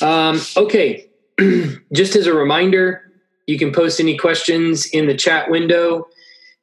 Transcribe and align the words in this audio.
Um, 0.00 0.40
okay, 0.56 1.08
just 1.92 2.16
as 2.16 2.26
a 2.26 2.34
reminder, 2.34 3.12
you 3.46 3.58
can 3.58 3.72
post 3.72 4.00
any 4.00 4.16
questions 4.16 4.86
in 4.86 5.06
the 5.06 5.14
chat 5.14 5.50
window, 5.50 6.06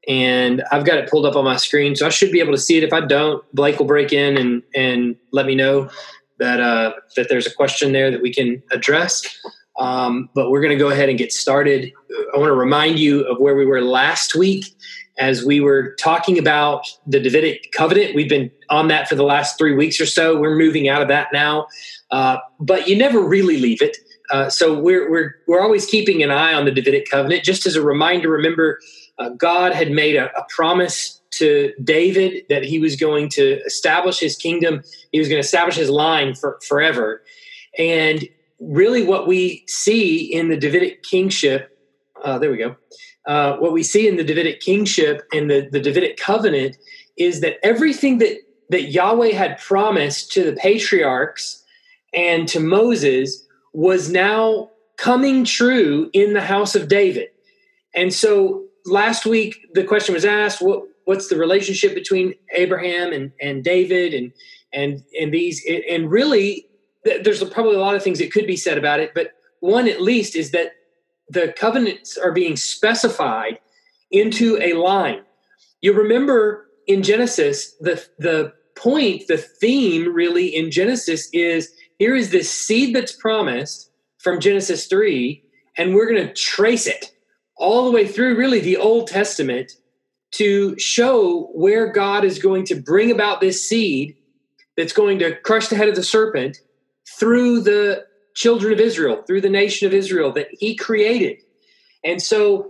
and 0.08 0.64
I've 0.72 0.86
got 0.86 0.98
it 0.98 1.10
pulled 1.10 1.26
up 1.26 1.36
on 1.36 1.44
my 1.44 1.58
screen, 1.58 1.96
so 1.96 2.06
I 2.06 2.10
should 2.10 2.32
be 2.32 2.40
able 2.40 2.54
to 2.54 2.60
see 2.60 2.78
it. 2.78 2.84
If 2.84 2.94
I 2.94 3.02
don't, 3.02 3.44
Blake 3.54 3.80
will 3.80 3.88
break 3.88 4.14
in 4.14 4.38
and 4.38 4.64
and 4.76 5.16
let 5.32 5.46
me 5.46 5.56
know 5.56 5.90
that 6.40 6.60
uh, 6.60 6.94
that 7.16 7.28
there's 7.30 7.48
a 7.48 7.54
question 7.54 7.92
there 7.92 8.12
that 8.12 8.22
we 8.22 8.34
can 8.34 8.62
address. 8.72 9.24
Um, 9.78 10.30
but 10.34 10.52
we're 10.52 10.62
going 10.62 10.78
to 10.78 10.82
go 10.82 10.90
ahead 10.90 11.10
and 11.10 11.18
get 11.18 11.34
started. 11.34 11.92
I 12.34 12.38
want 12.38 12.50
to 12.50 12.56
remind 12.56 12.98
you 12.98 13.22
of 13.26 13.40
where 13.40 13.56
we 13.56 13.66
were 13.66 13.82
last 13.82 14.36
week 14.36 14.66
as 15.18 15.46
we 15.46 15.60
were 15.60 15.96
talking 15.96 16.38
about 16.38 16.88
the 17.08 17.20
Davidic 17.20 17.72
covenant. 17.72 18.16
We've 18.16 18.30
been 18.30 18.52
on 18.70 18.88
that 18.90 19.08
for 19.08 19.16
the 19.16 19.24
last 19.24 19.58
three 19.58 19.74
weeks 19.74 20.00
or 20.00 20.06
so. 20.06 20.38
We're 20.40 20.58
moving 20.58 20.90
out 20.90 21.02
of 21.02 21.08
that 21.08 21.30
now, 21.32 21.68
uh, 22.12 22.38
but 22.60 22.88
you 22.88 22.98
never 22.98 23.20
really 23.20 23.60
leave 23.60 23.82
it. 23.82 23.98
Uh, 24.32 24.50
so 24.50 24.80
we're 24.80 25.10
we're 25.10 25.36
we're 25.48 25.62
always 25.62 25.86
keeping 25.86 26.24
an 26.24 26.32
eye 26.32 26.54
on 26.54 26.66
the 26.66 26.72
Davidic 26.72 27.10
covenant. 27.10 27.44
Just 27.44 27.66
as 27.66 27.76
a 27.76 27.82
reminder, 27.82 28.30
remember 28.30 28.80
uh, 29.20 29.30
God 29.30 29.74
had 29.74 29.92
made 29.92 30.16
a, 30.16 30.36
a 30.36 30.46
promise 30.50 31.22
to 31.32 31.74
David 31.84 32.44
that 32.50 32.64
he 32.64 32.80
was 32.80 32.96
going 32.96 33.30
to 33.30 33.62
establish 33.66 34.20
his 34.20 34.36
kingdom. 34.36 34.82
He 35.12 35.20
was 35.20 35.28
going 35.28 35.42
to 35.42 35.46
establish 35.46 35.76
his 35.76 35.90
line 35.90 36.34
for 36.34 36.60
forever, 36.68 37.22
and 37.78 38.28
really, 38.60 39.04
what 39.04 39.28
we 39.28 39.64
see 39.68 40.34
in 40.34 40.50
the 40.50 40.58
Davidic 40.58 41.04
kingship. 41.04 41.72
Uh, 42.24 42.40
there 42.40 42.50
we 42.50 42.58
go 42.58 42.76
uh, 43.28 43.58
what 43.58 43.74
we 43.74 43.84
see 43.84 44.08
in 44.08 44.18
the 44.18 44.24
Davidic 44.24 44.60
kingship 44.60 45.24
and 45.34 45.50
the, 45.50 45.68
the 45.72 45.80
Davidic 45.80 46.18
covenant 46.18 46.78
is 47.18 47.42
that 47.42 47.58
everything 47.64 48.20
that, 48.20 48.38
that 48.70 48.92
Yahweh 48.92 49.32
had 49.32 49.58
promised 49.60 50.32
to 50.34 50.44
the 50.44 50.54
patriarchs 50.54 51.64
and 52.14 52.48
to 52.48 52.60
Moses 52.60 53.46
was 53.74 54.10
now 54.10 54.70
coming 54.98 55.44
true 55.44 56.10
in 56.14 56.34
the 56.34 56.42
house 56.42 56.76
of 56.76 56.88
David. 56.88 57.28
And 57.94 58.14
so 58.14 58.64
last 58.86 59.26
week 59.26 59.68
the 59.74 59.84
question 59.84 60.14
was 60.14 60.26
asked, 60.26 60.62
what, 60.62 60.84
what's 61.06 61.28
the 61.28 61.38
relationship 61.38 61.94
between 61.94 62.34
Abraham 62.54 63.14
and, 63.14 63.32
and 63.42 63.64
David 63.64 64.14
and 64.14 64.32
and 64.74 65.04
and 65.20 65.34
these 65.34 65.66
and 65.90 66.12
really 66.12 66.68
there's 67.04 67.44
probably 67.46 67.76
a 67.76 67.80
lot 67.80 67.96
of 67.96 68.04
things 68.04 68.20
that 68.20 68.32
could 68.32 68.48
be 68.48 68.58
said 68.58 68.78
about 68.78 69.00
it, 69.00 69.14
but 69.14 69.32
one 69.60 69.88
at 69.88 70.02
least 70.02 70.36
is 70.36 70.52
that 70.52 70.72
the 71.30 71.54
covenants 71.58 72.18
are 72.18 72.32
being 72.32 72.56
specified 72.56 73.60
into 74.12 74.58
a 74.62 74.74
line. 74.74 75.22
You 75.82 75.94
remember 75.94 76.68
in 76.88 77.04
Genesis, 77.04 77.76
the, 77.80 78.04
the 78.20 78.54
point, 78.76 79.28
the 79.28 79.38
theme 79.38 80.14
really 80.14 80.48
in 80.48 80.72
Genesis 80.72 81.30
is 81.34 81.72
here 81.98 82.16
is 82.16 82.32
this 82.32 82.52
seed 82.52 82.96
that's 82.96 83.14
promised 83.14 83.90
from 84.20 84.40
Genesis 84.40 84.88
3, 84.88 85.44
and 85.78 85.96
we're 85.96 86.12
going 86.12 86.28
to 86.28 86.34
trace 86.34 86.88
it 86.88 87.12
all 87.58 87.86
the 87.86 87.92
way 87.92 88.08
through 88.08 88.38
really 88.38 88.60
the 88.60 88.78
Old 88.78 89.08
Testament 89.08 89.72
to 90.32 90.78
show 90.78 91.50
where 91.54 91.92
God 91.92 92.26
is 92.26 92.40
going 92.40 92.66
to 92.66 92.76
bring 92.76 93.12
about 93.12 93.40
this 93.40 93.68
seed 93.68 94.18
that's 94.76 94.92
going 94.92 95.20
to 95.20 95.36
crush 95.42 95.70
the 95.70 95.78
head 95.78 95.88
of 95.88 95.96
the 95.96 96.04
serpent 96.04 96.58
through 97.18 97.62
the 97.62 98.06
children 98.36 98.72
of 98.74 98.80
Israel, 98.80 99.24
through 99.26 99.42
the 99.42 99.50
nation 99.50 99.88
of 99.88 99.94
Israel 99.94 100.32
that 100.34 100.48
he 100.52 100.76
created. 100.76 101.42
And 102.04 102.22
so 102.22 102.70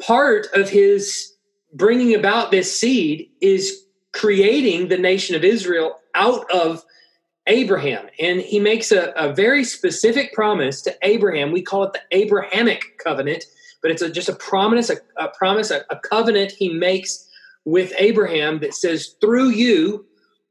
part 0.00 0.46
of 0.54 0.70
his 0.70 1.34
bringing 1.74 2.14
about 2.14 2.50
this 2.50 2.80
seed 2.80 3.28
is 3.40 3.84
creating 4.12 4.88
the 4.88 4.96
nation 4.96 5.36
of 5.36 5.44
Israel 5.44 5.98
out 6.14 6.50
of 6.50 6.84
Abraham. 7.46 8.06
And 8.18 8.40
he 8.40 8.58
makes 8.58 8.90
a, 8.90 9.12
a 9.16 9.32
very 9.34 9.62
specific 9.62 10.32
promise 10.32 10.80
to 10.82 10.96
Abraham. 11.02 11.52
We 11.52 11.62
call 11.62 11.84
it 11.84 11.92
the 11.92 12.00
Abrahamic 12.12 12.98
covenant, 12.98 13.44
but 13.82 13.90
it's 13.90 14.02
a, 14.02 14.10
just 14.10 14.28
a 14.28 14.34
promise, 14.34 14.88
a, 14.90 14.96
a 15.16 15.28
promise, 15.28 15.70
a, 15.70 15.84
a 15.90 15.98
covenant 15.98 16.52
he 16.52 16.68
makes 16.70 17.28
with 17.64 17.92
Abraham 17.98 18.60
that 18.60 18.74
says, 18.74 19.16
through 19.20 19.50
you, 19.50 20.06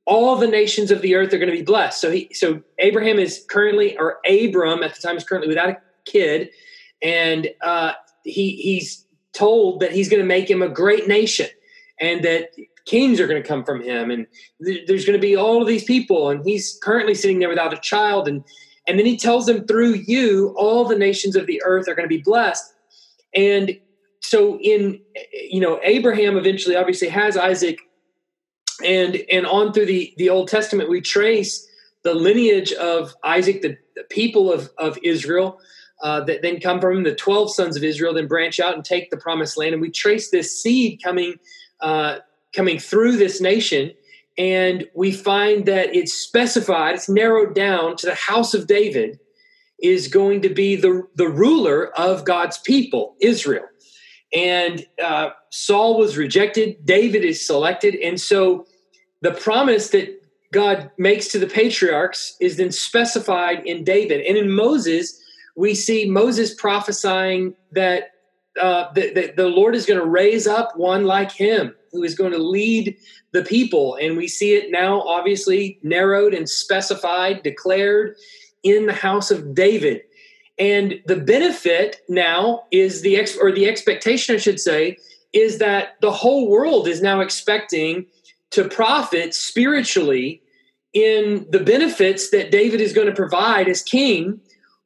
all 0.06 0.36
the 0.36 0.48
nations 0.48 0.92
of 0.92 1.02
the 1.02 1.16
earth 1.16 1.34
are 1.34 1.40
going 1.40 1.52
to 1.52 1.58
be 1.58 1.64
blessed. 1.64 2.00
So 2.00 2.12
he, 2.12 2.30
so 2.34 2.62
Abraham 2.80 3.18
is 3.18 3.44
currently, 3.50 3.98
or 3.98 4.20
Abram 4.30 4.84
at 4.84 4.96
the 4.96 5.02
time 5.02 5.18
is 5.18 5.24
currently 5.24 5.48
without 5.48 5.70
a 5.70 5.78
kid, 6.06 6.50
and 7.02 7.50
uh, 7.62 7.94
he 8.24 8.56
he's 8.58 9.06
told 9.34 9.80
that 9.82 9.92
he's 9.92 10.10
going 10.10 10.22
to 10.22 10.28
make 10.28 10.50
him 10.50 10.62
a 10.62 10.70
great 10.70 11.08
nation, 11.08 11.48
and 12.00 12.24
that 12.24 12.50
kings 12.86 13.20
are 13.20 13.28
going 13.28 13.42
to 13.42 13.48
come 13.48 13.64
from 13.64 13.82
him, 13.82 14.12
and 14.12 14.28
th- 14.64 14.86
there's 14.88 15.06
going 15.06 15.20
to 15.20 15.22
be 15.22 15.36
all 15.36 15.62
of 15.62 15.68
these 15.68 15.84
people, 15.84 16.30
and 16.30 16.46
he's 16.46 16.78
currently 16.84 17.16
sitting 17.16 17.40
there 17.40 17.50
without 17.50 17.74
a 17.74 17.80
child, 17.80 18.28
and 18.28 18.44
and 18.88 19.00
then 19.00 19.06
he 19.08 19.18
tells 19.18 19.48
them 19.48 19.66
through 19.66 20.04
you, 20.06 20.54
all 20.56 20.86
the 20.86 20.98
nations 20.98 21.36
of 21.36 21.48
the 21.48 21.62
earth 21.66 21.88
are 21.88 21.96
going 21.96 22.08
to 22.08 22.16
be 22.16 22.22
blessed, 22.22 22.74
and 23.34 23.80
so 24.22 24.60
in 24.60 25.02
you 25.34 25.60
know 25.60 25.80
Abraham 25.84 26.38
eventually 26.38 26.76
obviously 26.76 27.10
has 27.10 27.36
Isaac 27.38 27.80
and 28.84 29.18
and 29.32 29.46
on 29.46 29.74
through 29.74 29.86
the 29.86 30.14
the 30.18 30.30
Old 30.30 30.48
Testament, 30.48 30.90
we 30.90 31.02
trace 31.02 31.68
the 32.04 32.14
lineage 32.14 32.72
of 32.74 33.16
Isaac, 33.24 33.62
the, 33.62 33.78
the 33.96 34.04
people 34.10 34.52
of 34.52 34.70
of 34.78 34.98
Israel. 35.04 35.60
Uh, 36.04 36.20
that 36.26 36.42
then 36.42 36.60
come 36.60 36.82
from 36.82 37.04
the 37.04 37.16
12 37.16 37.56
sons 37.56 37.78
of 37.78 37.84
Israel, 37.84 38.14
then 38.14 38.28
branch 38.28 38.60
out 38.60 38.76
and 38.76 38.84
take 38.84 39.10
the 39.10 39.18
promised 39.18 39.58
land. 39.58 39.72
And 39.72 39.82
we 39.82 39.90
trace 39.90 40.30
this 40.30 40.62
seed 40.62 41.00
coming, 41.02 41.36
uh, 41.80 42.18
coming 42.54 42.80
through 42.80 43.16
this 43.16 43.40
nation. 43.40 43.94
And 44.38 44.86
we 44.94 45.14
find 45.14 45.66
that 45.68 45.96
it's 45.96 46.14
specified, 46.14 46.96
it's 46.96 47.08
narrowed 47.08 47.56
down 47.56 47.96
to 47.96 48.08
the 48.08 48.14
house 48.14 48.54
of 48.54 48.68
David 48.68 49.20
is 49.82 50.08
going 50.08 50.42
to 50.42 50.50
be 50.50 50.76
the, 50.76 51.04
the 51.16 51.28
ruler 51.28 51.88
of 51.98 52.26
God's 52.26 52.58
people, 52.58 53.16
Israel. 53.20 53.66
And 54.36 54.86
uh, 55.02 55.30
Saul 55.50 55.98
was 55.98 56.18
rejected, 56.18 56.86
David 56.86 57.24
is 57.24 57.46
selected. 57.46 57.96
And 57.96 58.20
so 58.20 58.68
the 59.22 59.32
promise 59.32 59.90
that 59.90 60.22
God 60.52 60.92
makes 60.98 61.30
to 61.30 61.40
the 61.40 61.48
patriarchs 61.48 62.36
is 62.42 62.58
then 62.58 62.72
specified 62.72 63.66
in 63.66 63.86
David. 63.86 64.26
And 64.26 64.38
in 64.38 64.52
Moses, 64.52 65.22
we 65.56 65.74
see 65.74 66.10
Moses 66.10 66.54
prophesying 66.54 67.56
that, 67.72 68.12
uh, 68.62 68.92
that, 68.94 69.16
that 69.16 69.36
the 69.38 69.48
Lord 69.48 69.74
is 69.74 69.86
going 69.86 70.00
to 70.00 70.06
raise 70.06 70.48
up 70.48 70.78
one 70.78 71.06
like 71.06 71.32
him 71.32 71.74
who 71.94 72.04
is 72.04 72.14
going 72.14 72.34
to 72.34 72.38
lead 72.38 72.98
the 73.32 73.44
people. 73.44 73.98
And 74.02 74.18
we 74.18 74.28
see 74.28 74.54
it 74.54 74.70
now, 74.70 75.02
obviously, 75.02 75.80
narrowed 75.82 76.34
and 76.34 76.50
specified, 76.50 77.42
declared 77.42 78.18
in 78.64 78.86
the 78.86 78.94
house 78.94 79.32
of 79.32 79.56
David. 79.56 80.02
And 80.58 81.02
the 81.06 81.18
benefit 81.18 82.02
now 82.08 82.64
is 82.72 83.02
the 83.02 83.18
ex 83.18 83.38
or 83.38 83.52
the 83.52 83.68
expectation, 83.68 84.36
I 84.36 84.40
should 84.40 84.60
say, 84.60 84.98
is 85.34 85.58
that 85.58 85.96
the 86.02 86.12
whole 86.12 86.50
world 86.50 86.88
is 86.88 87.02
now 87.02 87.20
expecting 87.20 88.06
to 88.52 88.70
profit 88.70 89.34
spiritually 89.34 90.42
in 90.94 91.46
the 91.50 91.60
benefits 91.60 92.30
that 92.30 92.52
David 92.52 92.80
is 92.80 92.94
going 92.94 93.08
to 93.08 93.14
provide 93.14 93.68
as 93.68 93.82
king, 93.82 94.40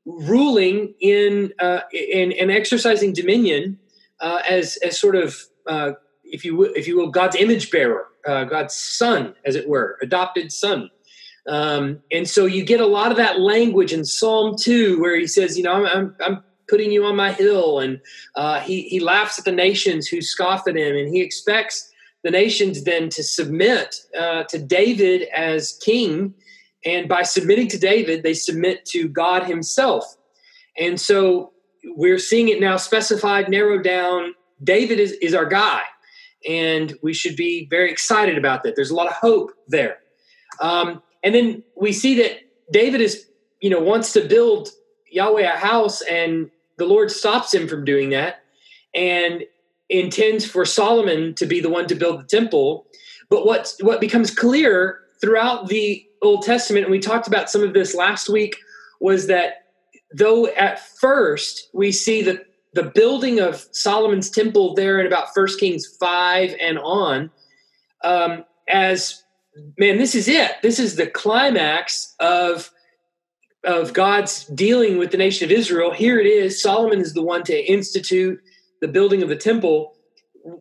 ruling 0.06 0.96
in 1.00 1.54
uh, 1.60 1.82
in, 1.94 2.32
in 2.32 2.50
exercising 2.50 3.14
dominion 3.14 3.78
uh, 4.22 4.42
as 4.50 4.78
as 4.78 5.00
sort 5.00 5.16
of 5.16 5.38
uh, 5.68 5.92
if 6.24 6.44
you 6.44 6.56
will, 6.56 6.72
if 6.76 6.88
you 6.88 6.98
will 6.98 7.10
God's 7.10 7.36
image 7.36 7.70
bearer, 7.72 8.08
uh, 8.28 8.44
God's 8.46 8.76
son, 8.76 9.36
as 9.46 9.56
it 9.56 9.68
were, 9.68 9.98
adopted 10.02 10.52
son. 10.52 10.90
Um, 11.50 12.04
and 12.12 12.30
so 12.30 12.46
you 12.46 12.64
get 12.64 12.80
a 12.80 12.86
lot 12.86 13.10
of 13.10 13.18
that 13.18 13.40
language 13.40 13.92
in 13.92 14.06
Psalm 14.06 14.56
2 14.56 15.02
where 15.02 15.16
he 15.18 15.26
says, 15.26 15.58
you 15.58 15.64
know, 15.64 15.74
I'm, 15.74 15.86
I'm, 15.86 16.16
I'm 16.24 16.44
putting 16.70 16.92
you 16.92 17.04
on 17.06 17.16
my 17.16 17.32
hill. 17.32 17.80
And 17.80 18.00
uh, 18.36 18.60
he, 18.60 18.84
he 18.84 19.00
laughs 19.00 19.40
at 19.40 19.46
the 19.46 19.52
nations 19.52 20.08
who 20.08 20.22
scoff 20.22 20.68
at 20.68 20.78
him. 20.78 20.96
And 20.96 21.14
he 21.14 21.22
expects 21.22 21.92
the 22.24 22.30
nations 22.30 22.84
then 22.84 23.10
to 23.10 23.24
submit 23.24 23.96
uh, 24.18 24.44
to 24.44 24.60
David 24.60 25.24
as 25.36 25.80
king. 25.84 26.36
And 26.86 27.10
by 27.10 27.24
submitting 27.24 27.68
to 27.70 27.80
David, 27.80 28.22
they 28.22 28.36
submit 28.36 28.86
to 28.86 29.10
God 29.10 29.46
himself. 29.46 30.06
And 30.78 31.02
so 31.02 31.52
we're 31.84 32.20
seeing 32.20 32.50
it 32.50 32.62
now 32.62 32.78
specified, 32.78 33.50
narrowed 33.50 33.84
down. 33.84 34.36
David 34.64 35.00
is, 35.00 35.14
is 35.14 35.34
our 35.34 35.46
guy. 35.46 35.82
And 36.48 36.94
we 37.02 37.14
should 37.14 37.36
be 37.36 37.68
very 37.72 37.92
excited 37.92 38.38
about 38.38 38.62
that. 38.64 38.76
There's 38.76 38.92
a 38.92 38.96
lot 38.96 39.08
of 39.08 39.14
hope 39.14 39.52
there. 39.68 39.98
Um, 40.62 41.02
and 41.24 41.36
then 41.36 41.64
we 41.76 41.92
see 41.92 42.16
that 42.16 42.40
David 42.72 43.02
is, 43.02 43.28
you 43.62 43.70
know, 43.70 43.80
wants 43.80 44.14
to 44.14 44.22
build 44.22 44.70
Yahweh 45.12 45.42
a 45.42 45.58
house, 45.58 46.02
and 46.02 46.50
the 46.78 46.86
Lord 46.86 47.12
stops 47.12 47.54
him 47.54 47.68
from 47.68 47.86
doing 47.86 48.10
that 48.12 48.44
and 48.94 49.44
intends 49.90 50.46
for 50.46 50.66
Solomon 50.66 51.34
to 51.36 51.46
be 51.46 51.60
the 51.60 51.70
one 51.70 51.88
to 51.88 51.96
build 51.96 52.22
the 52.22 52.28
temple. 52.28 52.88
But 53.30 53.46
what 53.46 53.74
what 53.82 54.02
becomes 54.02 54.34
clear 54.34 55.02
throughout 55.22 55.68
the 55.68 56.06
Old 56.22 56.44
Testament, 56.44 56.86
and 56.86 56.92
we 56.92 57.00
talked 57.00 57.28
about 57.28 57.50
some 57.50 57.64
of 57.64 57.74
this 57.74 57.94
last 57.94 58.30
week, 58.30 58.56
was 59.00 59.28
that 59.28 59.66
though 60.14 60.48
at 60.48 60.80
first 60.98 61.70
we 61.74 61.92
see 61.92 62.22
the 62.22 62.44
the 62.74 62.84
building 62.84 63.40
of 63.40 63.68
Solomon's 63.72 64.30
temple 64.30 64.76
there 64.76 65.00
in 65.00 65.08
about 65.08 65.34
First 65.34 65.60
Kings 65.60 65.88
five 66.00 66.56
and 66.62 66.78
on, 66.80 67.32
um, 68.04 68.46
as 68.68 69.24
man, 69.78 69.98
this 69.98 70.16
is 70.16 70.28
it. 70.28 70.54
This 70.62 70.80
is 70.80 70.96
the 70.96 71.08
climax 71.08 72.16
of 72.20 72.72
of 73.66 73.94
God's 73.94 74.46
dealing 74.46 74.98
with 74.98 75.12
the 75.12 75.18
nation 75.18 75.46
of 75.46 75.52
Israel, 75.52 75.92
here 75.92 76.18
it 76.18 76.26
is. 76.26 76.62
Solomon 76.62 77.02
is 77.02 77.14
the 77.14 77.22
one 77.22 77.44
to 77.44 77.72
institute 77.72 78.40
the 78.80 78.88
building 78.88 79.22
of 79.22 79.28
the 79.28 79.36
temple. 79.36 79.96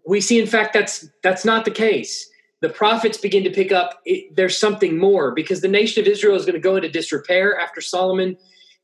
We 0.05 0.21
see, 0.21 0.41
in 0.41 0.47
fact, 0.47 0.75
that's 0.75 1.09
that's 1.23 1.45
not 1.45 1.65
the 1.65 1.71
case. 1.71 2.29
The 2.61 2.69
prophets 2.69 3.17
begin 3.17 3.45
to 3.45 3.51
pick 3.51 3.71
up. 3.71 4.01
It, 4.05 4.35
there's 4.35 4.59
something 4.59 4.99
more 4.99 5.31
because 5.31 5.61
the 5.61 5.69
nation 5.69 6.03
of 6.03 6.09
Israel 6.09 6.35
is 6.35 6.45
going 6.45 6.55
to 6.55 6.61
go 6.61 6.75
into 6.75 6.89
disrepair 6.89 7.59
after 7.59 7.81
Solomon, 7.81 8.37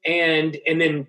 and 0.04 0.56
and 0.66 0.80
then 0.80 1.08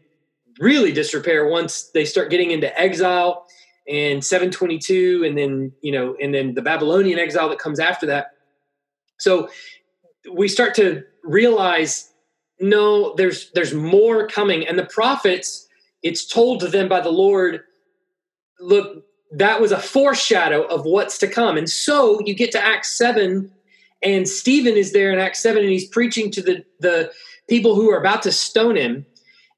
really 0.59 0.91
disrepair 0.91 1.47
once 1.47 1.91
they 1.93 2.05
start 2.05 2.31
getting 2.31 2.51
into 2.51 2.77
exile 2.79 3.45
and 3.87 4.23
722 4.23 5.23
and 5.25 5.37
then 5.37 5.71
you 5.81 5.91
know 5.91 6.15
and 6.21 6.33
then 6.33 6.53
the 6.53 6.61
babylonian 6.61 7.19
exile 7.19 7.49
that 7.49 7.59
comes 7.59 7.77
after 7.77 8.05
that 8.05 8.34
so 9.17 9.49
we 10.31 10.47
start 10.47 10.75
to 10.75 11.03
realize 11.23 12.11
no 12.59 13.13
there's 13.15 13.51
there's 13.51 13.73
more 13.73 14.27
coming. 14.27 14.67
And 14.67 14.77
the 14.77 14.85
prophets 14.85 15.67
it's 16.03 16.25
told 16.25 16.59
to 16.61 16.67
them 16.67 16.87
by 16.87 17.01
the 17.01 17.11
lord 17.11 17.61
look 18.59 19.03
that 19.31 19.59
was 19.59 19.71
a 19.71 19.79
foreshadow 19.79 20.63
of 20.67 20.85
what's 20.85 21.17
to 21.17 21.27
come. 21.27 21.57
And 21.57 21.69
so 21.69 22.21
you 22.25 22.33
get 22.33 22.51
to 22.53 22.63
acts 22.63 22.97
7 22.97 23.51
and 24.01 24.27
stephen 24.27 24.75
is 24.75 24.93
there 24.93 25.11
in 25.11 25.19
acts 25.19 25.41
7 25.41 25.61
and 25.61 25.71
he's 25.71 25.87
preaching 25.87 26.31
to 26.31 26.41
the 26.41 26.63
the 26.79 27.11
people 27.49 27.75
who 27.75 27.89
are 27.91 27.99
about 27.99 28.21
to 28.23 28.31
stone 28.31 28.75
him. 28.75 29.05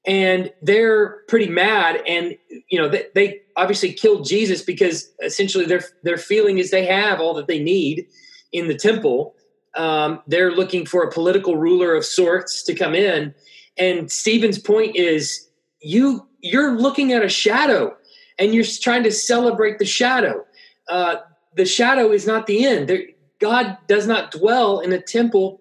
And 0.06 0.52
they're 0.62 1.22
pretty 1.28 1.48
mad 1.48 2.02
and 2.06 2.36
you 2.68 2.78
know 2.78 2.88
they, 2.88 3.06
they 3.14 3.40
obviously 3.56 3.92
killed 3.92 4.26
jesus 4.26 4.62
because 4.62 5.10
essentially 5.22 5.66
their 5.66 5.82
their 6.02 6.16
feeling 6.16 6.58
is 6.58 6.70
they 6.70 6.86
have 6.86 7.20
all 7.20 7.34
that 7.34 7.46
they 7.46 7.58
need 7.58 8.06
in 8.52 8.68
the 8.68 8.74
temple 8.74 9.34
um, 9.78 10.20
they're 10.26 10.50
looking 10.50 10.84
for 10.84 11.02
a 11.04 11.10
political 11.10 11.56
ruler 11.56 11.94
of 11.94 12.04
sorts 12.04 12.62
to 12.64 12.74
come 12.74 12.94
in. 12.94 13.34
And 13.78 14.10
Stephen's 14.10 14.58
point 14.58 14.96
is 14.96 15.48
you 15.80 16.26
you're 16.40 16.78
looking 16.78 17.12
at 17.12 17.24
a 17.24 17.28
shadow 17.28 17.96
and 18.38 18.54
you're 18.54 18.64
trying 18.64 19.04
to 19.04 19.10
celebrate 19.10 19.78
the 19.78 19.84
shadow. 19.84 20.44
Uh, 20.88 21.16
the 21.54 21.64
shadow 21.64 22.12
is 22.12 22.26
not 22.26 22.46
the 22.46 22.64
end. 22.64 22.88
There, 22.88 23.02
God 23.40 23.78
does 23.86 24.06
not 24.06 24.32
dwell 24.32 24.80
in 24.80 24.92
a 24.92 25.00
temple 25.00 25.60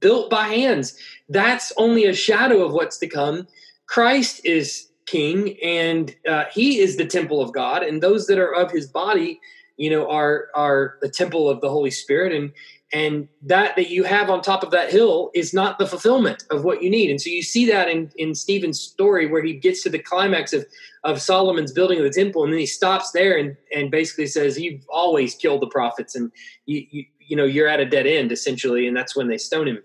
built 0.00 0.30
by 0.30 0.48
hands. 0.48 0.98
That's 1.28 1.72
only 1.76 2.04
a 2.04 2.14
shadow 2.14 2.64
of 2.64 2.72
what's 2.72 2.98
to 2.98 3.06
come. 3.06 3.46
Christ 3.86 4.44
is 4.44 4.88
king 5.06 5.58
and 5.62 6.14
uh, 6.28 6.44
he 6.52 6.78
is 6.78 6.96
the 6.96 7.06
temple 7.06 7.40
of 7.40 7.52
God 7.52 7.82
and 7.82 8.02
those 8.02 8.26
that 8.26 8.38
are 8.38 8.54
of 8.54 8.70
his 8.70 8.86
body 8.86 9.40
you 9.78 9.88
know 9.88 10.10
are 10.10 10.48
are 10.54 10.98
the 11.00 11.08
temple 11.08 11.48
of 11.48 11.62
the 11.62 11.70
holy 11.70 11.90
spirit 11.90 12.32
and 12.32 12.52
and 12.92 13.28
that 13.42 13.76
that 13.76 13.90
you 13.90 14.04
have 14.04 14.30
on 14.30 14.40
top 14.40 14.62
of 14.62 14.70
that 14.70 14.90
hill 14.90 15.30
is 15.34 15.52
not 15.52 15.78
the 15.78 15.86
fulfillment 15.86 16.44
of 16.50 16.64
what 16.64 16.82
you 16.82 16.88
need. 16.88 17.10
And 17.10 17.20
so 17.20 17.28
you 17.28 17.42
see 17.42 17.66
that 17.70 17.88
in 17.88 18.10
in 18.16 18.34
stephen's 18.34 18.80
story 18.80 19.26
where 19.26 19.42
he 19.42 19.52
gets 19.52 19.82
to 19.82 19.90
the 19.90 19.98
climax 19.98 20.52
of 20.52 20.64
of 21.04 21.20
solomon's 21.20 21.72
building 21.72 21.98
of 21.98 22.04
the 22.04 22.10
temple 22.10 22.44
and 22.44 22.52
then 22.52 22.60
he 22.60 22.66
stops 22.66 23.10
there 23.12 23.36
and 23.36 23.56
and 23.74 23.90
basically 23.90 24.26
says 24.26 24.58
you've 24.58 24.84
always 24.88 25.34
killed 25.34 25.60
the 25.60 25.66
prophets 25.66 26.14
and 26.14 26.32
you 26.64 26.86
you, 26.90 27.04
you 27.18 27.36
know 27.36 27.44
you're 27.44 27.68
at 27.68 27.80
a 27.80 27.84
dead 27.84 28.06
end 28.06 28.32
essentially 28.32 28.86
and 28.86 28.96
that's 28.96 29.14
when 29.14 29.28
they 29.28 29.38
stone 29.38 29.68
him. 29.68 29.82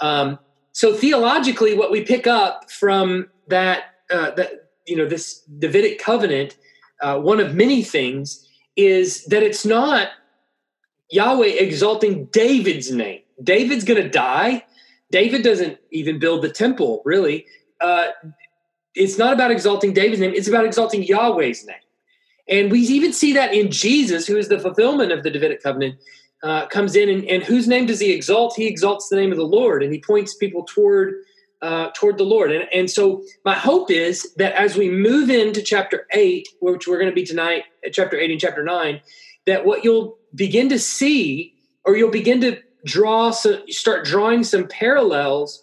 Um, 0.00 0.38
so 0.72 0.94
theologically 0.94 1.74
what 1.74 1.90
we 1.90 2.04
pick 2.04 2.26
up 2.26 2.70
from 2.70 3.28
that 3.48 3.94
uh, 4.10 4.30
that 4.32 4.70
you 4.86 4.96
know 4.96 5.06
this 5.06 5.40
davidic 5.58 5.98
covenant 5.98 6.56
uh, 7.02 7.18
one 7.18 7.40
of 7.40 7.54
many 7.54 7.82
things 7.82 8.48
is 8.76 9.24
that 9.24 9.42
it's 9.42 9.66
not 9.66 10.10
Yahweh 11.10 11.46
exalting 11.46 12.26
David's 12.26 12.90
name. 12.90 13.20
David's 13.42 13.84
going 13.84 14.02
to 14.02 14.08
die. 14.08 14.64
David 15.10 15.42
doesn't 15.42 15.78
even 15.90 16.18
build 16.18 16.42
the 16.42 16.50
temple, 16.50 17.02
really. 17.04 17.46
Uh, 17.80 18.08
it's 18.94 19.18
not 19.18 19.32
about 19.32 19.50
exalting 19.50 19.92
David's 19.92 20.20
name, 20.20 20.32
it's 20.34 20.48
about 20.48 20.64
exalting 20.64 21.02
Yahweh's 21.02 21.64
name. 21.66 21.76
And 22.48 22.70
we 22.70 22.80
even 22.80 23.12
see 23.12 23.32
that 23.34 23.52
in 23.52 23.70
Jesus, 23.70 24.26
who 24.26 24.36
is 24.36 24.48
the 24.48 24.58
fulfillment 24.58 25.12
of 25.12 25.22
the 25.22 25.30
Davidic 25.30 25.62
covenant, 25.62 25.98
uh, 26.42 26.66
comes 26.66 26.94
in 26.94 27.08
and, 27.08 27.24
and, 27.24 27.42
whose 27.42 27.66
name 27.66 27.86
does 27.86 27.98
he 27.98 28.12
exalt? 28.12 28.54
He 28.56 28.66
exalts 28.66 29.08
the 29.08 29.16
name 29.16 29.32
of 29.32 29.38
the 29.38 29.46
Lord 29.46 29.82
and 29.82 29.92
he 29.92 30.00
points 30.00 30.34
people 30.34 30.64
toward 30.64 31.14
uh, 31.62 31.90
toward 31.94 32.18
the 32.18 32.24
Lord. 32.24 32.52
And, 32.52 32.68
and 32.72 32.90
so 32.90 33.22
my 33.44 33.54
hope 33.54 33.90
is 33.90 34.34
that 34.36 34.52
as 34.52 34.76
we 34.76 34.90
move 34.90 35.30
into 35.30 35.62
chapter 35.62 36.06
eight, 36.12 36.46
which 36.60 36.86
we're 36.86 36.98
going 36.98 37.10
to 37.10 37.14
be 37.14 37.24
tonight, 37.24 37.64
chapter 37.92 38.18
eight 38.18 38.30
and 38.30 38.38
chapter 38.38 38.62
nine, 38.62 39.00
that 39.46 39.64
what 39.64 39.82
you'll 39.82 40.18
begin 40.36 40.68
to 40.68 40.78
see, 40.78 41.54
or 41.84 41.96
you'll 41.96 42.10
begin 42.10 42.40
to 42.42 42.60
draw, 42.84 43.30
start 43.30 44.04
drawing 44.04 44.44
some 44.44 44.68
parallels 44.68 45.62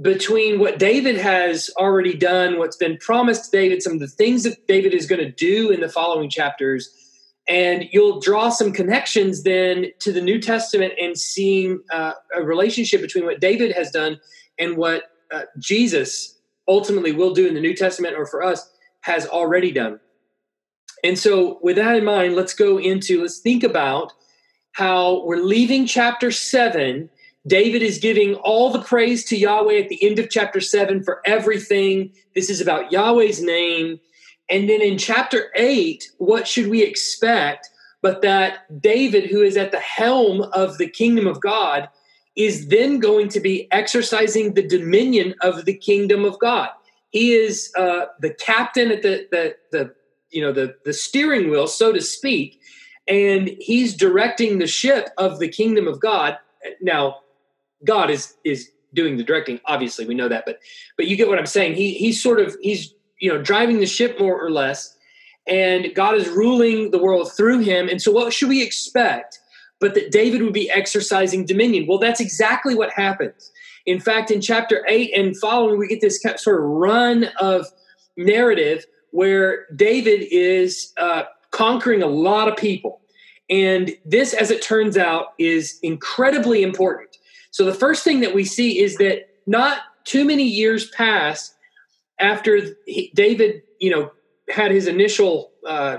between 0.00 0.60
what 0.60 0.78
David 0.78 1.16
has 1.16 1.70
already 1.76 2.14
done, 2.14 2.58
what's 2.58 2.76
been 2.76 2.98
promised 2.98 3.46
to 3.46 3.50
David, 3.50 3.82
some 3.82 3.94
of 3.94 4.00
the 4.00 4.06
things 4.06 4.44
that 4.44 4.66
David 4.68 4.94
is 4.94 5.06
going 5.06 5.20
to 5.20 5.30
do 5.30 5.70
in 5.70 5.80
the 5.80 5.88
following 5.88 6.30
chapters. 6.30 6.88
And 7.48 7.88
you'll 7.92 8.20
draw 8.20 8.50
some 8.50 8.72
connections 8.72 9.42
then 9.42 9.86
to 10.00 10.12
the 10.12 10.20
New 10.20 10.40
Testament 10.40 10.92
and 11.00 11.18
seeing 11.18 11.80
uh, 11.90 12.12
a 12.36 12.42
relationship 12.42 13.00
between 13.00 13.24
what 13.24 13.40
David 13.40 13.72
has 13.72 13.90
done 13.90 14.20
and 14.58 14.76
what 14.76 15.04
uh, 15.32 15.42
Jesus 15.58 16.38
ultimately 16.68 17.12
will 17.12 17.32
do 17.32 17.46
in 17.46 17.54
the 17.54 17.60
New 17.60 17.74
Testament 17.74 18.14
or 18.16 18.26
for 18.26 18.42
us 18.42 18.70
has 19.00 19.26
already 19.26 19.72
done. 19.72 19.98
And 21.04 21.18
so, 21.18 21.58
with 21.62 21.76
that 21.76 21.96
in 21.96 22.04
mind, 22.04 22.34
let's 22.34 22.54
go 22.54 22.78
into, 22.78 23.22
let's 23.22 23.38
think 23.38 23.62
about 23.62 24.12
how 24.72 25.24
we're 25.24 25.42
leaving 25.42 25.86
chapter 25.86 26.30
seven. 26.30 27.10
David 27.46 27.82
is 27.82 27.98
giving 27.98 28.34
all 28.36 28.70
the 28.70 28.82
praise 28.82 29.24
to 29.26 29.36
Yahweh 29.36 29.78
at 29.78 29.88
the 29.88 30.04
end 30.04 30.18
of 30.18 30.30
chapter 30.30 30.60
seven 30.60 31.02
for 31.02 31.20
everything. 31.24 32.12
This 32.34 32.50
is 32.50 32.60
about 32.60 32.92
Yahweh's 32.92 33.42
name. 33.42 33.98
And 34.50 34.68
then 34.68 34.80
in 34.80 34.98
chapter 34.98 35.50
eight, 35.54 36.10
what 36.18 36.46
should 36.46 36.68
we 36.68 36.82
expect? 36.82 37.68
But 38.02 38.22
that 38.22 38.80
David, 38.80 39.30
who 39.30 39.42
is 39.42 39.56
at 39.56 39.72
the 39.72 39.80
helm 39.80 40.42
of 40.52 40.78
the 40.78 40.88
kingdom 40.88 41.26
of 41.26 41.40
God, 41.40 41.88
is 42.36 42.68
then 42.68 43.00
going 43.00 43.28
to 43.30 43.40
be 43.40 43.66
exercising 43.72 44.54
the 44.54 44.66
dominion 44.66 45.34
of 45.42 45.64
the 45.64 45.74
kingdom 45.74 46.24
of 46.24 46.38
God. 46.38 46.68
He 47.10 47.32
is 47.32 47.72
uh, 47.76 48.06
the 48.20 48.34
captain 48.34 48.92
at 48.92 49.02
the, 49.02 49.26
the, 49.30 49.56
the 49.72 49.94
you 50.30 50.42
know 50.42 50.52
the 50.52 50.74
the 50.84 50.92
steering 50.92 51.50
wheel 51.50 51.66
so 51.66 51.92
to 51.92 52.00
speak 52.00 52.60
and 53.08 53.50
he's 53.58 53.96
directing 53.96 54.58
the 54.58 54.66
ship 54.66 55.08
of 55.16 55.38
the 55.38 55.48
kingdom 55.48 55.88
of 55.88 56.00
god. 56.00 56.38
Now 56.80 57.16
god 57.84 58.10
is 58.10 58.36
is 58.44 58.70
doing 58.94 59.16
the 59.16 59.22
directing 59.22 59.60
obviously 59.66 60.06
we 60.06 60.14
know 60.14 60.28
that 60.28 60.44
but 60.46 60.58
but 60.96 61.06
you 61.06 61.16
get 61.16 61.28
what 61.28 61.38
i'm 61.38 61.46
saying. 61.46 61.74
He 61.74 61.94
he's 61.94 62.22
sort 62.22 62.40
of 62.40 62.56
he's 62.60 62.94
you 63.20 63.32
know 63.32 63.40
driving 63.40 63.80
the 63.80 63.86
ship 63.86 64.18
more 64.18 64.40
or 64.40 64.50
less 64.50 64.96
and 65.46 65.94
god 65.94 66.14
is 66.14 66.28
ruling 66.28 66.90
the 66.90 66.98
world 66.98 67.32
through 67.32 67.60
him. 67.60 67.88
And 67.88 68.00
so 68.02 68.12
what 68.12 68.32
should 68.32 68.48
we 68.48 68.62
expect? 68.62 69.38
But 69.80 69.94
that 69.94 70.10
david 70.10 70.42
would 70.42 70.52
be 70.52 70.70
exercising 70.70 71.46
dominion. 71.46 71.86
Well 71.86 71.98
that's 71.98 72.20
exactly 72.20 72.74
what 72.74 72.90
happens. 72.90 73.50
In 73.86 74.00
fact 74.00 74.30
in 74.30 74.40
chapter 74.40 74.84
8 74.88 75.12
and 75.16 75.36
following 75.38 75.78
we 75.78 75.88
get 75.88 76.00
this 76.00 76.20
sort 76.36 76.60
of 76.60 76.64
run 76.66 77.28
of 77.40 77.66
narrative 78.16 78.84
where 79.10 79.66
David 79.74 80.26
is 80.30 80.92
uh, 80.96 81.24
conquering 81.50 82.02
a 82.02 82.06
lot 82.06 82.48
of 82.48 82.56
people. 82.56 83.00
And 83.50 83.96
this, 84.04 84.34
as 84.34 84.50
it 84.50 84.60
turns 84.62 84.98
out, 84.98 85.28
is 85.38 85.78
incredibly 85.82 86.62
important. 86.62 87.16
So 87.50 87.64
the 87.64 87.74
first 87.74 88.04
thing 88.04 88.20
that 88.20 88.34
we 88.34 88.44
see 88.44 88.80
is 88.80 88.96
that 88.96 89.28
not 89.46 89.78
too 90.04 90.24
many 90.24 90.44
years 90.44 90.90
pass 90.90 91.54
after 92.20 92.60
he, 92.86 93.10
David, 93.14 93.62
you 93.80 93.90
know, 93.90 94.10
had 94.50 94.70
his 94.70 94.86
initial 94.86 95.52
uh, 95.66 95.98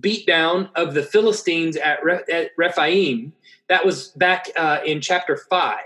beatdown 0.00 0.70
of 0.74 0.94
the 0.94 1.02
Philistines 1.02 1.76
at, 1.76 2.04
Re, 2.04 2.18
at 2.30 2.50
Rephaim. 2.58 3.32
That 3.68 3.86
was 3.86 4.08
back 4.08 4.48
uh, 4.56 4.80
in 4.84 5.00
chapter 5.00 5.38
five. 5.48 5.78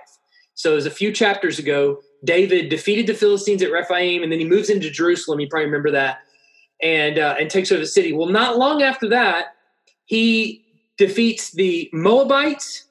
So 0.55 0.73
it 0.73 0.75
was 0.75 0.87
a 0.87 0.91
few 0.91 1.13
chapters 1.13 1.61
ago. 1.61 2.01
David 2.25 2.69
defeated 2.69 3.07
the 3.07 3.15
Philistines 3.15 3.63
at 3.63 3.71
Rephaim, 3.71 4.25
and 4.25 4.33
then 4.33 4.41
he 4.41 4.45
moves 4.45 4.71
into 4.71 4.91
Jerusalem. 4.91 5.39
You 5.39 5.49
probably 5.49 5.67
remember 5.67 5.93
that 5.93 6.19
and 6.83 7.19
uh, 7.19 7.37
and 7.39 7.51
takes 7.51 7.73
over 7.73 7.81
the 7.81 7.87
city. 7.87 8.13
Well, 8.13 8.29
not 8.29 8.59
long 8.59 8.83
after 8.83 9.09
that, 9.09 9.57
he 10.05 10.65
defeats 10.97 11.53
the 11.53 11.89
Moabites. 11.93 12.85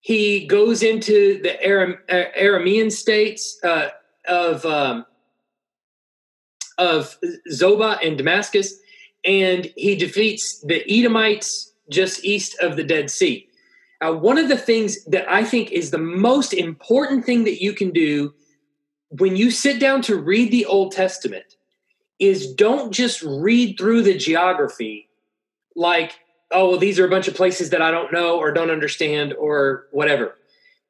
He 0.00 0.46
goes 0.46 0.82
into 0.82 1.40
the 1.42 1.62
Aram, 1.62 1.98
uh, 2.08 2.24
Aramean 2.38 2.90
states 2.90 3.58
uh, 3.62 3.88
of 4.26 4.64
um, 4.66 5.06
of 6.78 7.16
Zobah 7.50 8.04
and 8.04 8.18
Damascus, 8.18 8.74
and 9.24 9.70
he 9.76 9.94
defeats 9.94 10.60
the 10.62 10.82
Edomites 10.88 11.72
just 11.90 12.24
east 12.24 12.56
of 12.60 12.76
the 12.76 12.84
Dead 12.84 13.10
Sea. 13.10 13.46
Uh, 14.00 14.12
one 14.12 14.38
of 14.38 14.48
the 14.48 14.56
things 14.56 15.04
that 15.04 15.30
I 15.30 15.44
think 15.44 15.70
is 15.70 15.90
the 15.90 15.98
most 15.98 16.52
important 16.52 17.24
thing 17.24 17.44
that 17.44 17.62
you 17.62 17.72
can 17.72 17.90
do 17.90 18.34
when 19.10 19.36
you 19.36 19.50
sit 19.50 19.78
down 19.78 20.02
to 20.02 20.16
read 20.16 20.50
the 20.50 20.66
Old 20.66 20.90
Testament 20.90 21.56
is 22.22 22.54
don't 22.54 22.92
just 22.92 23.20
read 23.22 23.76
through 23.76 24.00
the 24.02 24.16
geography 24.16 25.08
like, 25.74 26.12
oh, 26.52 26.70
well, 26.70 26.78
these 26.78 27.00
are 27.00 27.04
a 27.04 27.10
bunch 27.10 27.26
of 27.26 27.34
places 27.34 27.70
that 27.70 27.82
I 27.82 27.90
don't 27.90 28.12
know 28.12 28.38
or 28.38 28.52
don't 28.52 28.70
understand 28.70 29.34
or 29.34 29.88
whatever. 29.90 30.36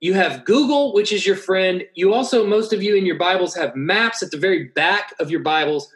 You 0.01 0.13
have 0.13 0.45
Google, 0.45 0.93
which 0.93 1.11
is 1.11 1.25
your 1.25 1.37
friend. 1.37 1.85
You 1.95 2.13
also, 2.13 2.47
most 2.47 2.75
of 2.75 2.83
you 2.83 2.97
in 2.97 3.07
your 3.07 3.17
Bibles 3.17 3.55
have 3.55 3.75
maps 3.75 4.23
at 4.23 4.31
the 4.31 4.37
very 4.37 4.65
back 4.65 5.15
of 5.21 5.31
your 5.31 5.41
Bibles. 5.41 5.89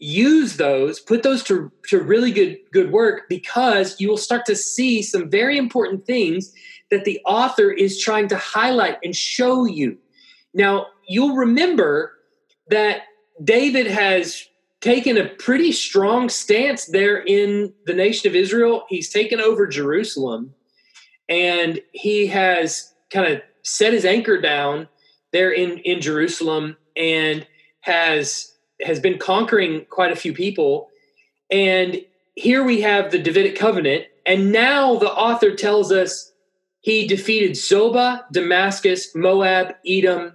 Use 0.00 0.56
those, 0.56 0.98
put 0.98 1.22
those 1.22 1.44
to, 1.44 1.70
to 1.88 2.00
really 2.00 2.32
good, 2.32 2.56
good 2.72 2.90
work 2.90 3.28
because 3.28 4.00
you 4.00 4.08
will 4.08 4.16
start 4.16 4.44
to 4.46 4.56
see 4.56 5.02
some 5.02 5.30
very 5.30 5.56
important 5.56 6.04
things 6.04 6.52
that 6.90 7.04
the 7.04 7.20
author 7.26 7.70
is 7.70 8.00
trying 8.00 8.26
to 8.26 8.36
highlight 8.36 8.98
and 9.04 9.14
show 9.14 9.66
you. 9.66 9.98
Now, 10.52 10.86
you'll 11.06 11.36
remember 11.36 12.12
that 12.70 13.02
David 13.44 13.86
has 13.86 14.48
taken 14.84 15.16
a 15.16 15.30
pretty 15.30 15.72
strong 15.72 16.28
stance 16.28 16.84
there 16.84 17.16
in 17.16 17.72
the 17.86 17.94
nation 17.94 18.28
of 18.28 18.36
Israel. 18.36 18.84
He's 18.90 19.08
taken 19.08 19.40
over 19.40 19.66
Jerusalem 19.66 20.52
and 21.26 21.80
he 21.92 22.26
has 22.26 22.92
kind 23.10 23.32
of 23.32 23.40
set 23.62 23.94
his 23.94 24.04
anchor 24.04 24.38
down 24.38 24.86
there 25.32 25.50
in, 25.50 25.78
in 25.78 26.02
Jerusalem 26.02 26.76
and 26.96 27.46
has 27.80 28.52
has 28.82 29.00
been 29.00 29.16
conquering 29.16 29.86
quite 29.88 30.12
a 30.12 30.16
few 30.16 30.34
people. 30.34 30.90
And 31.50 32.04
here 32.34 32.62
we 32.62 32.82
have 32.82 33.10
the 33.10 33.22
Davidic 33.22 33.56
covenant. 33.56 34.04
And 34.26 34.52
now 34.52 34.96
the 34.96 35.10
author 35.10 35.54
tells 35.54 35.92
us 35.92 36.32
he 36.80 37.06
defeated 37.06 37.52
Zobah, 37.52 38.24
Damascus, 38.32 39.14
Moab, 39.14 39.76
Edom, 39.88 40.34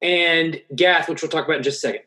and 0.00 0.60
Gath, 0.76 1.08
which 1.08 1.22
we'll 1.22 1.30
talk 1.30 1.46
about 1.46 1.56
in 1.56 1.62
just 1.64 1.78
a 1.78 1.88
second. 1.88 2.02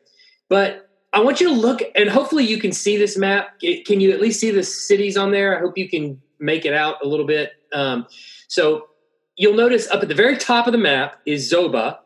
But 0.47 0.86
I 1.13 1.21
want 1.21 1.39
you 1.39 1.47
to 1.47 1.53
look, 1.53 1.81
and 1.95 2.09
hopefully 2.09 2.43
you 2.43 2.59
can 2.59 2.71
see 2.71 2.97
this 2.97 3.17
map. 3.17 3.59
Can 3.59 4.01
you 4.01 4.11
at 4.11 4.21
least 4.21 4.39
see 4.39 4.51
the 4.51 4.63
cities 4.63 5.17
on 5.17 5.31
there? 5.31 5.57
I 5.57 5.61
hope 5.61 5.77
you 5.77 5.89
can 5.89 6.21
make 6.39 6.65
it 6.65 6.73
out 6.73 6.97
a 7.03 7.07
little 7.07 7.25
bit. 7.25 7.53
Um, 7.73 8.05
so 8.47 8.89
you'll 9.35 9.55
notice 9.55 9.89
up 9.89 10.01
at 10.01 10.09
the 10.09 10.15
very 10.15 10.37
top 10.37 10.67
of 10.67 10.73
the 10.73 10.77
map 10.77 11.19
is 11.25 11.51
Zoba, 11.51 11.99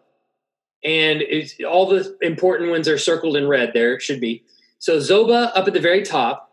and 0.83 1.23
all 1.67 1.87
the 1.87 2.15
important 2.21 2.69
ones 2.69 2.87
are 2.87 2.97
circled 2.97 3.35
in 3.35 3.47
red. 3.47 3.71
There 3.73 3.99
should 3.99 4.21
be. 4.21 4.43
So 4.79 4.97
Zoba 4.97 5.51
up 5.55 5.67
at 5.67 5.73
the 5.73 5.79
very 5.79 6.03
top. 6.03 6.51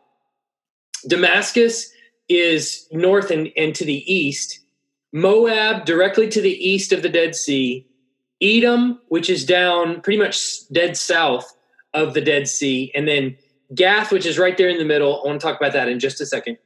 Damascus 1.06 1.92
is 2.28 2.86
north 2.90 3.30
and, 3.30 3.50
and 3.56 3.74
to 3.74 3.84
the 3.84 4.12
east. 4.12 4.60
Moab 5.12 5.84
directly 5.84 6.28
to 6.28 6.40
the 6.40 6.68
east 6.68 6.92
of 6.92 7.02
the 7.02 7.08
Dead 7.08 7.34
Sea. 7.34 7.86
Edom, 8.40 9.00
which 9.08 9.30
is 9.30 9.44
down 9.44 10.00
pretty 10.00 10.18
much 10.18 10.68
dead 10.70 10.96
south 10.96 11.54
of 11.94 12.14
the 12.14 12.20
Dead 12.20 12.48
Sea, 12.48 12.92
and 12.94 13.08
then 13.08 13.36
Gath, 13.74 14.12
which 14.12 14.26
is 14.26 14.38
right 14.38 14.56
there 14.56 14.68
in 14.68 14.78
the 14.78 14.84
middle. 14.84 15.22
I 15.22 15.28
want 15.28 15.40
to 15.40 15.46
talk 15.46 15.60
about 15.60 15.72
that 15.72 15.88
in 15.88 15.98
just 15.98 16.20
a 16.20 16.26
second. 16.26 16.58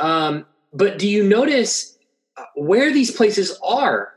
Um, 0.00 0.46
but 0.72 0.98
do 0.98 1.08
you 1.08 1.22
notice 1.22 1.96
uh, 2.36 2.44
where 2.54 2.92
these 2.92 3.10
places 3.10 3.58
are? 3.62 4.12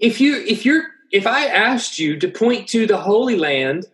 If 0.00 0.20
you 0.20 0.36
if 0.36 0.64
you're 0.64 0.84
if 1.10 1.26
I 1.26 1.46
asked 1.46 1.98
you 1.98 2.18
to 2.18 2.28
point 2.28 2.68
to 2.68 2.86
the 2.86 2.98
Holy 2.98 3.36
Land 3.36 3.86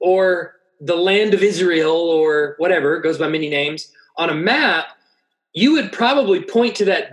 or 0.00 0.54
the 0.80 0.96
land 0.96 1.34
of 1.34 1.42
Israel 1.42 1.96
or 1.96 2.54
whatever 2.58 3.00
goes 3.00 3.18
by 3.18 3.28
many 3.28 3.48
names 3.48 3.90
on 4.16 4.30
a 4.30 4.34
map, 4.34 4.86
you 5.52 5.72
would 5.72 5.92
probably 5.92 6.42
point 6.42 6.74
to 6.76 6.84
that 6.86 7.12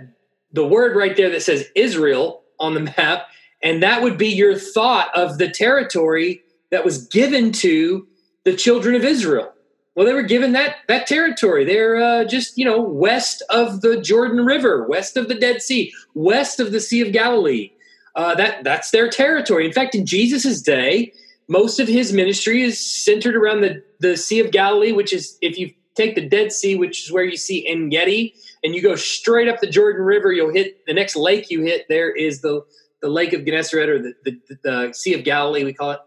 the 0.52 0.66
word 0.66 0.96
right 0.96 1.16
there 1.16 1.30
that 1.30 1.42
says 1.42 1.68
Israel 1.74 2.42
on 2.58 2.74
the 2.74 2.80
map, 2.96 3.26
and 3.62 3.82
that 3.82 4.02
would 4.02 4.16
be 4.16 4.28
your 4.28 4.56
thought 4.56 5.16
of 5.16 5.38
the 5.38 5.48
territory 5.48 6.42
that 6.70 6.84
was 6.84 7.06
given 7.08 7.52
to 7.52 8.06
the 8.50 8.56
children 8.56 8.94
of 8.96 9.04
Israel. 9.04 9.52
Well, 9.94 10.06
they 10.06 10.12
were 10.12 10.22
given 10.22 10.52
that 10.52 10.76
that 10.88 11.06
territory. 11.06 11.64
They're 11.64 11.96
uh, 11.96 12.24
just 12.24 12.56
you 12.58 12.64
know 12.64 12.80
west 12.80 13.42
of 13.50 13.80
the 13.80 14.00
Jordan 14.00 14.44
River, 14.44 14.86
west 14.88 15.16
of 15.16 15.28
the 15.28 15.34
Dead 15.34 15.62
Sea, 15.62 15.92
west 16.14 16.58
of 16.58 16.72
the 16.72 16.80
Sea 16.80 17.00
of 17.00 17.12
Galilee. 17.12 17.72
Uh, 18.14 18.34
that 18.34 18.64
that's 18.64 18.90
their 18.90 19.08
territory. 19.08 19.66
In 19.66 19.72
fact, 19.72 19.94
in 19.94 20.06
Jesus' 20.06 20.62
day, 20.62 21.12
most 21.48 21.80
of 21.80 21.86
his 21.86 22.12
ministry 22.12 22.62
is 22.62 22.78
centered 23.04 23.36
around 23.36 23.60
the 23.60 23.82
the 24.00 24.16
Sea 24.16 24.40
of 24.40 24.50
Galilee, 24.50 24.92
which 24.92 25.12
is 25.12 25.36
if 25.42 25.58
you 25.58 25.72
take 25.94 26.14
the 26.14 26.26
Dead 26.28 26.52
Sea, 26.52 26.76
which 26.76 27.04
is 27.04 27.12
where 27.12 27.24
you 27.24 27.36
see 27.36 27.66
En 27.68 27.88
Gedi, 27.88 28.34
and 28.64 28.74
you 28.74 28.82
go 28.82 28.96
straight 28.96 29.48
up 29.48 29.60
the 29.60 29.66
Jordan 29.66 30.02
River, 30.02 30.32
you'll 30.32 30.52
hit 30.52 30.86
the 30.86 30.94
next 30.94 31.14
lake 31.14 31.50
you 31.50 31.62
hit. 31.62 31.86
There 31.88 32.10
is 32.10 32.40
the 32.40 32.64
the 33.02 33.08
Lake 33.08 33.32
of 33.32 33.44
Gennesaret 33.44 33.88
or 33.88 33.98
the, 33.98 34.14
the, 34.24 34.58
the 34.62 34.92
Sea 34.92 35.14
of 35.14 35.24
Galilee, 35.24 35.64
we 35.64 35.72
call 35.72 35.92
it. 35.92 36.00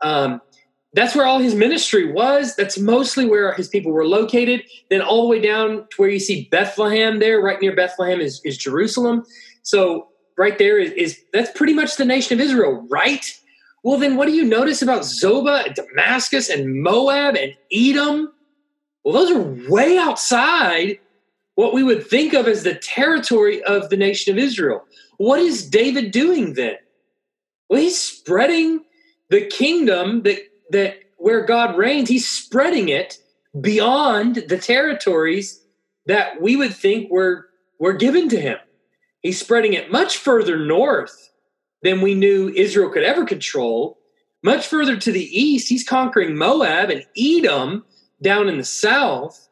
Um, 0.00 0.40
that's 0.96 1.14
where 1.14 1.26
all 1.26 1.38
his 1.38 1.54
ministry 1.54 2.10
was. 2.10 2.56
That's 2.56 2.78
mostly 2.78 3.26
where 3.26 3.52
his 3.52 3.68
people 3.68 3.92
were 3.92 4.06
located. 4.06 4.62
Then 4.88 5.02
all 5.02 5.22
the 5.22 5.28
way 5.28 5.40
down 5.40 5.86
to 5.90 5.96
where 5.98 6.08
you 6.08 6.18
see 6.18 6.48
Bethlehem 6.50 7.18
there, 7.18 7.40
right 7.40 7.60
near 7.60 7.76
Bethlehem 7.76 8.18
is, 8.18 8.40
is 8.46 8.56
Jerusalem. 8.56 9.24
So 9.62 10.08
right 10.38 10.56
there 10.58 10.78
is, 10.78 10.92
is 10.92 11.20
that's 11.34 11.50
pretty 11.50 11.74
much 11.74 11.96
the 11.96 12.06
nation 12.06 12.40
of 12.40 12.44
Israel, 12.44 12.86
right? 12.88 13.26
Well, 13.82 13.98
then 13.98 14.16
what 14.16 14.26
do 14.26 14.32
you 14.32 14.44
notice 14.44 14.80
about 14.80 15.02
Zobah 15.02 15.66
and 15.66 15.74
Damascus 15.74 16.48
and 16.48 16.82
Moab 16.82 17.36
and 17.36 17.52
Edom? 17.70 18.32
Well, 19.04 19.14
those 19.14 19.30
are 19.30 19.70
way 19.70 19.98
outside 19.98 20.98
what 21.56 21.74
we 21.74 21.82
would 21.82 22.06
think 22.06 22.32
of 22.32 22.48
as 22.48 22.62
the 22.62 22.74
territory 22.74 23.62
of 23.64 23.90
the 23.90 23.98
nation 23.98 24.32
of 24.32 24.42
Israel. 24.42 24.82
What 25.18 25.40
is 25.40 25.68
David 25.68 26.10
doing 26.10 26.54
then? 26.54 26.76
Well, 27.68 27.82
he's 27.82 28.00
spreading 28.00 28.84
the 29.28 29.46
kingdom 29.46 30.22
that 30.22 30.38
that 30.70 30.98
where 31.16 31.44
God 31.44 31.76
reigns, 31.76 32.08
he's 32.08 32.28
spreading 32.28 32.88
it 32.88 33.18
beyond 33.60 34.44
the 34.48 34.58
territories 34.58 35.62
that 36.06 36.40
we 36.40 36.56
would 36.56 36.74
think 36.74 37.10
were 37.10 37.48
were 37.78 37.92
given 37.92 38.28
to 38.30 38.40
him. 38.40 38.58
He's 39.20 39.40
spreading 39.40 39.74
it 39.74 39.90
much 39.90 40.18
further 40.18 40.58
north 40.58 41.30
than 41.82 42.00
we 42.00 42.14
knew 42.14 42.48
Israel 42.50 42.90
could 42.90 43.02
ever 43.02 43.24
control. 43.24 43.98
Much 44.42 44.66
further 44.66 44.96
to 44.96 45.12
the 45.12 45.24
east, 45.24 45.68
he's 45.68 45.86
conquering 45.86 46.36
Moab 46.36 46.90
and 46.90 47.04
Edom 47.18 47.84
down 48.22 48.48
in 48.48 48.56
the 48.56 48.64
south. 48.64 49.48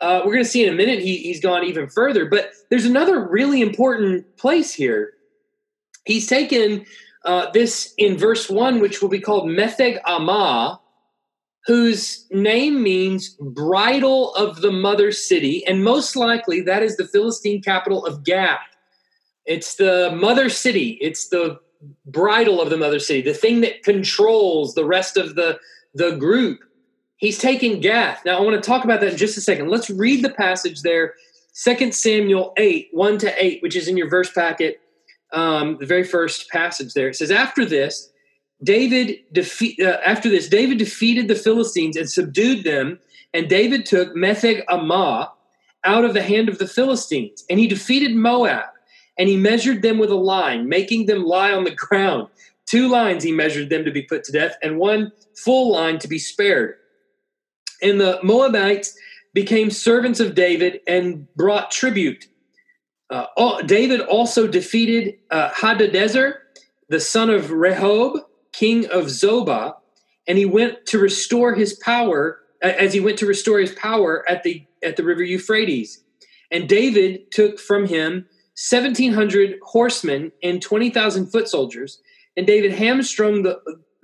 Uh, 0.00 0.22
we're 0.24 0.32
going 0.32 0.44
to 0.44 0.50
see 0.50 0.64
in 0.64 0.72
a 0.72 0.76
minute 0.76 1.00
he, 1.00 1.18
he's 1.18 1.40
gone 1.40 1.64
even 1.64 1.88
further. 1.88 2.24
But 2.26 2.52
there's 2.70 2.84
another 2.84 3.28
really 3.28 3.60
important 3.60 4.36
place 4.36 4.72
here. 4.72 5.12
He's 6.04 6.26
taken 6.26 6.86
uh, 7.24 7.50
this 7.50 7.94
in 7.98 8.16
verse 8.16 8.48
1, 8.48 8.80
which 8.80 9.02
will 9.02 9.08
be 9.08 9.20
called 9.20 9.48
Metheg 9.48 10.00
Ammah, 10.02 10.78
whose 11.66 12.26
name 12.30 12.82
means 12.82 13.36
bridle 13.40 14.34
of 14.34 14.62
the 14.62 14.72
mother 14.72 15.12
city. 15.12 15.66
And 15.66 15.84
most 15.84 16.16
likely 16.16 16.60
that 16.62 16.82
is 16.82 16.96
the 16.96 17.06
Philistine 17.06 17.60
capital 17.60 18.06
of 18.06 18.24
Gath. 18.24 18.60
It's 19.44 19.76
the 19.76 20.10
mother 20.14 20.48
city, 20.48 20.98
it's 21.00 21.28
the 21.28 21.58
bridle 22.06 22.60
of 22.60 22.70
the 22.70 22.76
mother 22.76 22.98
city, 22.98 23.22
the 23.22 23.34
thing 23.34 23.60
that 23.62 23.82
controls 23.82 24.74
the 24.74 24.84
rest 24.84 25.16
of 25.16 25.34
the, 25.34 25.58
the 25.94 26.16
group. 26.16 26.60
He's 27.16 27.38
taken 27.38 27.80
Gath. 27.80 28.24
Now, 28.24 28.38
I 28.38 28.40
want 28.42 28.62
to 28.62 28.66
talk 28.66 28.84
about 28.84 29.00
that 29.00 29.12
in 29.12 29.16
just 29.16 29.36
a 29.36 29.40
second. 29.40 29.68
Let's 29.68 29.90
read 29.90 30.24
the 30.24 30.30
passage 30.30 30.82
there, 30.82 31.14
2 31.64 31.92
Samuel 31.92 32.52
8, 32.56 32.88
1 32.92 33.18
to 33.18 33.44
8, 33.44 33.62
which 33.62 33.74
is 33.74 33.88
in 33.88 33.96
your 33.96 34.08
verse 34.08 34.32
packet 34.32 34.80
um, 35.32 35.76
the 35.78 35.86
very 35.86 36.04
first 36.04 36.48
passage 36.50 36.94
there. 36.94 37.08
It 37.08 37.16
says, 37.16 37.30
After 37.30 37.64
this, 37.64 38.10
David 38.62 39.18
defeat, 39.32 39.80
uh, 39.80 39.98
after 40.04 40.28
this, 40.28 40.48
David 40.48 40.78
defeated 40.78 41.28
the 41.28 41.34
Philistines 41.34 41.96
and 41.96 42.10
subdued 42.10 42.64
them, 42.64 42.98
and 43.32 43.48
David 43.48 43.86
took 43.86 44.14
Metheg 44.14 44.64
Ammah 44.66 45.30
out 45.84 46.04
of 46.04 46.14
the 46.14 46.22
hand 46.22 46.48
of 46.48 46.58
the 46.58 46.66
Philistines, 46.66 47.44
and 47.48 47.60
he 47.60 47.66
defeated 47.66 48.14
Moab, 48.14 48.66
and 49.18 49.28
he 49.28 49.36
measured 49.36 49.82
them 49.82 49.98
with 49.98 50.10
a 50.10 50.16
line, 50.16 50.68
making 50.68 51.06
them 51.06 51.24
lie 51.24 51.52
on 51.52 51.64
the 51.64 51.74
ground. 51.74 52.28
Two 52.66 52.88
lines 52.88 53.22
he 53.22 53.32
measured 53.32 53.70
them 53.70 53.84
to 53.84 53.90
be 53.90 54.02
put 54.02 54.24
to 54.24 54.32
death, 54.32 54.56
and 54.62 54.78
one 54.78 55.12
full 55.36 55.72
line 55.72 55.98
to 56.00 56.08
be 56.08 56.18
spared. 56.18 56.74
And 57.80 58.00
the 58.00 58.18
Moabites 58.22 58.96
became 59.34 59.70
servants 59.70 60.18
of 60.20 60.34
David 60.34 60.80
and 60.86 61.32
brought 61.36 61.70
tribute. 61.70 62.26
Uh, 63.10 63.62
David 63.62 64.00
also 64.00 64.46
defeated 64.46 65.18
uh, 65.30 65.50
Hadadezer, 65.50 66.34
the 66.88 67.00
son 67.00 67.30
of 67.30 67.46
Rehob, 67.46 68.20
king 68.52 68.86
of 68.86 69.06
Zobah, 69.06 69.74
and 70.26 70.36
he 70.36 70.44
went 70.44 70.84
to 70.86 70.98
restore 70.98 71.54
his 71.54 71.74
power 71.74 72.40
as 72.60 72.92
he 72.92 73.00
went 73.00 73.18
to 73.18 73.26
restore 73.26 73.58
his 73.58 73.72
power 73.72 74.28
at 74.28 74.42
the 74.42 74.64
at 74.82 74.96
the 74.96 75.04
river 75.04 75.22
Euphrates. 75.22 76.02
And 76.50 76.68
David 76.68 77.30
took 77.30 77.58
from 77.58 77.86
him 77.86 78.26
1700 78.70 79.58
horsemen 79.62 80.32
and 80.42 80.60
20,000 80.60 81.26
foot 81.26 81.48
soldiers, 81.48 82.00
and 82.36 82.46
David 82.46 82.72
hamstrung 82.72 83.42
the, 83.42 83.60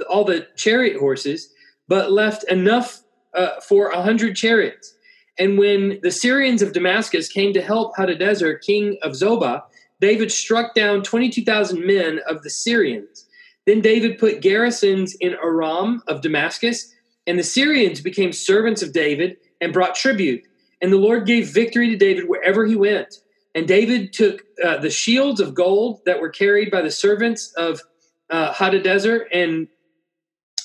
all 0.09 0.25
the 0.25 0.47
chariot 0.57 0.99
horses, 0.99 1.53
but 1.89 2.13
left 2.13 2.45
enough 2.45 3.03
uh, 3.35 3.61
for 3.61 3.89
a 3.89 4.03
hundred 4.03 4.37
chariots. 4.37 4.95
And 5.39 5.59
when 5.59 5.99
the 6.03 6.11
Syrians 6.11 6.63
of 6.63 6.73
Damascus 6.73 7.29
came 7.29 7.53
to 7.55 7.63
help 7.63 7.97
Hadadezer, 7.97 8.61
king 8.61 8.99
of 9.03 9.13
Zobah, 9.13 9.63
David 10.01 10.31
struck 10.31 10.75
down 10.75 11.03
22,000 11.03 11.85
men 11.85 12.21
of 12.29 12.43
the 12.43 12.51
Syrians. 12.51 13.27
Then 13.67 13.81
David 13.81 14.19
put 14.19 14.43
garrisons 14.43 15.15
in 15.21 15.35
Aram 15.43 16.03
of 16.07 16.21
Damascus, 16.21 16.93
and 17.27 17.39
the 17.39 17.45
Syrians 17.45 18.01
became 18.01 18.33
servants 18.33 18.83
of 18.83 18.93
David 18.93 19.39
and 19.61 19.73
brought 19.73 19.95
tribute. 19.95 20.43
And 20.83 20.93
the 20.93 20.99
Lord 20.99 21.27
gave 21.27 21.49
victory 21.49 21.89
to 21.91 21.97
David 21.97 22.29
wherever 22.29 22.67
he 22.67 22.77
went. 22.77 23.21
And 23.55 23.67
David 23.67 24.13
took 24.13 24.43
uh, 24.63 24.79
the 24.79 24.91
shields 24.91 25.41
of 25.41 25.55
gold 25.55 26.01
that 26.05 26.21
were 26.21 26.29
carried 26.29 26.71
by 26.71 26.83
the 26.83 26.91
servants 26.91 27.53
of 27.57 27.81
uh, 28.29 28.53
Hadadezer 28.53 29.25
and 29.33 29.69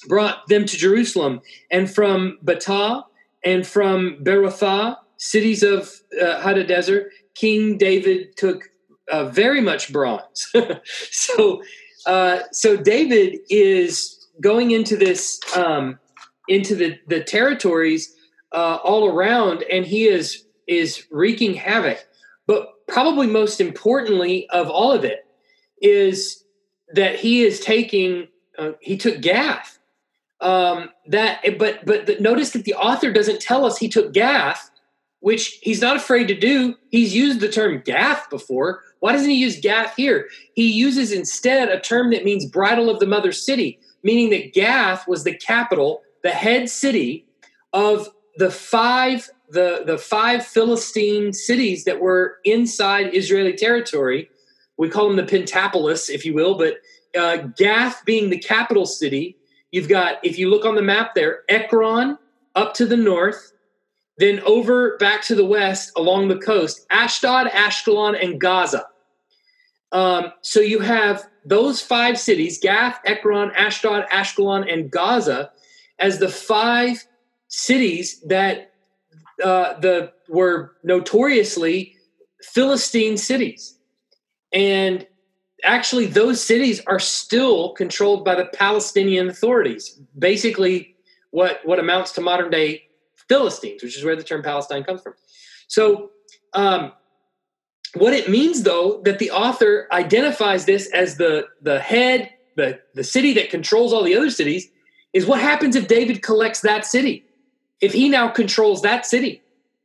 brought 0.08 0.48
them 0.48 0.66
to 0.66 0.78
Jerusalem. 0.78 1.42
And 1.72 1.90
from 1.90 2.40
Betah 2.44 3.04
and 3.44 3.66
from 3.66 4.18
Berothah, 4.24 4.98
cities 5.18 5.64
of 5.64 5.92
uh, 6.22 6.42
Hadadezer, 6.42 7.06
King 7.36 7.78
David 7.78 8.36
took 8.38 8.70
uh, 9.12 9.26
very 9.26 9.62
much 9.62 9.92
bronze. 9.92 10.52
so, 11.12 11.62
uh, 12.06 12.40
so 12.52 12.78
David 12.78 13.40
is 13.50 14.28
going 14.42 14.72
into 14.72 14.96
this 14.96 15.40
um, 15.56 16.00
into 16.48 16.76
the 16.76 16.98
the 17.08 17.24
territories 17.24 18.16
uh, 18.52 18.78
all 18.84 19.08
around, 19.08 19.64
and 19.64 19.86
he 19.86 20.08
is 20.08 20.46
is 20.68 21.06
wreaking 21.12 21.54
havoc. 21.54 22.06
But 22.48 22.68
probably 22.88 23.28
most 23.28 23.62
importantly 23.62 24.50
of 24.50 24.70
all 24.70 24.92
of 24.92 25.04
it 25.04 25.26
is 25.82 26.44
that 26.94 27.16
he 27.16 27.44
is 27.44 27.60
taking 27.60 28.28
uh, 28.58 28.72
he 28.82 28.98
took 28.98 29.22
Gath. 29.22 29.79
Um, 30.42 30.90
that 31.08 31.42
but 31.58 31.86
but 31.86 32.06
the, 32.06 32.18
notice 32.20 32.52
that 32.52 32.64
the 32.64 32.76
author 32.76 33.12
doesn't 33.12 33.42
tell 33.42 33.66
us 33.66 33.78
he 33.78 33.90
took 33.90 34.14
Gath, 34.14 34.70
which 35.20 35.60
he's 35.62 35.82
not 35.82 35.98
afraid 35.98 36.28
to 36.30 36.36
do. 36.36 36.76
He's 36.90 37.14
used 37.14 37.40
the 37.42 37.50
term 37.50 37.82
Gath 37.84 38.30
before. 38.30 38.82
Why 39.00 39.12
doesn't 39.12 39.30
he 39.30 39.36
use 39.36 39.60
Gath 39.60 39.96
here? 39.96 40.30
He 40.54 40.72
uses 40.72 41.12
instead 41.12 41.70
a 41.70 41.80
term 41.80 42.12
that 42.12 42.24
means 42.24 42.46
bridle 42.46 42.90
of 42.90 43.00
the 43.00 43.08
mother 43.08 43.32
city, 43.32 43.80
meaning 44.04 44.30
that 44.30 44.54
Gath 44.54 45.08
was 45.08 45.24
the 45.24 45.36
capital, 45.36 46.02
the 46.24 46.32
head 46.32 46.70
city 46.70 47.26
of 47.74 48.10
the 48.38 48.50
five 48.50 49.30
the 49.50 49.84
the 49.86 49.98
five 49.98 50.46
Philistine 50.46 51.34
cities 51.34 51.84
that 51.84 52.00
were 52.00 52.38
inside 52.46 53.14
Israeli 53.14 53.54
territory. 53.54 54.30
We 54.78 54.90
call 54.90 55.08
them 55.08 55.18
the 55.18 55.24
Pentapolis, 55.24 56.10
if 56.10 56.26
you 56.26 56.34
will, 56.34 56.58
but 56.58 56.76
uh, 57.20 57.38
Gath 57.58 58.06
being 58.06 58.30
the 58.30 58.40
capital 58.40 58.86
city. 58.86 59.36
You've 59.72 59.90
got, 59.90 60.24
if 60.24 60.38
you 60.38 60.50
look 60.50 60.66
on 60.66 60.76
the 60.76 60.82
map 60.82 61.14
there, 61.16 61.44
Ekron 61.50 62.18
up 62.56 62.74
to 62.76 62.86
the 62.86 62.98
north, 62.98 63.52
then 64.18 64.40
over 64.42 64.98
back 64.98 65.22
to 65.24 65.36
the 65.36 65.46
west 65.46 65.92
along 65.96 66.28
the 66.28 66.38
coast, 66.38 66.86
Ashdod, 66.90 67.48
Ashkelon, 67.48 68.22
and 68.22 68.40
Gaza. 68.40 68.86
Um, 69.92 70.34
so 70.42 70.60
you 70.60 70.80
have 70.80 71.26
those 71.46 71.82
five 71.82 72.20
cities 72.20 72.60
Gath, 72.62 73.00
Ekron, 73.06 73.52
Ashdod, 73.56 74.08
Ashkelon, 74.10 74.72
and 74.72 74.92
Gaza 74.92 75.52
as 76.00 76.20
the 76.20 76.30
five 76.30 77.06
cities 77.48 78.22
that 78.28 78.74
uh, 79.44 79.80
the 79.80 80.12
were 80.28 80.76
notoriously 80.84 81.96
Philistine 82.42 83.18
cities. 83.18 83.78
And 84.52 85.08
actually, 85.64 86.06
those 86.06 86.44
cities 86.44 86.82
are 86.88 87.00
still 87.00 87.74
controlled 87.74 88.26
by 88.26 88.36
the 88.36 88.46
Palestinian 88.46 89.30
authorities. 89.30 90.00
Basically, 90.18 90.96
what, 91.32 91.62
what 91.64 91.80
amounts 91.80 92.12
to 92.14 92.22
modern 92.22 92.50
day 92.50 92.84
Philistines, 93.28 93.84
which 93.84 93.98
is 93.98 94.04
where 94.04 94.16
the 94.16 94.24
term 94.24 94.42
Palestine 94.42 94.84
comes 94.84 95.02
from. 95.02 95.14
So, 95.68 96.12
um, 96.54 96.94
what 97.96 98.14
it 98.14 98.30
means, 98.30 98.64
though, 98.64 99.02
that 99.06 99.20
the 99.20 99.32
author 99.32 99.88
identifies 99.92 100.66
this 100.66 100.92
as 100.92 101.18
the 101.18 101.48
the 101.62 101.80
head, 101.80 102.30
the 102.56 102.80
the 102.94 103.04
city 103.04 103.34
that 103.34 103.50
controls 103.50 103.94
all 103.94 104.04
the 104.04 104.16
other 104.16 104.30
cities, 104.30 104.70
is 105.14 105.26
what 105.26 105.40
happens 105.40 105.76
if 105.76 105.88
David 105.88 106.22
collects 106.22 106.62
that 106.62 106.86
city 106.86 107.26
if 107.82 107.94
he 107.94 108.10
now 108.10 108.28
controls 108.28 108.82
that 108.82 109.06
city 109.06 109.42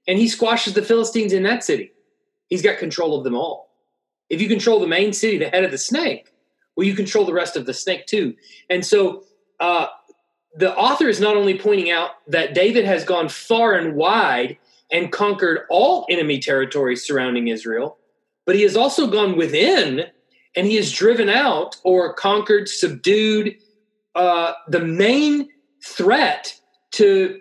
and 0.06 0.18
he 0.18 0.28
squashes 0.28 0.74
the 0.74 0.82
Philistines 0.82 1.32
in 1.32 1.42
that 1.44 1.64
city, 1.64 1.92
he's 2.48 2.62
got 2.62 2.78
control 2.78 3.16
of 3.16 3.24
them 3.24 3.34
all. 3.34 3.70
If 4.30 4.40
you 4.40 4.48
control 4.48 4.80
the 4.80 4.86
main 4.86 5.12
city, 5.12 5.38
the 5.38 5.48
head 5.48 5.64
of 5.64 5.70
the 5.70 5.78
snake, 5.78 6.32
well, 6.76 6.86
you 6.86 6.94
control 6.94 7.24
the 7.24 7.32
rest 7.32 7.56
of 7.56 7.66
the 7.66 7.74
snake 7.74 8.06
too. 8.06 8.34
And 8.68 8.84
so 8.84 9.24
uh, 9.60 9.86
the 10.56 10.76
author 10.76 11.08
is 11.08 11.20
not 11.20 11.36
only 11.36 11.58
pointing 11.58 11.90
out 11.90 12.10
that 12.28 12.54
David 12.54 12.84
has 12.84 13.04
gone 13.04 13.28
far 13.28 13.74
and 13.74 13.94
wide 13.94 14.56
and 14.90 15.12
conquered 15.12 15.62
all 15.70 16.06
enemy 16.08 16.38
territories 16.38 17.04
surrounding 17.04 17.48
Israel, 17.48 17.98
but 18.44 18.54
he 18.54 18.62
has 18.62 18.76
also 18.76 19.06
gone 19.06 19.36
within 19.36 20.06
and 20.56 20.66
he 20.66 20.76
has 20.76 20.92
driven 20.92 21.28
out 21.28 21.76
or 21.82 22.12
conquered, 22.14 22.68
subdued 22.68 23.56
uh, 24.14 24.52
the 24.68 24.80
main 24.80 25.48
threat 25.82 26.54
to 26.92 27.40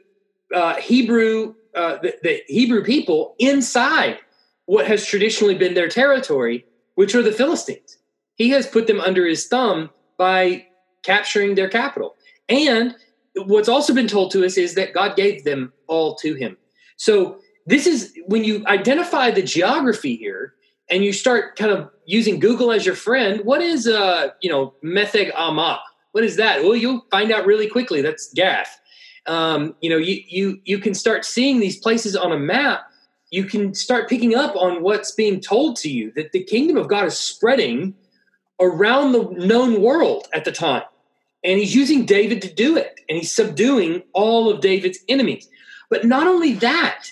uh, 0.53 0.75
Hebrew, 0.75 1.55
uh, 1.75 1.97
the, 1.97 2.15
the 2.23 2.41
Hebrew 2.47 2.83
people 2.83 3.35
inside 3.37 4.17
what 4.65 4.87
has 4.87 5.05
traditionally 5.05 5.55
been 5.55 5.73
their 5.73 5.89
territory, 5.89 6.65
which 6.95 7.15
are 7.15 7.21
the 7.21 7.31
Philistines. 7.31 7.97
He 8.35 8.49
has 8.49 8.67
put 8.67 8.87
them 8.87 8.99
under 8.99 9.25
his 9.25 9.47
thumb 9.47 9.89
by 10.17 10.65
capturing 11.03 11.55
their 11.55 11.69
capital. 11.69 12.15
And 12.49 12.95
what's 13.35 13.69
also 13.69 13.93
been 13.93 14.07
told 14.07 14.31
to 14.31 14.45
us 14.45 14.57
is 14.57 14.75
that 14.75 14.93
God 14.93 15.15
gave 15.15 15.43
them 15.43 15.73
all 15.87 16.15
to 16.15 16.33
him. 16.33 16.57
So 16.97 17.39
this 17.65 17.87
is 17.87 18.13
when 18.27 18.43
you 18.43 18.65
identify 18.67 19.31
the 19.31 19.43
geography 19.43 20.15
here 20.15 20.53
and 20.89 21.03
you 21.03 21.13
start 21.13 21.55
kind 21.55 21.71
of 21.71 21.89
using 22.05 22.39
Google 22.39 22.71
as 22.71 22.85
your 22.85 22.95
friend, 22.95 23.41
what 23.43 23.61
is 23.61 23.87
uh, 23.87 24.29
you 24.41 24.49
know, 24.49 24.73
Metheg 24.83 25.33
Ammah? 25.33 25.79
What 26.11 26.23
is 26.23 26.35
that? 26.35 26.63
Well, 26.63 26.75
you'll 26.75 27.05
find 27.09 27.31
out 27.31 27.45
really 27.45 27.67
quickly. 27.67 28.01
That's 28.01 28.31
Gath 28.33 28.79
um, 29.25 29.75
you 29.81 29.89
know, 29.89 29.97
you 29.97 30.21
you 30.27 30.59
you 30.65 30.79
can 30.79 30.93
start 30.93 31.25
seeing 31.25 31.59
these 31.59 31.77
places 31.77 32.15
on 32.15 32.31
a 32.31 32.39
map. 32.39 32.81
You 33.33 33.45
can 33.45 33.73
start 33.73 34.09
picking 34.09 34.35
up 34.35 34.55
on 34.55 34.83
what's 34.83 35.09
being 35.09 35.39
told 35.39 35.75
to 35.77 35.89
you 35.89 36.11
that 36.15 36.33
the 36.33 36.43
kingdom 36.43 36.77
of 36.77 36.87
God 36.87 37.05
is 37.05 37.17
spreading 37.17 37.95
around 38.59 39.11
the 39.11 39.23
known 39.23 39.81
world 39.81 40.27
at 40.35 40.45
the 40.45 40.51
time. 40.51 40.83
And 41.43 41.57
he's 41.57 41.73
using 41.73 42.05
David 42.05 42.43
to 42.43 42.53
do 42.53 42.77
it, 42.77 42.99
and 43.09 43.17
he's 43.17 43.33
subduing 43.33 44.03
all 44.13 44.51
of 44.51 44.61
David's 44.61 44.99
enemies. 45.09 45.49
But 45.89 46.05
not 46.05 46.27
only 46.27 46.53
that, 46.53 47.11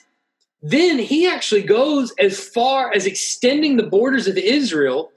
then 0.61 0.99
he 0.99 1.27
actually 1.27 1.63
goes 1.63 2.13
as 2.19 2.39
far 2.39 2.93
as 2.93 3.07
extending 3.07 3.77
the 3.77 3.87
borders 3.87 4.27
of 4.27 4.37
Israel 4.37 5.11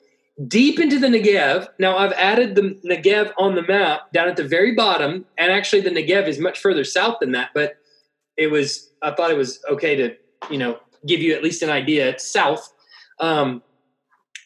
deep 0.48 0.80
into 0.80 0.98
the 0.98 1.08
Negev. 1.08 1.68
Now 1.78 1.98
I've 1.98 2.12
added 2.12 2.54
the 2.54 2.78
Negev 2.82 3.30
on 3.36 3.56
the 3.56 3.62
map 3.62 4.10
down 4.14 4.28
at 4.28 4.36
the 4.36 4.48
very 4.48 4.74
bottom, 4.74 5.26
and 5.36 5.52
actually 5.52 5.82
the 5.82 5.90
Negev 5.90 6.26
is 6.28 6.38
much 6.38 6.58
further 6.60 6.82
south 6.82 7.18
than 7.20 7.32
that. 7.32 7.50
But 7.52 7.76
it 8.38 8.46
was 8.50 8.90
I 9.02 9.10
thought 9.10 9.30
it 9.30 9.36
was 9.36 9.62
okay 9.68 9.96
to 9.96 10.16
you 10.50 10.56
know 10.56 10.78
give 11.06 11.20
you 11.20 11.34
at 11.34 11.42
least 11.42 11.62
an 11.62 11.70
idea. 11.70 12.08
It's 12.10 12.30
south. 12.30 12.72
Um, 13.20 13.62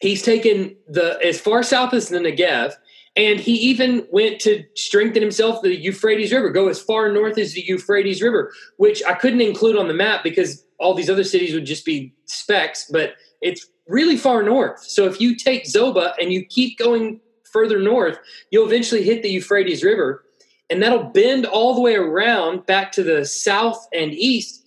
he's 0.01 0.21
taken 0.21 0.75
the 0.87 1.19
as 1.23 1.39
far 1.39 1.63
south 1.63 1.93
as 1.93 2.09
the 2.09 2.19
Negev, 2.19 2.73
and 3.15 3.39
he 3.39 3.53
even 3.53 4.05
went 4.11 4.39
to 4.41 4.63
strengthen 4.75 5.21
himself 5.21 5.61
the 5.61 5.75
Euphrates 5.75 6.31
River, 6.31 6.49
go 6.49 6.67
as 6.67 6.79
far 6.79 7.11
north 7.11 7.37
as 7.37 7.53
the 7.53 7.63
Euphrates 7.67 8.21
River, 8.21 8.51
which 8.77 9.01
I 9.07 9.13
couldn't 9.13 9.41
include 9.41 9.77
on 9.77 9.87
the 9.87 9.93
map 9.93 10.23
because 10.23 10.65
all 10.79 10.93
these 10.93 11.09
other 11.09 11.23
cities 11.23 11.53
would 11.53 11.65
just 11.65 11.85
be 11.85 12.13
specks, 12.25 12.89
but 12.91 13.15
it's 13.41 13.67
really 13.87 14.15
far 14.15 14.43
north. 14.43 14.83
So 14.83 15.05
if 15.05 15.19
you 15.19 15.35
take 15.35 15.65
Zoba 15.65 16.13
and 16.21 16.31
you 16.31 16.45
keep 16.45 16.77
going 16.77 17.19
further 17.51 17.79
north, 17.79 18.19
you'll 18.51 18.67
eventually 18.67 19.03
hit 19.03 19.23
the 19.23 19.29
Euphrates 19.29 19.83
River, 19.83 20.23
and 20.69 20.81
that'll 20.81 21.03
bend 21.03 21.45
all 21.45 21.73
the 21.73 21.81
way 21.81 21.95
around 21.95 22.65
back 22.67 22.91
to 22.93 23.03
the 23.03 23.25
south 23.25 23.87
and 23.91 24.13
east, 24.13 24.63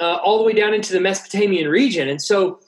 uh, 0.00 0.16
all 0.16 0.38
the 0.38 0.44
way 0.44 0.52
down 0.52 0.74
into 0.74 0.92
the 0.92 1.00
Mesopotamian 1.00 1.68
region. 1.68 2.08
And 2.08 2.20
so 2.20 2.60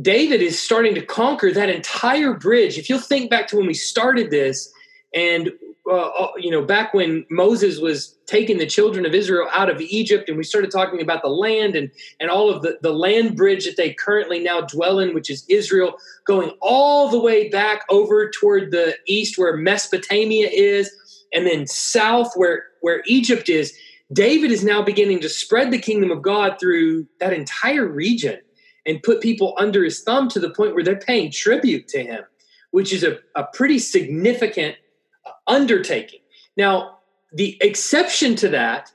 David 0.00 0.42
is 0.42 0.60
starting 0.60 0.94
to 0.94 1.04
conquer 1.04 1.52
that 1.52 1.68
entire 1.68 2.34
bridge. 2.34 2.78
If 2.78 2.88
you'll 2.88 2.98
think 2.98 3.30
back 3.30 3.46
to 3.48 3.56
when 3.56 3.66
we 3.66 3.74
started 3.74 4.30
this, 4.30 4.72
and 5.14 5.52
uh, 5.86 6.08
uh, 6.08 6.32
you 6.38 6.50
know, 6.50 6.62
back 6.62 6.94
when 6.94 7.26
Moses 7.30 7.78
was 7.78 8.16
taking 8.26 8.56
the 8.56 8.66
children 8.66 9.04
of 9.04 9.14
Israel 9.14 9.48
out 9.52 9.68
of 9.68 9.80
Egypt, 9.82 10.28
and 10.28 10.38
we 10.38 10.42
started 10.42 10.70
talking 10.70 11.02
about 11.02 11.22
the 11.22 11.28
land 11.28 11.76
and 11.76 11.90
and 12.18 12.30
all 12.30 12.48
of 12.48 12.62
the 12.62 12.78
the 12.80 12.92
land 12.92 13.36
bridge 13.36 13.66
that 13.66 13.76
they 13.76 13.92
currently 13.92 14.40
now 14.40 14.62
dwell 14.62 14.98
in, 14.98 15.14
which 15.14 15.28
is 15.28 15.44
Israel, 15.48 15.94
going 16.26 16.50
all 16.62 17.10
the 17.10 17.20
way 17.20 17.50
back 17.50 17.82
over 17.90 18.30
toward 18.30 18.70
the 18.70 18.96
east 19.06 19.36
where 19.36 19.56
Mesopotamia 19.56 20.48
is, 20.50 20.90
and 21.32 21.46
then 21.46 21.66
south 21.66 22.32
where 22.34 22.64
where 22.80 23.02
Egypt 23.06 23.48
is. 23.48 23.76
David 24.12 24.50
is 24.50 24.64
now 24.64 24.82
beginning 24.82 25.20
to 25.20 25.28
spread 25.28 25.70
the 25.70 25.78
kingdom 25.78 26.10
of 26.10 26.22
God 26.22 26.56
through 26.60 27.06
that 27.20 27.32
entire 27.32 27.86
region 27.86 28.38
and 28.86 29.02
put 29.02 29.20
people 29.20 29.54
under 29.58 29.82
his 29.82 30.02
thumb 30.02 30.28
to 30.28 30.38
the 30.38 30.50
point 30.50 30.74
where 30.74 30.84
they're 30.84 30.96
paying 30.96 31.30
tribute 31.30 31.88
to 31.88 32.02
him, 32.02 32.22
which 32.70 32.92
is 32.92 33.02
a, 33.02 33.18
a 33.34 33.44
pretty 33.54 33.78
significant 33.78 34.76
uh, 35.24 35.30
undertaking. 35.46 36.20
Now, 36.56 36.98
the 37.32 37.56
exception 37.62 38.36
to 38.36 38.48
that 38.50 38.92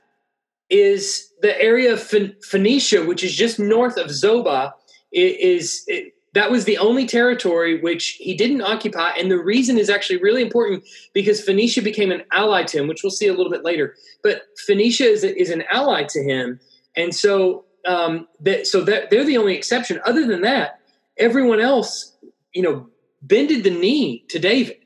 is 0.68 1.32
the 1.42 1.60
area 1.60 1.92
of 1.92 2.00
Phoenicia, 2.00 3.04
which 3.04 3.24
is 3.24 3.34
just 3.34 3.58
north 3.58 3.96
of 3.96 4.06
Zobah. 4.06 4.72
Is 5.12 5.84
that 6.32 6.50
was 6.50 6.64
the 6.64 6.78
only 6.78 7.06
territory 7.06 7.80
which 7.80 8.16
he 8.20 8.34
didn't 8.34 8.62
occupy, 8.62 9.10
and 9.18 9.30
the 9.30 9.38
reason 9.38 9.78
is 9.78 9.90
actually 9.90 10.18
really 10.18 10.42
important 10.42 10.84
because 11.12 11.40
Phoenicia 11.40 11.82
became 11.82 12.12
an 12.12 12.22
ally 12.32 12.62
to 12.64 12.78
him, 12.78 12.86
which 12.86 13.02
we'll 13.02 13.10
see 13.10 13.26
a 13.26 13.34
little 13.34 13.50
bit 13.50 13.64
later. 13.64 13.96
But 14.22 14.42
Phoenicia 14.66 15.04
is, 15.04 15.24
is 15.24 15.50
an 15.50 15.64
ally 15.72 16.04
to 16.04 16.22
him, 16.22 16.60
and 16.96 17.14
so 17.14 17.64
um, 17.86 18.28
that 18.40 18.66
so 18.66 18.82
that 18.82 19.10
they're 19.10 19.24
the 19.24 19.38
only 19.38 19.56
exception. 19.56 20.00
Other 20.04 20.26
than 20.26 20.42
that, 20.42 20.80
everyone 21.18 21.60
else, 21.60 22.16
you 22.54 22.62
know, 22.62 22.88
bended 23.22 23.64
the 23.64 23.70
knee 23.70 24.24
to 24.28 24.38
David. 24.38 24.76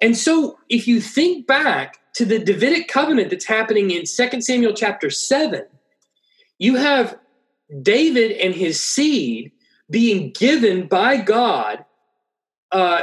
And 0.00 0.16
so 0.16 0.58
if 0.68 0.86
you 0.86 1.00
think 1.00 1.46
back 1.46 1.98
to 2.14 2.24
the 2.24 2.38
Davidic 2.38 2.88
covenant 2.88 3.30
that's 3.30 3.44
happening 3.44 3.90
in 3.90 4.04
2 4.04 4.40
Samuel 4.40 4.72
chapter 4.72 5.10
7, 5.10 5.64
you 6.58 6.76
have 6.76 7.18
David 7.82 8.32
and 8.32 8.54
his 8.54 8.80
seed 8.80 9.52
being 9.90 10.32
given 10.32 10.86
by 10.86 11.16
God. 11.16 11.84
Uh, 12.70 13.02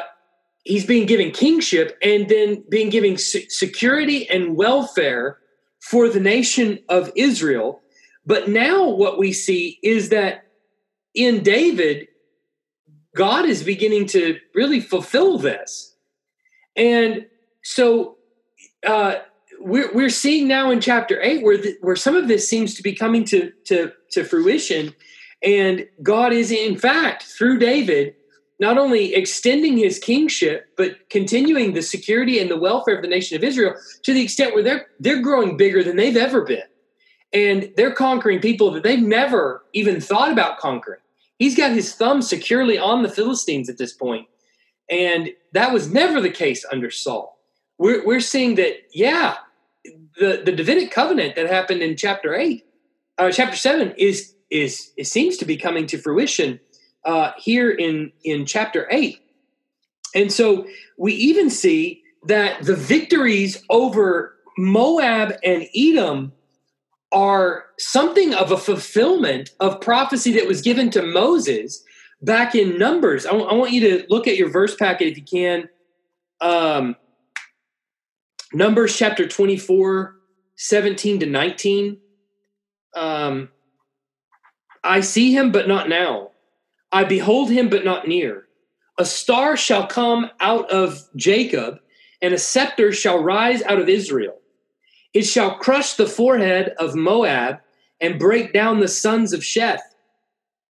he's 0.64 0.86
being 0.86 1.06
given 1.08 1.32
kingship 1.32 1.98
and 2.02 2.30
then 2.30 2.64
being 2.70 2.90
given 2.90 3.18
security 3.18 4.30
and 4.30 4.56
welfare 4.56 5.40
for 5.82 6.10
the 6.10 6.20
nation 6.20 6.80
of 6.90 7.12
Israel. 7.16 7.82
But 8.26 8.50
now 8.50 8.90
what 8.90 9.20
we 9.20 9.34
see 9.34 9.80
is 9.84 10.10
that 10.10 10.46
in 11.14 11.44
David, 11.44 12.08
God 13.16 13.46
is 13.46 13.64
beginning 13.64 14.08
to 14.08 14.38
really 14.54 14.82
fulfill 14.82 15.38
this. 15.38 15.96
And 16.76 17.28
so 17.64 18.18
uh, 18.86 19.16
we're, 19.60 19.94
we're 19.94 20.10
seeing 20.10 20.48
now 20.48 20.72
in 20.72 20.82
chapter 20.82 21.22
8 21.22 21.44
where, 21.44 21.58
the, 21.58 21.78
where 21.82 21.96
some 21.96 22.16
of 22.16 22.28
this 22.28 22.50
seems 22.50 22.76
to 22.76 22.84
be 22.84 22.94
coming 22.94 23.24
to, 23.26 23.52
to, 23.66 23.94
to 24.12 24.24
fruition. 24.24 24.94
And 25.44 25.88
God 26.02 26.34
is, 26.34 26.52
in 26.52 26.78
fact, 26.78 27.24
through 27.24 27.60
David, 27.60 28.16
not 28.60 28.78
only 28.78 29.14
extending 29.14 29.78
his 29.78 30.00
kingship, 30.00 30.68
but 30.78 31.10
continuing 31.10 31.74
the 31.74 31.82
security 31.82 32.40
and 32.40 32.50
the 32.50 32.58
welfare 32.58 32.96
of 32.96 33.02
the 33.02 33.08
nation 33.08 33.36
of 33.36 33.44
Israel 33.44 33.76
to 34.04 34.14
the 34.14 34.22
extent 34.22 34.54
where 34.54 34.64
they're, 34.64 34.88
they're 35.00 35.22
growing 35.22 35.58
bigger 35.58 35.84
than 35.84 35.98
they've 35.98 36.16
ever 36.16 36.42
been. 36.42 36.64
And 37.34 37.72
they're 37.76 37.94
conquering 37.94 38.40
people 38.40 38.72
that 38.72 38.84
they've 38.84 39.02
never 39.02 39.66
even 39.74 40.00
thought 40.00 40.32
about 40.32 40.58
conquering. 40.58 41.02
He's 41.38 41.58
got 41.58 41.72
his 41.72 41.94
thumb 41.94 42.22
securely 42.22 42.78
on 42.78 43.04
the 43.04 43.10
Philistines 43.10 43.70
at 43.70 43.78
this 43.78 43.92
point. 43.92 44.28
And 44.90 45.32
that 45.52 45.74
was 45.74 45.92
never 45.92 46.22
the 46.22 46.30
case 46.30 46.66
under 46.72 46.90
Saul. 46.90 47.38
We're, 47.78 48.06
we're 48.06 48.22
seeing 48.22 48.56
that, 48.56 48.76
yeah, 48.94 49.36
the, 50.18 50.44
the 50.46 50.52
Davidic 50.52 50.92
covenant 50.92 51.36
that 51.36 51.48
happened 51.48 51.82
in 51.82 51.98
chapter 51.98 52.34
8, 52.34 52.64
uh, 53.18 53.32
chapter 53.32 53.58
7, 53.58 53.94
is, 53.98 54.35
is, 54.50 54.92
it 54.98 55.08
seems 55.08 55.38
to 55.38 55.46
be 55.46 55.58
coming 55.58 55.88
to 55.88 55.98
fruition 55.98 56.60
uh, 57.06 57.32
here 57.38 57.72
in, 57.72 58.12
in 58.24 58.46
chapter 58.46 58.88
8. 58.90 59.20
And 60.14 60.32
so 60.32 60.68
we 60.98 61.14
even 61.14 61.50
see 61.50 62.04
that 62.24 62.64
the 62.64 62.76
victories 62.76 63.64
over 63.70 64.36
Moab 64.58 65.34
and 65.44 65.68
Edom 65.76 66.32
are 67.12 67.66
something 67.78 68.34
of 68.34 68.52
a 68.52 68.58
fulfillment 68.58 69.52
of 69.60 69.82
prophecy 69.82 70.34
that 70.34 70.48
was 70.48 70.62
given 70.62 70.90
to 70.92 71.02
Moses 71.02 71.84
back 72.22 72.56
in 72.56 72.78
Numbers. 72.78 73.26
I, 73.26 73.32
w- 73.32 73.48
I 73.48 73.54
want 73.54 73.72
you 73.72 73.82
to 73.82 74.06
look 74.10 74.28
at 74.28 74.38
your 74.38 74.50
verse 74.50 74.76
packet 74.76 75.08
if 75.08 75.18
you 75.18 75.24
can. 75.24 75.70
Um, 76.42 76.96
Numbers 78.54 78.98
chapter 78.98 79.28
24, 79.28 80.16
17 80.56 81.20
to 81.20 81.26
19. 81.26 81.98
Um, 82.96 83.50
I 84.86 85.02
see 85.02 85.34
him, 85.34 85.52
but 85.52 85.68
not 85.68 85.90
now. 85.90 86.32
I 86.92 87.04
behold 87.04 87.50
him, 87.50 87.70
but 87.70 87.84
not 87.84 88.08
near. 88.08 88.48
A 89.00 89.04
star 89.04 89.58
shall 89.58 89.88
come 89.88 90.30
out 90.40 90.70
of 90.70 91.04
Jacob, 91.16 91.80
and 92.22 92.34
a 92.34 92.38
scepter 92.38 92.94
shall 92.94 93.22
rise 93.22 93.64
out 93.64 93.80
of 93.80 93.90
Israel. 93.90 94.38
It 95.14 95.24
shall 95.24 95.58
crush 95.58 95.94
the 95.94 96.06
forehead 96.06 96.76
of 96.78 96.96
Moab 96.96 97.60
and 98.00 98.20
break 98.20 98.54
down 98.54 98.80
the 98.80 98.88
sons 98.88 99.34
of 99.34 99.42
Sheth. 99.42 99.82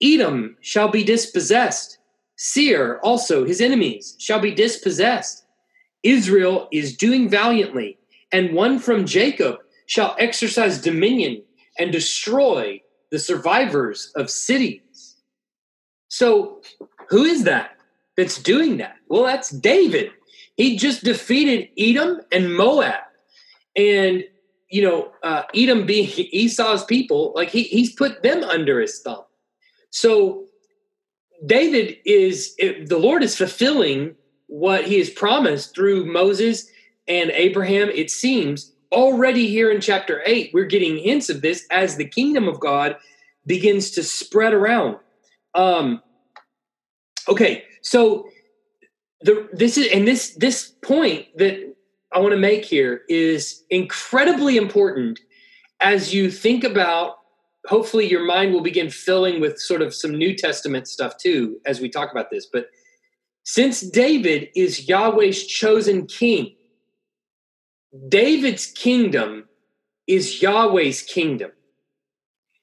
Edom 0.03 0.57
shall 0.61 0.89
be 0.89 1.03
dispossessed. 1.03 1.97
Seir 2.35 2.99
also, 3.03 3.45
his 3.45 3.61
enemies, 3.61 4.15
shall 4.19 4.39
be 4.39 4.51
dispossessed. 4.51 5.45
Israel 6.03 6.67
is 6.71 6.97
doing 6.97 7.29
valiantly, 7.29 7.97
and 8.31 8.53
one 8.53 8.77
from 8.77 9.05
Jacob 9.05 9.59
shall 9.85 10.15
exercise 10.19 10.81
dominion 10.81 11.43
and 11.79 11.91
destroy 11.91 12.81
the 13.11 13.19
survivors 13.19 14.11
of 14.15 14.29
cities. 14.29 15.15
So, 16.07 16.61
who 17.09 17.23
is 17.23 17.43
that 17.43 17.77
that's 18.17 18.41
doing 18.41 18.77
that? 18.77 18.95
Well, 19.07 19.23
that's 19.23 19.49
David. 19.49 20.11
He 20.55 20.77
just 20.77 21.03
defeated 21.03 21.69
Edom 21.77 22.21
and 22.31 22.55
Moab. 22.55 23.01
And 23.75 24.23
you 24.71 24.81
know, 24.81 25.11
uh, 25.21 25.43
Edom 25.53 25.85
being 25.85 26.07
Esau's 26.31 26.83
people, 26.85 27.33
like 27.35 27.49
he, 27.49 27.63
he's 27.63 27.93
put 27.93 28.23
them 28.23 28.43
under 28.43 28.79
his 28.79 28.99
thumb. 29.01 29.23
So 29.91 30.45
David 31.45 31.97
is, 32.05 32.55
the 32.55 32.97
Lord 32.97 33.21
is 33.23 33.35
fulfilling 33.35 34.15
what 34.47 34.85
he 34.85 34.97
has 34.97 35.09
promised 35.09 35.75
through 35.75 36.05
Moses 36.05 36.69
and 37.07 37.31
Abraham, 37.31 37.89
it 37.89 38.09
seems. 38.09 38.73
Already 38.91 39.47
here 39.47 39.71
in 39.71 39.79
chapter 39.79 40.21
8, 40.25 40.51
we're 40.53 40.65
getting 40.65 40.97
hints 40.97 41.29
of 41.29 41.41
this 41.41 41.65
as 41.71 41.95
the 41.95 42.05
kingdom 42.05 42.47
of 42.47 42.59
God 42.59 42.97
begins 43.45 43.91
to 43.91 44.03
spread 44.03 44.53
around. 44.53 44.97
Um, 45.55 46.01
okay, 47.27 47.63
so 47.81 48.27
the 49.21 49.49
this 49.53 49.77
is 49.77 49.87
and 49.93 50.07
this 50.07 50.35
this 50.35 50.73
point 50.83 51.25
that 51.37 51.75
I 52.11 52.19
want 52.19 52.31
to 52.33 52.39
make 52.39 52.65
here 52.65 53.01
is 53.07 53.63
incredibly 53.69 54.57
important 54.57 55.19
as 55.79 56.13
you 56.13 56.29
think 56.29 56.63
about 56.63 57.17
hopefully 57.67 58.09
your 58.09 58.25
mind 58.25 58.53
will 58.53 58.61
begin 58.61 58.89
filling 58.89 59.39
with 59.39 59.59
sort 59.59 59.81
of 59.81 59.93
some 59.93 60.17
New 60.17 60.35
Testament 60.35 60.87
stuff 60.87 61.17
too 61.17 61.59
as 61.65 61.79
we 61.79 61.89
talk 61.89 62.11
about 62.11 62.29
this. 62.31 62.47
But 62.51 62.67
since 63.43 63.81
David 63.81 64.49
is 64.55 64.87
Yahweh's 64.87 65.45
chosen 65.45 66.05
king, 66.07 66.55
David's 68.07 68.65
kingdom 68.67 69.47
is 70.07 70.41
Yahweh's 70.41 71.01
kingdom. 71.01 71.51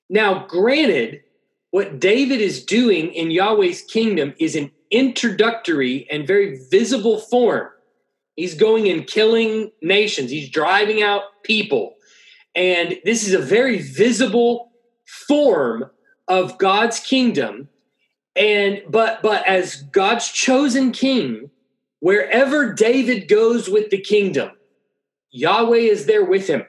Now, 0.08 0.46
granted, 0.46 1.22
what 1.70 2.00
David 2.00 2.40
is 2.40 2.64
doing 2.64 3.12
in 3.12 3.30
Yahweh's 3.30 3.82
kingdom 3.82 4.34
is 4.38 4.56
an 4.56 4.70
introductory 4.90 6.06
and 6.10 6.26
very 6.26 6.58
visible 6.70 7.18
form 7.18 7.68
He's 8.38 8.54
going 8.54 8.88
and 8.88 9.04
killing 9.04 9.72
nations. 9.82 10.30
He's 10.30 10.48
driving 10.48 11.02
out 11.02 11.22
people. 11.42 11.96
And 12.54 12.96
this 13.04 13.26
is 13.26 13.34
a 13.34 13.40
very 13.40 13.78
visible 13.78 14.70
form 15.26 15.90
of 16.28 16.56
God's 16.56 17.00
kingdom. 17.00 17.68
And 18.36 18.80
but 18.88 19.22
but 19.24 19.44
as 19.44 19.82
God's 19.90 20.28
chosen 20.28 20.92
king, 20.92 21.50
wherever 21.98 22.72
David 22.72 23.26
goes 23.26 23.68
with 23.68 23.90
the 23.90 24.00
kingdom, 24.00 24.52
Yahweh 25.30 25.76
is 25.76 26.06
there 26.06 26.24
with 26.24 26.46
him. 26.46 26.64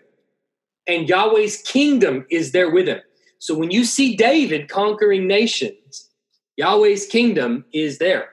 And 0.87 1.07
Yahweh's 1.07 1.61
kingdom 1.61 2.25
is 2.29 2.51
there 2.51 2.71
with 2.71 2.87
him. 2.87 2.99
So 3.37 3.55
when 3.55 3.71
you 3.71 3.85
see 3.85 4.15
David 4.15 4.69
conquering 4.69 5.27
nations, 5.27 6.09
Yahweh's 6.57 7.05
kingdom 7.05 7.65
is 7.73 7.99
there. 7.99 8.29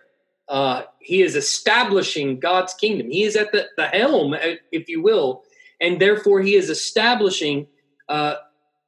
Uh, 0.49 0.83
he 1.01 1.23
is 1.23 1.37
establishing 1.37 2.41
God's 2.41 2.75
kingdom. 2.75 3.11
He 3.11 3.23
is 3.23 3.37
at 3.37 3.53
the, 3.53 3.67
the 3.77 3.87
helm, 3.87 4.35
uh, 4.35 4.57
if 4.73 4.89
you 4.89 5.03
will, 5.03 5.43
and 5.81 6.01
therefore 6.01 6.41
he 6.41 6.55
is 6.55 6.71
establishing 6.71 7.67
uh, 8.09 8.37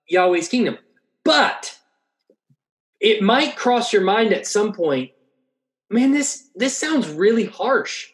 Yahweh's 0.08 0.48
kingdom. 0.48 0.78
But 1.24 1.76
it 3.00 3.22
might 3.22 3.56
cross 3.56 3.92
your 3.92 4.02
mind 4.02 4.32
at 4.32 4.46
some 4.46 4.72
point, 4.72 5.10
man, 5.90 6.12
this 6.12 6.50
this 6.54 6.76
sounds 6.76 7.08
really 7.08 7.46
harsh. 7.46 8.08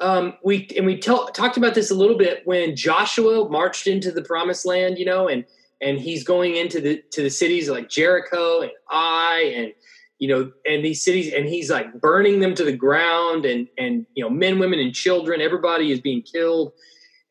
Um, 0.00 0.34
we 0.44 0.68
and 0.76 0.86
we 0.86 0.98
tell, 0.98 1.26
talked 1.28 1.56
about 1.56 1.74
this 1.74 1.90
a 1.90 1.94
little 1.94 2.16
bit 2.16 2.42
when 2.44 2.76
Joshua 2.76 3.48
marched 3.48 3.86
into 3.86 4.12
the 4.12 4.22
promised 4.22 4.64
land, 4.64 4.98
you 4.98 5.04
know, 5.04 5.28
and 5.28 5.44
and 5.80 5.98
he's 5.98 6.24
going 6.24 6.56
into 6.56 6.80
the 6.80 7.02
to 7.12 7.22
the 7.22 7.30
cities 7.30 7.68
like 7.68 7.88
Jericho 7.88 8.60
and 8.60 8.70
Ai 8.90 9.52
and 9.56 9.72
you 10.18 10.26
know, 10.26 10.50
and 10.68 10.84
these 10.84 11.02
cities, 11.02 11.32
and 11.32 11.46
he's 11.46 11.70
like 11.70 12.00
burning 12.00 12.40
them 12.40 12.54
to 12.56 12.64
the 12.64 12.72
ground, 12.72 13.44
and 13.44 13.68
and 13.78 14.04
you 14.14 14.22
know, 14.22 14.30
men, 14.30 14.58
women, 14.58 14.80
and 14.80 14.92
children, 14.92 15.40
everybody 15.40 15.92
is 15.92 16.00
being 16.00 16.22
killed, 16.22 16.72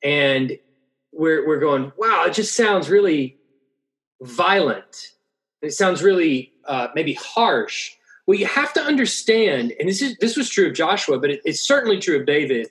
and 0.03 0.57
we're 1.11 1.45
we're 1.45 1.59
going, 1.59 1.91
wow, 1.97 2.23
it 2.25 2.33
just 2.33 2.55
sounds 2.55 2.89
really 2.89 3.37
violent. 4.21 5.11
It 5.61 5.73
sounds 5.73 6.01
really 6.01 6.53
uh, 6.65 6.87
maybe 6.95 7.13
harsh. 7.13 7.93
Well, 8.27 8.37
you 8.37 8.45
have 8.45 8.73
to 8.73 8.81
understand, 8.81 9.73
and 9.79 9.87
this 9.87 10.01
is 10.01 10.17
this 10.17 10.35
was 10.35 10.49
true 10.49 10.67
of 10.67 10.73
Joshua, 10.73 11.17
but 11.17 11.29
it, 11.29 11.41
it's 11.45 11.65
certainly 11.65 11.97
true 11.97 12.19
of 12.19 12.25
David. 12.25 12.67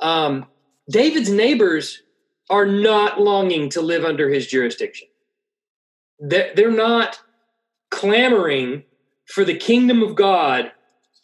Um, 0.00 0.46
David's 0.90 1.30
neighbors 1.30 2.02
are 2.48 2.64
not 2.64 3.20
longing 3.20 3.68
to 3.70 3.82
live 3.82 4.04
under 4.04 4.30
his 4.30 4.46
jurisdiction. 4.46 5.08
They're, 6.18 6.52
they're 6.54 6.70
not 6.70 7.20
clamoring 7.90 8.84
for 9.26 9.44
the 9.44 9.56
kingdom 9.56 10.02
of 10.02 10.14
God 10.14 10.72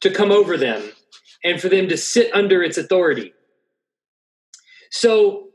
to 0.01 0.11
come 0.11 0.31
over 0.31 0.59
them 0.59 0.83
and 1.43 1.61
for 1.61 1.71
them 1.71 1.89
to 1.89 1.97
sit 1.97 2.35
under 2.35 2.63
its 2.63 2.77
authority. 2.77 3.33
So, 4.91 5.49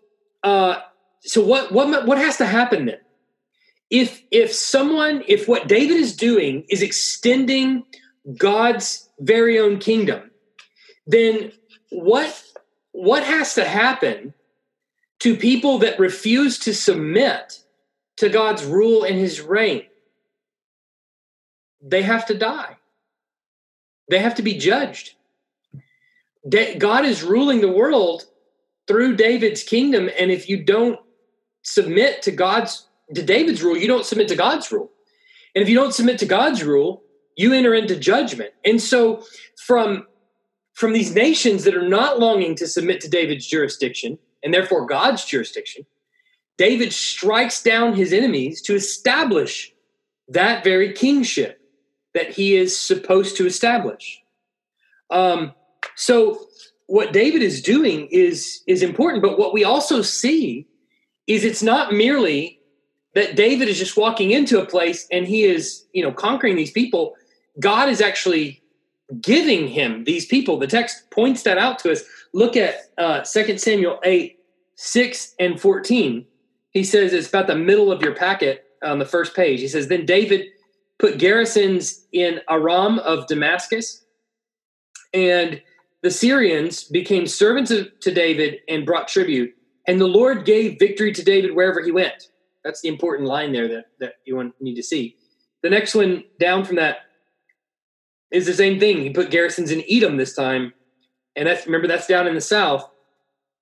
uh, 0.43 0.79
so 1.21 1.43
what 1.43 1.71
what 1.71 2.07
what 2.07 2.17
has 2.17 2.37
to 2.37 2.45
happen 2.45 2.87
then? 2.87 2.99
If 3.91 4.23
if 4.31 4.51
someone 4.51 5.23
if 5.27 5.47
what 5.47 5.67
David 5.67 5.97
is 5.97 6.15
doing 6.15 6.65
is 6.69 6.81
extending 6.81 7.83
God's 8.37 9.09
very 9.19 9.59
own 9.59 9.79
kingdom, 9.79 10.31
then 11.07 11.51
what 11.89 12.43
what 12.91 13.23
has 13.23 13.53
to 13.55 13.65
happen 13.65 14.33
to 15.19 15.35
people 15.35 15.79
that 15.79 15.99
refuse 15.99 16.59
to 16.59 16.73
submit 16.73 17.59
to 18.17 18.29
God's 18.29 18.65
rule 18.65 19.03
and 19.03 19.17
his 19.17 19.41
reign? 19.41 19.83
They 21.81 22.01
have 22.01 22.25
to 22.27 22.37
die. 22.37 22.77
They 24.09 24.19
have 24.19 24.35
to 24.35 24.41
be 24.41 24.57
judged. 24.57 25.15
God 26.49 27.05
is 27.05 27.23
ruling 27.23 27.61
the 27.61 27.71
world 27.71 28.25
through 28.87 29.15
David's 29.15 29.63
kingdom 29.63 30.09
and 30.17 30.31
if 30.31 30.49
you 30.49 30.63
don't 30.63 30.99
submit 31.61 32.21
to 32.23 32.31
God's 32.31 32.87
to 33.13 33.23
David's 33.23 33.63
rule, 33.63 33.77
you 33.77 33.87
don't 33.87 34.05
submit 34.05 34.27
to 34.27 34.35
God's 34.35 34.71
rule. 34.71 34.91
And 35.55 35.63
if 35.63 35.69
you 35.69 35.75
don't 35.75 35.93
submit 35.93 36.19
to 36.19 36.25
God's 36.25 36.63
rule, 36.63 37.01
you 37.39 37.53
enter 37.53 37.73
into 37.73 37.95
judgment. 37.95 38.51
And 38.65 38.81
so 38.81 39.23
from 39.65 40.05
from 40.73 40.91
these 40.91 41.15
nations 41.15 41.63
that 41.63 41.75
are 41.75 41.87
not 41.87 42.19
longing 42.19 42.53
to 42.55 42.67
submit 42.67 42.99
to 43.01 43.09
David's 43.09 43.47
jurisdiction 43.47 44.17
and 44.43 44.53
therefore 44.53 44.85
God's 44.85 45.23
jurisdiction, 45.23 45.85
David 46.57 46.91
strikes 46.91 47.63
down 47.63 47.95
his 47.95 48.11
enemies 48.11 48.61
to 48.63 48.75
establish 48.75 49.73
that 50.27 50.65
very 50.65 50.91
kingship 50.91 51.61
that 52.13 52.29
he 52.29 52.57
is 52.57 52.77
supposed 52.77 53.37
to 53.37 53.45
establish. 53.45 54.21
Um, 55.09 55.53
so 55.95 56.45
what 56.87 57.13
David 57.13 57.41
is 57.41 57.61
doing 57.61 58.07
is 58.11 58.63
is 58.67 58.83
important, 58.83 59.23
but 59.23 59.39
what 59.39 59.53
we 59.53 59.63
also 59.63 60.01
see 60.01 60.67
is 61.25 61.45
it's 61.45 61.63
not 61.63 61.93
merely 61.93 62.59
that 63.15 63.37
David 63.37 63.69
is 63.69 63.79
just 63.79 63.95
walking 63.95 64.31
into 64.31 64.61
a 64.61 64.65
place 64.65 65.07
and 65.09 65.25
he 65.25 65.43
is, 65.45 65.85
you 65.93 66.03
know, 66.03 66.11
conquering 66.11 66.57
these 66.57 66.71
people. 66.71 67.15
God 67.59 67.89
is 67.89 68.01
actually 68.01 68.61
giving 69.21 69.67
him 69.67 70.03
these 70.03 70.25
people. 70.25 70.57
The 70.57 70.67
text 70.67 71.09
points 71.09 71.43
that 71.43 71.57
out 71.57 71.79
to 71.79 71.91
us. 71.91 72.03
Look 72.33 72.55
at 72.55 72.75
uh, 72.97 73.21
2 73.21 73.57
Samuel 73.57 73.99
8, 74.03 74.37
6 74.75 75.35
and 75.39 75.59
14. 75.59 76.25
He 76.71 76.83
says 76.83 77.13
it's 77.13 77.27
about 77.27 77.47
the 77.47 77.55
middle 77.55 77.91
of 77.91 78.01
your 78.01 78.13
packet 78.13 78.65
on 78.83 78.99
the 78.99 79.05
first 79.05 79.35
page. 79.35 79.59
He 79.59 79.67
says, 79.67 79.87
Then 79.87 80.05
David 80.05 80.45
put 80.99 81.17
garrisons 81.17 82.05
in 82.11 82.41
Aram 82.49 82.99
of 82.99 83.25
Damascus, 83.27 84.05
and 85.13 85.61
the 86.03 86.11
Syrians 86.11 86.83
became 86.83 87.25
servants 87.25 87.71
of, 87.71 87.87
to 88.01 88.13
David 88.13 88.59
and 88.67 88.85
brought 88.85 89.07
tribute. 89.07 89.53
And 89.87 89.99
the 89.99 90.07
Lord 90.07 90.45
gave 90.45 90.77
victory 90.77 91.11
to 91.13 91.23
David 91.23 91.55
wherever 91.55 91.83
he 91.83 91.91
went. 91.91 92.29
That's 92.63 92.81
the 92.81 92.89
important 92.89 93.27
line 93.27 93.51
there 93.51 93.67
that, 93.67 93.85
that 93.99 94.13
you 94.25 94.35
want, 94.35 94.53
need 94.61 94.75
to 94.75 94.83
see. 94.83 95.17
The 95.63 95.69
next 95.69 95.95
one 95.95 96.23
down 96.39 96.63
from 96.63 96.75
that 96.75 97.08
is 98.31 98.45
the 98.45 98.53
same 98.53 98.79
thing. 98.79 99.01
He 99.01 99.09
put 99.09 99.31
garrisons 99.31 99.71
in 99.71 99.83
Edom 99.89 100.17
this 100.17 100.35
time, 100.35 100.73
and 101.35 101.47
that's 101.47 101.65
remember 101.65 101.87
that's 101.87 102.07
down 102.07 102.27
in 102.27 102.35
the 102.35 102.41
south. 102.41 102.89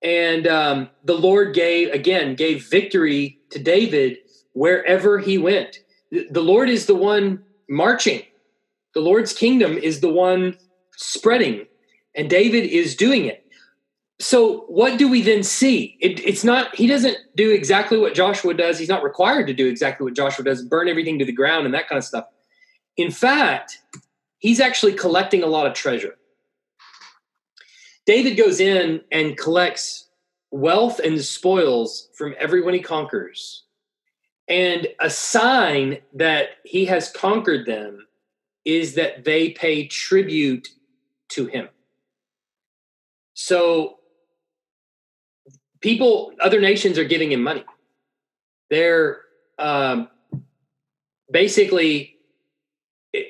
And 0.02 0.46
um, 0.46 0.90
the 1.04 1.14
Lord 1.14 1.54
gave 1.54 1.92
again 1.92 2.34
gave 2.34 2.68
victory 2.68 3.40
to 3.50 3.58
David 3.58 4.18
wherever 4.52 5.18
he 5.18 5.38
went. 5.38 5.78
The, 6.10 6.40
Lord 6.40 6.68
is 6.68 6.86
the 6.86 6.94
one 6.94 7.44
marching. 7.68 8.22
The 8.94 9.00
Lord's 9.00 9.32
kingdom 9.32 9.76
is 9.76 10.00
the 10.00 10.08
one 10.08 10.56
spreading, 10.96 11.66
and 12.16 12.28
David 12.28 12.64
is 12.64 12.96
doing 12.96 13.26
it. 13.26 13.44
So, 14.20 14.62
what 14.62 14.98
do 14.98 15.06
we 15.06 15.22
then 15.22 15.44
see? 15.44 15.96
It, 16.00 16.18
it's 16.26 16.42
not, 16.42 16.74
he 16.74 16.88
doesn't 16.88 17.18
do 17.36 17.52
exactly 17.52 17.98
what 17.98 18.14
Joshua 18.14 18.52
does. 18.52 18.78
He's 18.78 18.88
not 18.88 19.04
required 19.04 19.46
to 19.46 19.54
do 19.54 19.68
exactly 19.68 20.04
what 20.04 20.14
Joshua 20.14 20.44
does, 20.44 20.62
burn 20.62 20.88
everything 20.88 21.20
to 21.20 21.24
the 21.24 21.32
ground 21.32 21.66
and 21.66 21.74
that 21.74 21.88
kind 21.88 21.98
of 21.98 22.04
stuff. 22.04 22.24
In 22.96 23.12
fact, 23.12 23.80
he's 24.38 24.60
actually 24.60 24.92
collecting 24.92 25.42
a 25.42 25.46
lot 25.46 25.66
of 25.66 25.74
treasure. 25.74 26.16
David 28.06 28.36
goes 28.36 28.60
in 28.60 29.02
and 29.12 29.36
collects 29.36 30.08
wealth 30.50 30.98
and 30.98 31.20
spoils 31.20 32.08
from 32.14 32.34
everyone 32.38 32.74
he 32.74 32.80
conquers. 32.80 33.64
And 34.48 34.88
a 34.98 35.10
sign 35.10 35.98
that 36.14 36.50
he 36.64 36.86
has 36.86 37.10
conquered 37.10 37.66
them 37.66 38.06
is 38.64 38.94
that 38.94 39.24
they 39.24 39.50
pay 39.50 39.86
tribute 39.86 40.68
to 41.30 41.46
him. 41.46 41.68
So 43.34 43.98
people, 45.80 46.32
other 46.40 46.60
nations 46.60 46.98
are 46.98 47.04
giving 47.04 47.30
him 47.30 47.42
money. 47.42 47.64
They're 48.70 49.20
um, 49.58 50.08
basically 51.30 52.17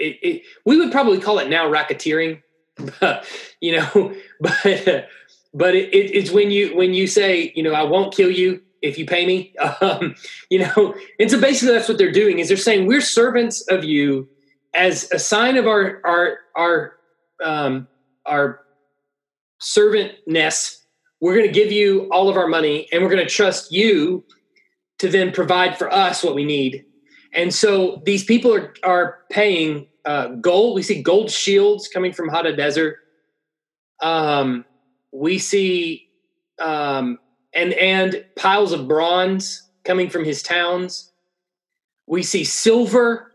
it, 0.09 0.29
it, 0.29 0.43
we 0.65 0.77
would 0.77 0.93
probably 0.93 1.19
call 1.19 1.39
it 1.39 1.49
now 1.49 1.67
racketeering, 1.67 2.43
but, 3.01 3.27
you 3.61 3.77
know, 3.77 4.15
but 4.41 5.09
but 5.55 5.75
it, 5.75 5.89
it's 5.93 6.31
when 6.31 6.51
you 6.51 6.77
when 6.77 6.95
you 6.95 7.07
say 7.07 7.53
you 7.55 7.63
know 7.63 7.73
I 7.73 7.83
won't 7.83 8.15
kill 8.15 8.31
you 8.31 8.63
if 8.81 8.99
you 8.99 9.07
pay 9.07 9.27
me, 9.27 9.55
um, 9.81 10.15
you 10.51 10.61
know, 10.61 10.95
and 11.19 11.31
so 11.31 11.41
basically 11.41 11.75
that's 11.75 11.89
what 11.89 11.99
they're 11.99 12.13
doing 12.13 12.39
is 12.39 12.49
they're 12.49 12.57
saying 12.57 12.87
we're 12.87 13.01
servants 13.01 13.63
of 13.69 13.85
you 13.85 14.29
as 14.75 15.11
a 15.13 15.19
sign 15.19 15.57
of 15.57 15.67
our 15.67 16.01
our 16.05 16.39
our 16.57 16.93
um, 17.45 17.89
our 18.27 18.61
servantness. 19.61 20.77
We're 21.21 21.35
going 21.35 21.49
to 21.49 21.53
give 21.53 21.73
you 21.73 22.09
all 22.13 22.29
of 22.29 22.37
our 22.37 22.47
money, 22.47 22.87
and 22.93 23.03
we're 23.03 23.11
going 23.11 23.27
to 23.27 23.29
trust 23.29 23.73
you 23.73 24.25
to 24.99 25.09
then 25.09 25.33
provide 25.33 25.77
for 25.77 25.93
us 25.93 26.23
what 26.23 26.37
we 26.37 26.45
need 26.45 26.85
and 27.33 27.55
so 27.55 28.03
these 28.05 28.25
people 28.25 28.55
are, 28.55 28.75
are 28.85 29.19
paying 29.31 29.88
uh, 30.09 30.29
gold. 30.41 30.75
We 30.75 30.83
see 30.83 31.03
gold 31.03 31.31
shields 31.31 31.87
coming 31.87 32.15
from 32.15 32.31
Hadadezer. 32.31 32.95
Um, 34.01 34.65
we 35.13 35.39
see 35.39 36.09
um, 36.59 37.19
and 37.53 37.75
and 37.75 38.25
piles 38.35 38.73
of 38.73 38.89
bronze 38.89 39.69
coming 39.85 40.09
from 40.09 40.25
his 40.25 40.43
towns. 40.43 41.13
We 42.07 42.23
see 42.23 42.43
silver, 42.45 43.35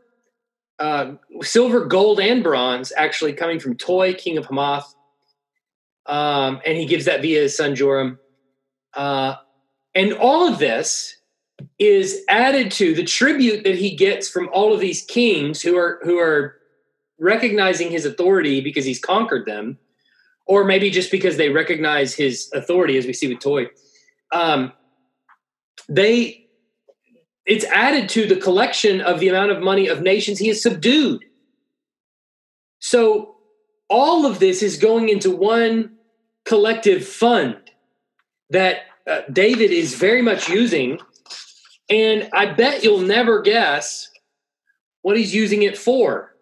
uh, 0.79 1.13
silver, 1.41 1.86
gold, 1.86 2.19
and 2.19 2.43
bronze 2.43 2.91
actually 2.97 3.33
coming 3.33 3.59
from 3.59 3.77
Toi, 3.77 4.15
king 4.15 4.39
of 4.39 4.47
Hamath. 4.47 4.95
Um, 6.07 6.59
and 6.65 6.75
he 6.75 6.88
gives 6.88 7.05
that 7.05 7.21
via 7.21 7.41
his 7.41 7.55
son 7.55 7.75
Joram. 7.75 8.17
Uh, 8.95 9.36
and 9.93 10.13
all 10.13 10.51
of 10.51 10.57
this 10.57 11.17
is 11.77 12.23
added 12.29 12.71
to 12.71 12.95
the 12.95 13.03
tribute 13.03 13.63
that 13.63 13.75
he 13.75 13.95
gets 13.95 14.27
from 14.27 14.49
all 14.51 14.73
of 14.73 14.79
these 14.79 15.03
kings 15.03 15.62
who 15.62 15.77
are 15.77 15.99
who 16.03 16.17
are 16.17 16.55
recognizing 17.19 17.91
his 17.91 18.06
authority 18.06 18.62
because 18.62 18.86
he's 18.86 18.99
conquered 18.99 19.45
them, 19.45 19.78
or 20.45 20.63
maybe 20.63 20.89
just 20.89 21.12
because 21.12 21.38
they 21.38 21.49
recognize 21.49 22.13
his 22.13 22.49
authority, 22.54 22.97
as 22.97 23.06
we 23.06 23.13
see 23.13 23.28
with 23.28 23.39
Toi. 23.39 23.67
Um, 24.32 24.73
they 25.88 26.47
it's 27.45 27.65
added 27.65 28.08
to 28.10 28.26
the 28.26 28.38
collection 28.38 29.02
of 29.02 29.19
the 29.19 29.28
amount 29.28 29.52
of 29.52 29.62
money 29.62 29.88
of 29.88 30.02
nations 30.02 30.39
he 30.39 30.47
has 30.47 30.62
subdued. 30.62 31.26
So 32.80 33.36
all 33.89 34.26
of 34.26 34.39
this 34.39 34.63
is 34.63 34.78
going 34.78 35.10
into 35.10 35.36
one 35.36 35.97
collective 36.45 37.06
fund 37.06 37.58
that 38.49 38.84
uh, 39.10 39.21
David 39.32 39.71
is 39.71 39.95
very 39.95 40.21
much 40.21 40.47
using 40.47 40.99
and 41.89 42.30
I 42.34 42.45
bet 42.54 42.84
you'll 42.84 43.02
never 43.02 43.41
guess 43.41 44.10
what 45.02 45.17
he's 45.17 45.34
using 45.34 45.63
it 45.63 45.78
for. 45.78 46.33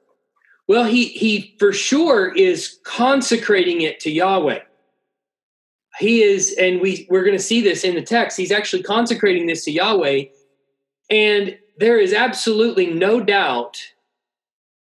Well, 0.71 0.85
he 0.85 1.07
he 1.07 1.53
for 1.59 1.73
sure 1.73 2.33
is 2.33 2.79
consecrating 2.85 3.81
it 3.81 3.99
to 3.99 4.09
Yahweh. 4.09 4.59
He 5.99 6.23
is, 6.23 6.55
and 6.57 6.79
we 6.79 7.05
we're 7.09 7.25
going 7.25 7.37
to 7.37 7.43
see 7.43 7.59
this 7.59 7.83
in 7.83 7.93
the 7.93 8.01
text. 8.01 8.37
He's 8.37 8.53
actually 8.53 8.81
consecrating 8.81 9.47
this 9.47 9.65
to 9.65 9.71
Yahweh, 9.71 10.27
and 11.09 11.57
there 11.77 11.99
is 11.99 12.13
absolutely 12.13 12.85
no 12.85 13.19
doubt 13.19 13.81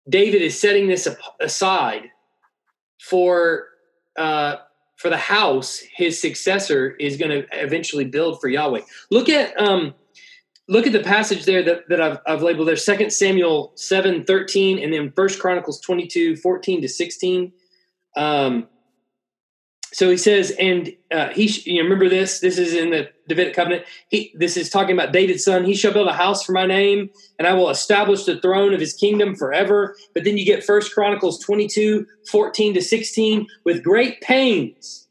David 0.09 0.41
is 0.41 0.59
setting 0.59 0.87
this 0.87 1.07
aside 1.39 2.09
for 2.99 3.67
uh, 4.17 4.55
for 4.95 5.11
the 5.11 5.17
house 5.17 5.77
his 5.93 6.19
successor 6.19 6.95
is 6.99 7.17
going 7.17 7.29
to 7.29 7.47
eventually 7.51 8.05
build 8.05 8.41
for 8.41 8.47
Yahweh. 8.47 8.81
Look 9.11 9.29
at 9.29 9.55
um, 9.61 9.93
look 10.67 10.85
at 10.85 10.93
the 10.93 11.01
passage 11.01 11.45
there 11.45 11.63
that, 11.63 11.87
that 11.89 12.01
I've, 12.01 12.19
I've 12.27 12.41
labeled 12.41 12.67
there, 12.67 12.75
Second 12.75 13.11
Samuel 13.11 13.71
7, 13.75 14.25
13, 14.25 14.79
and 14.79 14.93
then 14.93 15.11
First 15.11 15.39
Chronicles 15.39 15.79
22, 15.81 16.35
14 16.37 16.81
to 16.81 16.89
16. 16.89 17.53
Um, 18.15 18.67
so 19.93 20.09
he 20.09 20.17
says, 20.17 20.51
and 20.59 20.93
uh, 21.11 21.29
he, 21.29 21.47
you 21.65 21.77
know, 21.77 21.83
remember 21.83 22.09
this, 22.09 22.39
this 22.39 22.57
is 22.57 22.73
in 22.73 22.89
the 22.89 23.09
Davidic 23.29 23.53
covenant. 23.53 23.85
He, 24.09 24.33
this 24.35 24.57
is 24.57 24.69
talking 24.69 24.93
about 24.93 25.13
David's 25.13 25.45
son. 25.45 25.63
He 25.63 25.75
shall 25.75 25.93
build 25.93 26.09
a 26.09 26.13
house 26.13 26.43
for 26.43 26.51
my 26.51 26.65
name 26.65 27.09
and 27.39 27.47
I 27.47 27.53
will 27.53 27.69
establish 27.69 28.25
the 28.25 28.39
throne 28.41 28.73
of 28.73 28.81
his 28.81 28.93
kingdom 28.93 29.35
forever. 29.35 29.95
But 30.13 30.25
then 30.25 30.37
you 30.37 30.45
get 30.45 30.63
First 30.63 30.93
Chronicles 30.93 31.39
22, 31.39 32.05
14 32.29 32.73
to 32.73 32.81
16 32.81 33.47
with 33.63 33.83
great 33.83 34.19
pains. 34.19 35.07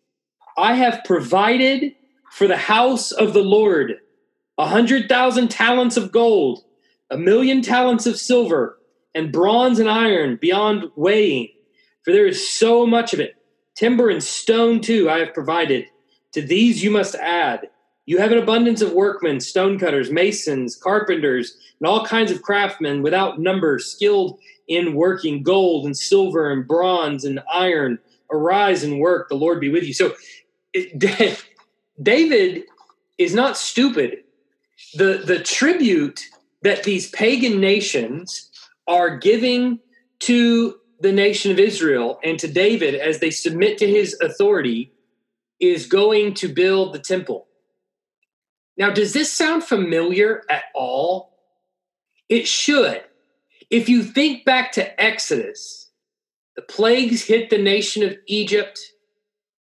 I 0.58 0.74
have 0.74 1.02
provided 1.04 1.94
for 2.32 2.46
the 2.46 2.56
house 2.56 3.12
of 3.12 3.32
the 3.32 3.42
Lord 3.42 3.94
a 4.58 4.66
hundred 4.66 5.08
thousand 5.08 5.48
talents 5.48 5.96
of 5.96 6.12
gold, 6.12 6.64
a 7.10 7.16
million 7.16 7.62
talents 7.62 8.06
of 8.06 8.18
silver, 8.18 8.78
and 9.14 9.32
bronze 9.32 9.78
and 9.78 9.88
iron 9.88 10.36
beyond 10.40 10.84
weighing, 10.96 11.48
for 12.02 12.12
there 12.12 12.26
is 12.26 12.48
so 12.48 12.86
much 12.86 13.14
of 13.14 13.20
it. 13.20 13.36
Timber 13.74 14.08
and 14.08 14.22
stone 14.22 14.80
too 14.80 15.10
I 15.10 15.18
have 15.18 15.34
provided. 15.34 15.86
To 16.32 16.42
these 16.42 16.82
you 16.82 16.90
must 16.90 17.14
add. 17.14 17.68
You 18.06 18.18
have 18.18 18.30
an 18.30 18.38
abundance 18.38 18.82
of 18.82 18.92
workmen, 18.92 19.40
stonecutters, 19.40 20.10
masons, 20.10 20.76
carpenters, 20.76 21.56
and 21.80 21.88
all 21.88 22.06
kinds 22.06 22.30
of 22.30 22.42
craftsmen 22.42 23.02
without 23.02 23.40
number, 23.40 23.78
skilled 23.78 24.38
in 24.68 24.94
working 24.94 25.42
gold 25.42 25.86
and 25.86 25.96
silver 25.96 26.50
and 26.50 26.66
bronze 26.66 27.24
and 27.24 27.40
iron. 27.52 27.98
Arise 28.30 28.84
and 28.84 29.00
work, 29.00 29.28
the 29.28 29.34
Lord 29.34 29.60
be 29.60 29.70
with 29.70 29.84
you. 29.84 29.94
So 29.94 30.14
it, 30.72 31.44
David 32.02 32.64
is 33.18 33.34
not 33.34 33.56
stupid. 33.56 34.18
The, 34.94 35.22
the 35.24 35.40
tribute 35.40 36.20
that 36.62 36.84
these 36.84 37.10
pagan 37.10 37.60
nations 37.60 38.50
are 38.86 39.16
giving 39.16 39.80
to 40.20 40.76
the 41.00 41.12
nation 41.12 41.52
of 41.52 41.58
Israel 41.58 42.18
and 42.24 42.38
to 42.38 42.48
David 42.48 42.94
as 42.94 43.18
they 43.18 43.30
submit 43.30 43.78
to 43.78 43.86
his 43.86 44.18
authority 44.20 44.92
is 45.60 45.86
going 45.86 46.34
to 46.34 46.48
build 46.48 46.94
the 46.94 46.98
temple. 46.98 47.46
Now, 48.76 48.90
does 48.90 49.12
this 49.12 49.32
sound 49.32 49.64
familiar 49.64 50.42
at 50.50 50.64
all? 50.74 51.38
It 52.28 52.46
should. 52.46 53.02
If 53.70 53.88
you 53.88 54.02
think 54.02 54.44
back 54.44 54.72
to 54.72 55.02
Exodus, 55.02 55.90
the 56.54 56.62
plagues 56.62 57.24
hit 57.24 57.50
the 57.50 57.58
nation 57.58 58.02
of 58.02 58.16
Egypt 58.26 58.80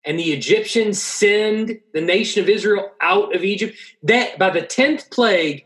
and 0.05 0.19
the 0.19 0.33
Egyptians 0.33 1.03
send 1.03 1.79
the 1.93 2.01
nation 2.01 2.43
of 2.43 2.49
Israel 2.49 2.93
out 3.01 3.35
of 3.35 3.45
Egypt. 3.45 3.77
That 4.03 4.39
by 4.39 4.51
the 4.51 4.63
10th 4.63 5.11
plague, 5.11 5.65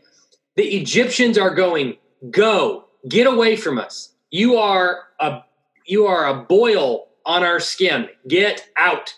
the 0.55 0.75
Egyptians 0.75 1.37
are 1.37 1.53
going, 1.53 1.97
"Go, 2.29 2.85
get 3.07 3.27
away 3.27 3.55
from 3.55 3.77
us. 3.77 4.13
You 4.31 4.57
are 4.57 5.03
a 5.19 5.41
you 5.85 6.05
are 6.05 6.27
a 6.27 6.43
boil 6.43 7.07
on 7.25 7.43
our 7.43 7.59
skin. 7.59 8.09
Get 8.27 8.67
out." 8.75 9.13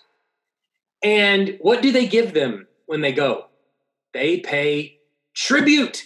And 1.03 1.57
what 1.61 1.81
do 1.81 1.91
they 1.91 2.07
give 2.07 2.33
them 2.33 2.67
when 2.85 3.01
they 3.01 3.11
go? 3.11 3.45
They 4.13 4.39
pay 4.39 4.99
tribute. 5.35 6.03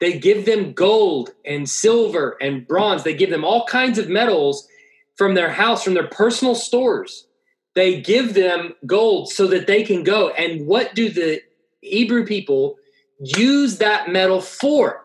They 0.00 0.18
give 0.18 0.44
them 0.44 0.72
gold 0.72 1.32
and 1.44 1.68
silver 1.68 2.36
and 2.40 2.66
bronze. 2.66 3.02
They 3.02 3.14
give 3.14 3.30
them 3.30 3.44
all 3.44 3.64
kinds 3.64 3.98
of 3.98 4.08
metals 4.08 4.68
from 5.16 5.34
their 5.34 5.50
house, 5.50 5.82
from 5.82 5.94
their 5.94 6.08
personal 6.08 6.54
stores. 6.54 7.26
They 7.74 8.00
give 8.00 8.34
them 8.34 8.74
gold 8.86 9.32
so 9.32 9.46
that 9.48 9.66
they 9.66 9.82
can 9.82 10.04
go. 10.04 10.30
And 10.30 10.66
what 10.66 10.94
do 10.94 11.10
the 11.10 11.42
Hebrew 11.80 12.24
people 12.24 12.76
use 13.18 13.78
that 13.78 14.10
metal 14.10 14.40
for? 14.40 15.04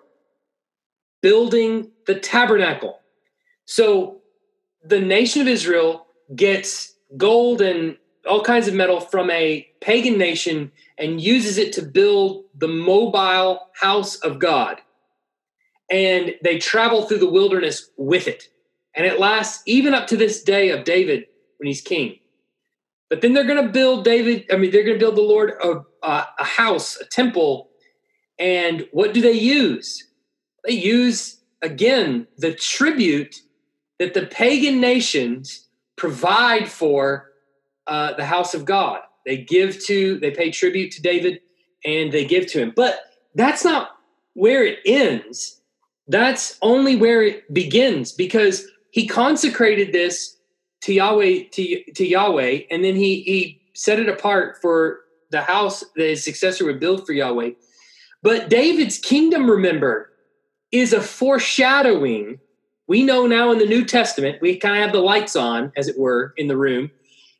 Building 1.21 1.91
the 2.05 2.19
tabernacle. 2.19 2.99
So 3.65 4.21
the 4.84 5.01
nation 5.01 5.41
of 5.41 5.47
Israel 5.47 6.08
gets 6.36 6.93
gold 7.17 7.62
and 7.62 7.97
all 8.27 8.43
kinds 8.43 8.67
of 8.67 8.73
metal 8.73 8.99
from 8.99 9.29
a 9.32 9.67
pagan 9.82 10.17
nation 10.17 10.71
and 10.97 11.21
uses 11.21 11.58
it 11.58 11.73
to 11.73 11.82
build 11.82 12.43
the 12.58 12.67
mobile 12.67 13.67
house 13.79 14.15
of 14.17 14.39
God. 14.39 14.79
And 15.89 16.36
they 16.43 16.60
travel 16.60 17.03
through 17.03 17.17
the 17.17 17.29
wilderness 17.29 17.89
with 17.97 18.27
it. 18.27 18.49
And 18.95 19.05
it 19.05 19.19
lasts 19.19 19.63
even 19.65 19.93
up 19.93 20.08
to 20.08 20.17
this 20.17 20.43
day 20.43 20.69
of 20.69 20.84
David 20.84 21.25
when 21.58 21.67
he's 21.67 21.82
king. 21.82 22.19
But 23.09 23.21
then 23.21 23.33
they're 23.33 23.45
going 23.45 23.65
to 23.65 23.71
build 23.71 24.05
David, 24.05 24.45
I 24.51 24.57
mean, 24.57 24.71
they're 24.71 24.83
going 24.83 24.97
to 24.97 25.03
build 25.03 25.17
the 25.17 25.21
Lord 25.21 25.53
a, 25.63 25.81
a, 26.03 26.43
house, 26.43 26.97
a 26.97 27.05
temple. 27.05 27.69
And 28.37 28.87
what 28.91 29.13
do 29.13 29.21
they 29.21 29.33
use? 29.33 30.05
They 30.65 30.73
use, 30.73 31.41
again, 31.61 32.27
the 32.37 32.53
tribute 32.53 33.35
that 33.97 34.13
the 34.13 34.27
pagan 34.27 34.79
nations 34.79 35.67
provide 35.97 36.69
for 36.69 37.31
uh, 37.87 38.13
the 38.13 38.25
house 38.25 38.53
of 38.53 38.65
God. 38.65 39.01
They 39.25 39.37
give 39.37 39.83
to, 39.85 40.19
they 40.19 40.31
pay 40.31 40.51
tribute 40.51 40.91
to 40.91 41.01
David 41.01 41.39
and 41.83 42.11
they 42.11 42.25
give 42.25 42.47
to 42.47 42.59
him. 42.59 42.73
But 42.75 42.99
that's 43.35 43.65
not 43.65 43.91
where 44.33 44.63
it 44.63 44.79
ends. 44.85 45.61
That's 46.07 46.57
only 46.61 46.95
where 46.95 47.21
it 47.23 47.51
begins 47.53 48.11
because 48.11 48.65
he 48.91 49.07
consecrated 49.07 49.91
this 49.91 50.37
to 50.81 50.93
Yahweh 50.93 51.43
to, 51.51 51.83
to 51.93 52.07
Yahweh, 52.07 52.61
and 52.71 52.83
then 52.83 52.95
he 52.95 53.21
he 53.21 53.61
set 53.73 53.99
it 53.99 54.09
apart 54.09 54.57
for 54.61 54.99
the 55.31 55.41
house 55.41 55.83
that 55.95 56.09
his 56.09 56.23
successor 56.23 56.65
would 56.65 56.79
build 56.79 57.05
for 57.05 57.13
Yahweh. 57.13 57.51
But 58.21 58.49
David's 58.49 58.97
kingdom, 58.97 59.49
remember, 59.49 60.11
is 60.71 60.93
a 60.93 61.01
foreshadowing. 61.01 62.39
We 62.87 63.03
know 63.03 63.27
now 63.27 63.51
in 63.51 63.59
the 63.59 63.65
New 63.65 63.85
Testament, 63.85 64.41
we 64.41 64.57
kind 64.57 64.75
of 64.75 64.81
have 64.81 64.91
the 64.91 65.01
lights 65.01 65.35
on, 65.35 65.71
as 65.77 65.87
it 65.87 65.97
were, 65.97 66.33
in 66.37 66.47
the 66.47 66.57
room. 66.57 66.91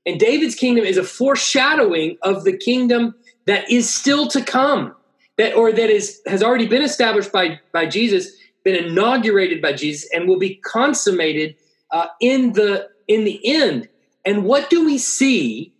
And 0.06 0.20
David's 0.20 0.56
kingdom 0.56 0.86
is 0.86 0.98
a 0.98 1.04
foreshadowing 1.04 2.18
of 2.22 2.44
the 2.44 2.56
kingdom 2.56 3.16
that 3.46 3.70
is 3.70 3.94
still 3.94 4.28
to 4.28 4.44
come, 4.44 4.96
that 5.38 5.56
or 5.56 5.72
that 5.72 5.90
is 5.90 6.22
has 6.28 6.44
already 6.44 6.68
been 6.68 6.82
established 6.82 7.32
by 7.32 7.60
by 7.74 7.86
Jesus, 7.86 8.32
been 8.64 8.76
inaugurated 8.76 9.62
by 9.62 9.74
Jesus, 9.74 10.10
and 10.14 10.28
will 10.28 10.40
be 10.40 10.56
consummated 10.56 11.56
uh, 11.92 12.08
in 12.22 12.54
the 12.54 12.90
in 13.10 13.26
the 13.26 13.42
end. 13.44 13.90
And 14.24 14.46
what 14.46 14.70
do 14.70 14.86
we 14.86 14.98
see 14.98 15.74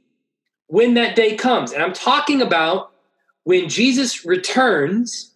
when 0.68 0.96
that 0.96 1.16
day 1.16 1.36
comes? 1.36 1.72
And 1.72 1.82
I'm 1.82 1.94
talking 1.94 2.42
about 2.42 2.92
when 3.44 3.70
Jesus 3.70 4.26
returns, 4.26 5.34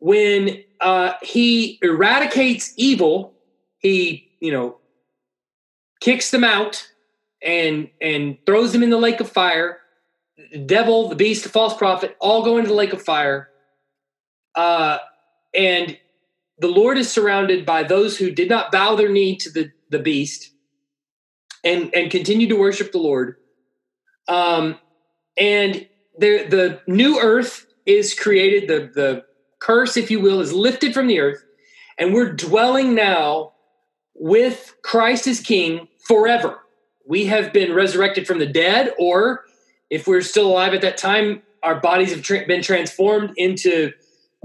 when 0.00 0.64
uh, 0.80 1.12
he 1.22 1.78
eradicates 1.82 2.72
evil, 2.76 3.34
he, 3.78 4.32
you 4.40 4.50
know, 4.50 4.78
kicks 6.00 6.30
them 6.30 6.42
out 6.42 6.88
and 7.42 7.88
and 8.00 8.38
throws 8.46 8.72
them 8.72 8.82
in 8.82 8.90
the 8.90 8.98
lake 8.98 9.20
of 9.20 9.30
fire. 9.30 9.78
The 10.52 10.58
devil, 10.58 11.08
the 11.08 11.14
beast, 11.14 11.44
the 11.44 11.50
false 11.50 11.76
prophet, 11.76 12.16
all 12.18 12.42
go 12.42 12.56
into 12.56 12.68
the 12.68 12.74
lake 12.74 12.92
of 12.92 13.02
fire. 13.02 13.50
Uh, 14.54 14.98
and 15.54 15.96
the 16.58 16.68
Lord 16.68 16.96
is 16.98 17.10
surrounded 17.10 17.66
by 17.66 17.82
those 17.82 18.16
who 18.16 18.30
did 18.30 18.48
not 18.48 18.72
bow 18.72 18.94
their 18.94 19.08
knee 19.08 19.36
to 19.36 19.50
the, 19.50 19.70
the 19.90 19.98
beast 19.98 20.53
and 21.64 21.90
and 21.94 22.10
continue 22.10 22.48
to 22.48 22.56
worship 22.56 22.92
the 22.92 22.98
Lord. 22.98 23.36
Um, 24.28 24.78
and 25.36 25.86
the 26.18 26.46
the 26.48 26.80
new 26.86 27.18
earth 27.20 27.66
is 27.86 28.14
created. 28.14 28.68
The 28.68 28.90
the 28.94 29.24
curse, 29.58 29.96
if 29.96 30.10
you 30.10 30.20
will, 30.20 30.40
is 30.40 30.52
lifted 30.52 30.94
from 30.94 31.06
the 31.06 31.20
earth, 31.20 31.44
and 31.98 32.14
we're 32.14 32.32
dwelling 32.32 32.94
now 32.94 33.52
with 34.14 34.76
Christ 34.82 35.26
as 35.26 35.40
King 35.40 35.88
forever. 36.06 36.60
We 37.06 37.26
have 37.26 37.52
been 37.52 37.74
resurrected 37.74 38.26
from 38.26 38.38
the 38.38 38.46
dead, 38.46 38.92
or 38.98 39.44
if 39.90 40.06
we're 40.06 40.22
still 40.22 40.46
alive 40.46 40.74
at 40.74 40.80
that 40.82 40.96
time, 40.96 41.42
our 41.62 41.80
bodies 41.80 42.10
have 42.12 42.22
tra- 42.22 42.46
been 42.46 42.62
transformed 42.62 43.32
into 43.36 43.92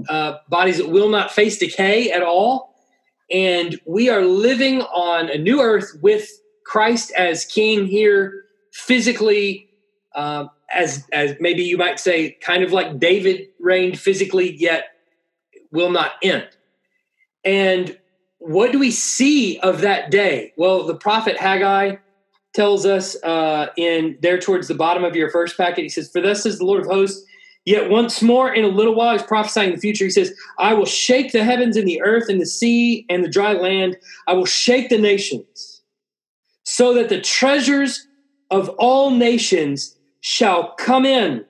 uh, 0.08 0.38
bodies 0.48 0.78
that 0.78 0.88
will 0.88 1.08
not 1.08 1.30
face 1.30 1.58
decay 1.58 2.10
at 2.10 2.22
all. 2.22 2.74
And 3.30 3.80
we 3.86 4.08
are 4.08 4.24
living 4.24 4.82
on 4.82 5.30
a 5.30 5.38
new 5.38 5.60
earth 5.60 5.96
with 6.02 6.28
Christ 6.70 7.10
as 7.18 7.44
King 7.46 7.84
here, 7.84 8.44
physically, 8.70 9.68
uh, 10.14 10.46
as 10.72 11.04
as 11.12 11.34
maybe 11.40 11.64
you 11.64 11.76
might 11.76 11.98
say, 11.98 12.36
kind 12.40 12.62
of 12.62 12.70
like 12.70 13.00
David 13.00 13.48
reigned 13.58 13.98
physically, 13.98 14.54
yet 14.56 14.84
will 15.72 15.90
not 15.90 16.12
end. 16.22 16.48
And 17.44 17.98
what 18.38 18.70
do 18.70 18.78
we 18.78 18.92
see 18.92 19.58
of 19.58 19.80
that 19.80 20.12
day? 20.12 20.52
Well, 20.56 20.86
the 20.86 20.94
prophet 20.94 21.36
Haggai 21.40 21.96
tells 22.54 22.86
us 22.86 23.20
uh, 23.24 23.70
in 23.76 24.16
there 24.22 24.38
towards 24.38 24.68
the 24.68 24.76
bottom 24.76 25.02
of 25.02 25.16
your 25.16 25.28
first 25.28 25.56
packet. 25.56 25.82
He 25.82 25.88
says, 25.88 26.08
"For 26.08 26.20
thus 26.20 26.44
says 26.44 26.58
the 26.58 26.64
Lord 26.64 26.82
of 26.82 26.86
hosts." 26.86 27.26
Yet 27.64 27.90
once 27.90 28.22
more, 28.22 28.54
in 28.54 28.64
a 28.64 28.68
little 28.68 28.94
while, 28.94 29.12
he's 29.12 29.26
prophesying 29.26 29.72
the 29.72 29.80
future. 29.80 30.04
He 30.04 30.10
says, 30.10 30.32
I 30.58 30.72
will 30.72 30.86
shake 30.86 31.32
the 31.32 31.44
heavens 31.44 31.76
and 31.76 31.86
the 31.86 32.00
earth 32.00 32.30
and 32.30 32.40
the 32.40 32.46
sea 32.46 33.04
and 33.10 33.22
the 33.22 33.28
dry 33.28 33.52
land. 33.52 33.98
I 34.26 34.32
will 34.32 34.46
shake 34.46 34.88
the 34.88 34.96
nations 34.96 35.69
so 36.70 36.94
that 36.94 37.08
the 37.08 37.20
treasures 37.20 38.06
of 38.52 38.68
all 38.78 39.10
nations 39.10 39.96
shall 40.20 40.72
come 40.74 41.04
in, 41.04 41.44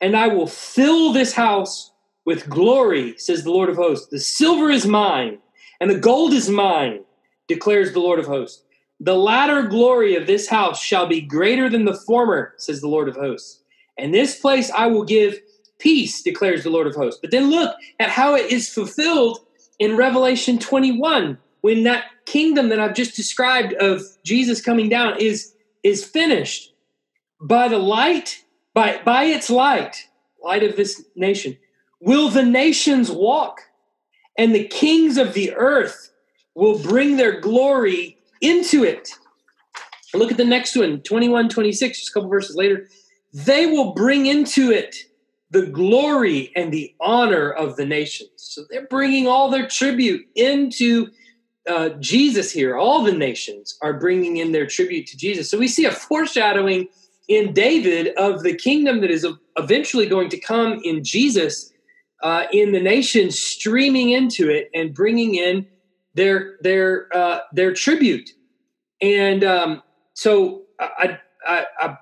and 0.00 0.16
I 0.16 0.28
will 0.28 0.46
fill 0.46 1.12
this 1.12 1.34
house 1.34 1.92
with 2.24 2.48
glory, 2.48 3.18
says 3.18 3.44
the 3.44 3.50
Lord 3.50 3.68
of 3.68 3.76
hosts. 3.76 4.06
The 4.06 4.18
silver 4.18 4.70
is 4.70 4.86
mine, 4.86 5.40
and 5.78 5.90
the 5.90 5.98
gold 5.98 6.32
is 6.32 6.48
mine, 6.48 7.00
declares 7.48 7.92
the 7.92 8.00
Lord 8.00 8.18
of 8.18 8.24
hosts. 8.24 8.62
The 8.98 9.14
latter 9.14 9.64
glory 9.64 10.16
of 10.16 10.26
this 10.26 10.48
house 10.48 10.80
shall 10.80 11.06
be 11.06 11.20
greater 11.20 11.68
than 11.68 11.84
the 11.84 12.00
former, 12.06 12.54
says 12.56 12.80
the 12.80 12.88
Lord 12.88 13.10
of 13.10 13.16
hosts. 13.16 13.60
And 13.98 14.14
this 14.14 14.40
place 14.40 14.70
I 14.70 14.86
will 14.86 15.04
give 15.04 15.38
peace, 15.78 16.22
declares 16.22 16.64
the 16.64 16.70
Lord 16.70 16.86
of 16.86 16.94
hosts. 16.94 17.20
But 17.20 17.30
then 17.30 17.50
look 17.50 17.76
at 18.00 18.08
how 18.08 18.34
it 18.34 18.50
is 18.50 18.70
fulfilled 18.70 19.40
in 19.78 19.98
Revelation 19.98 20.58
21 20.58 21.36
when 21.60 21.84
that 21.84 22.04
kingdom 22.26 22.68
that 22.68 22.80
I've 22.80 22.94
just 22.94 23.16
described 23.16 23.72
of 23.74 24.02
Jesus 24.24 24.60
coming 24.60 24.88
down 24.88 25.18
is 25.20 25.54
is 25.82 26.04
finished 26.04 26.72
by 27.40 27.68
the 27.68 27.78
light 27.78 28.44
by 28.74 29.00
by 29.04 29.24
its 29.24 29.50
light 29.50 30.08
light 30.42 30.62
of 30.62 30.76
this 30.76 31.04
nation 31.14 31.56
will 32.00 32.28
the 32.28 32.44
nations 32.44 33.10
walk 33.10 33.60
and 34.38 34.54
the 34.54 34.66
kings 34.68 35.16
of 35.16 35.34
the 35.34 35.54
earth 35.54 36.12
will 36.54 36.78
bring 36.78 37.16
their 37.16 37.40
glory 37.40 38.18
into 38.40 38.84
it. 38.84 39.10
Look 40.14 40.30
at 40.30 40.36
the 40.36 40.44
next 40.44 40.76
one, 40.76 41.00
21, 41.02 41.48
26, 41.48 41.98
just 41.98 42.10
a 42.10 42.12
couple 42.12 42.30
verses 42.30 42.56
later. 42.56 42.88
They 43.32 43.66
will 43.66 43.92
bring 43.92 44.26
into 44.26 44.70
it 44.70 44.96
the 45.50 45.66
glory 45.66 46.52
and 46.56 46.72
the 46.72 46.94
honor 47.00 47.50
of 47.50 47.76
the 47.76 47.86
nations. 47.86 48.30
So 48.36 48.64
they're 48.70 48.86
bringing 48.86 49.26
all 49.26 49.50
their 49.50 49.68
tribute 49.68 50.26
into 50.34 51.08
uh, 51.68 51.90
Jesus 52.00 52.50
here. 52.50 52.76
All 52.76 53.02
the 53.02 53.12
nations 53.12 53.76
are 53.82 53.92
bringing 53.92 54.36
in 54.38 54.52
their 54.52 54.66
tribute 54.66 55.06
to 55.08 55.16
Jesus. 55.16 55.50
So 55.50 55.58
we 55.58 55.68
see 55.68 55.84
a 55.84 55.92
foreshadowing 55.92 56.88
in 57.28 57.52
David 57.52 58.14
of 58.16 58.42
the 58.42 58.54
kingdom 58.54 59.00
that 59.00 59.10
is 59.10 59.26
eventually 59.56 60.06
going 60.06 60.28
to 60.30 60.38
come 60.38 60.80
in 60.84 61.02
Jesus, 61.02 61.72
uh, 62.22 62.44
in 62.52 62.72
the 62.72 62.80
nations 62.80 63.38
streaming 63.38 64.10
into 64.10 64.48
it 64.48 64.70
and 64.74 64.94
bringing 64.94 65.34
in 65.34 65.66
their 66.14 66.56
their 66.60 67.08
uh, 67.14 67.40
their 67.52 67.74
tribute. 67.74 68.30
And 69.00 69.44
um, 69.44 69.82
so 70.14 70.62
I, 70.80 71.18
I, 71.46 71.66
I, 71.80 71.98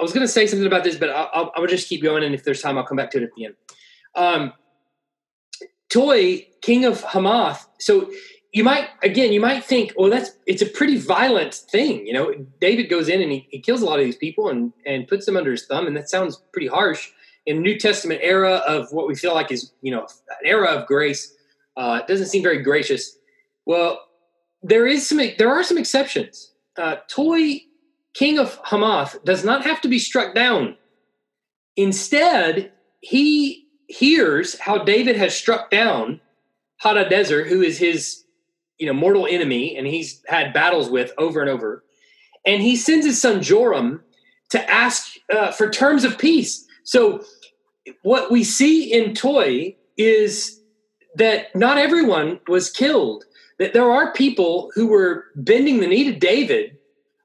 I 0.00 0.02
was 0.02 0.12
going 0.12 0.26
to 0.26 0.32
say 0.32 0.46
something 0.46 0.66
about 0.66 0.84
this, 0.84 0.96
but 0.96 1.10
I'll, 1.10 1.52
I'll, 1.54 1.66
just 1.66 1.88
keep 1.88 2.02
going, 2.02 2.24
and 2.24 2.34
if 2.34 2.44
there's 2.44 2.62
time, 2.62 2.78
I'll 2.78 2.84
come 2.84 2.96
back 2.96 3.10
to 3.12 3.18
it 3.18 3.24
at 3.24 3.30
the 3.36 3.44
end. 3.44 3.54
Um, 4.14 4.52
Toi, 5.90 6.46
king 6.62 6.86
of 6.86 7.02
Hamath. 7.02 7.68
So 7.78 8.10
you 8.52 8.64
might 8.64 8.88
again, 9.02 9.32
you 9.32 9.40
might 9.40 9.64
think, 9.64 9.92
well, 9.96 10.10
that's 10.10 10.30
it's 10.46 10.62
a 10.62 10.66
pretty 10.66 10.98
violent 10.98 11.54
thing. 11.54 12.06
You 12.06 12.12
know, 12.12 12.34
David 12.60 12.90
goes 12.90 13.08
in 13.08 13.22
and 13.22 13.32
he, 13.32 13.46
he 13.50 13.58
kills 13.58 13.82
a 13.82 13.86
lot 13.86 13.98
of 13.98 14.04
these 14.04 14.16
people 14.16 14.48
and 14.48 14.72
and 14.86 15.08
puts 15.08 15.26
them 15.26 15.36
under 15.36 15.50
his 15.50 15.66
thumb, 15.66 15.86
and 15.86 15.96
that 15.96 16.10
sounds 16.10 16.42
pretty 16.52 16.68
harsh. 16.68 17.10
In 17.44 17.56
the 17.56 17.62
New 17.62 17.78
Testament 17.78 18.20
era 18.22 18.62
of 18.68 18.92
what 18.92 19.08
we 19.08 19.16
feel 19.16 19.34
like 19.34 19.50
is 19.50 19.72
you 19.80 19.90
know 19.90 20.02
an 20.02 20.46
era 20.46 20.68
of 20.68 20.86
grace, 20.86 21.34
uh, 21.76 22.00
it 22.02 22.06
doesn't 22.06 22.26
seem 22.26 22.42
very 22.42 22.62
gracious. 22.62 23.16
Well, 23.64 24.00
there 24.62 24.86
is 24.86 25.08
some 25.08 25.20
there 25.38 25.50
are 25.50 25.62
some 25.62 25.78
exceptions 25.78 26.52
uh, 26.76 26.96
Toi, 27.08 27.60
king 28.14 28.38
of 28.38 28.58
Hamath, 28.64 29.22
does 29.24 29.44
not 29.44 29.64
have 29.64 29.80
to 29.82 29.88
be 29.88 29.98
struck 29.98 30.34
down. 30.34 30.76
Instead, 31.76 32.72
he 33.00 33.66
hears 33.86 34.58
how 34.58 34.78
David 34.84 35.16
has 35.16 35.34
struck 35.34 35.70
down 35.70 36.20
Hadadezer, 36.82 37.48
who 37.48 37.62
is 37.62 37.78
his 37.78 38.21
you 38.82 38.88
know 38.88 38.92
mortal 38.92 39.28
enemy, 39.28 39.76
and 39.76 39.86
he's 39.86 40.20
had 40.26 40.52
battles 40.52 40.90
with 40.90 41.12
over 41.16 41.40
and 41.40 41.48
over. 41.48 41.84
And 42.44 42.60
he 42.60 42.74
sends 42.74 43.06
his 43.06 43.22
son 43.22 43.40
Joram 43.40 44.02
to 44.50 44.68
ask 44.68 45.14
uh, 45.32 45.52
for 45.52 45.70
terms 45.70 46.02
of 46.02 46.18
peace. 46.18 46.66
So, 46.82 47.22
what 48.02 48.32
we 48.32 48.42
see 48.42 48.92
in 48.92 49.14
Toi 49.14 49.76
is 49.96 50.60
that 51.14 51.54
not 51.54 51.78
everyone 51.78 52.40
was 52.48 52.70
killed 52.70 53.24
that 53.60 53.72
there 53.72 53.88
are 53.88 54.12
people 54.14 54.72
who 54.74 54.88
were 54.88 55.26
bending 55.36 55.78
the 55.78 55.86
knee 55.86 56.02
to 56.02 56.18
David 56.18 56.76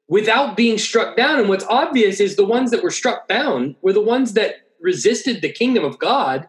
without 0.07 0.55
being 0.55 0.77
struck 0.77 1.17
down. 1.17 1.39
And 1.39 1.49
what's 1.49 1.65
obvious 1.65 2.19
is 2.19 2.35
the 2.35 2.45
ones 2.45 2.69
that 2.69 2.83
were 2.83 2.91
struck 2.91 3.27
down 3.27 3.75
were 3.81 3.93
the 3.93 4.01
ones 4.01 4.33
that 4.33 4.57
resisted 4.79 5.41
the 5.41 5.51
kingdom 5.51 5.83
of 5.83 5.97
God 5.97 6.47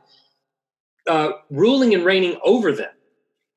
uh, 1.07 1.31
ruling 1.49 1.95
and 1.95 2.05
reigning 2.05 2.39
over 2.45 2.73
them. 2.73 2.91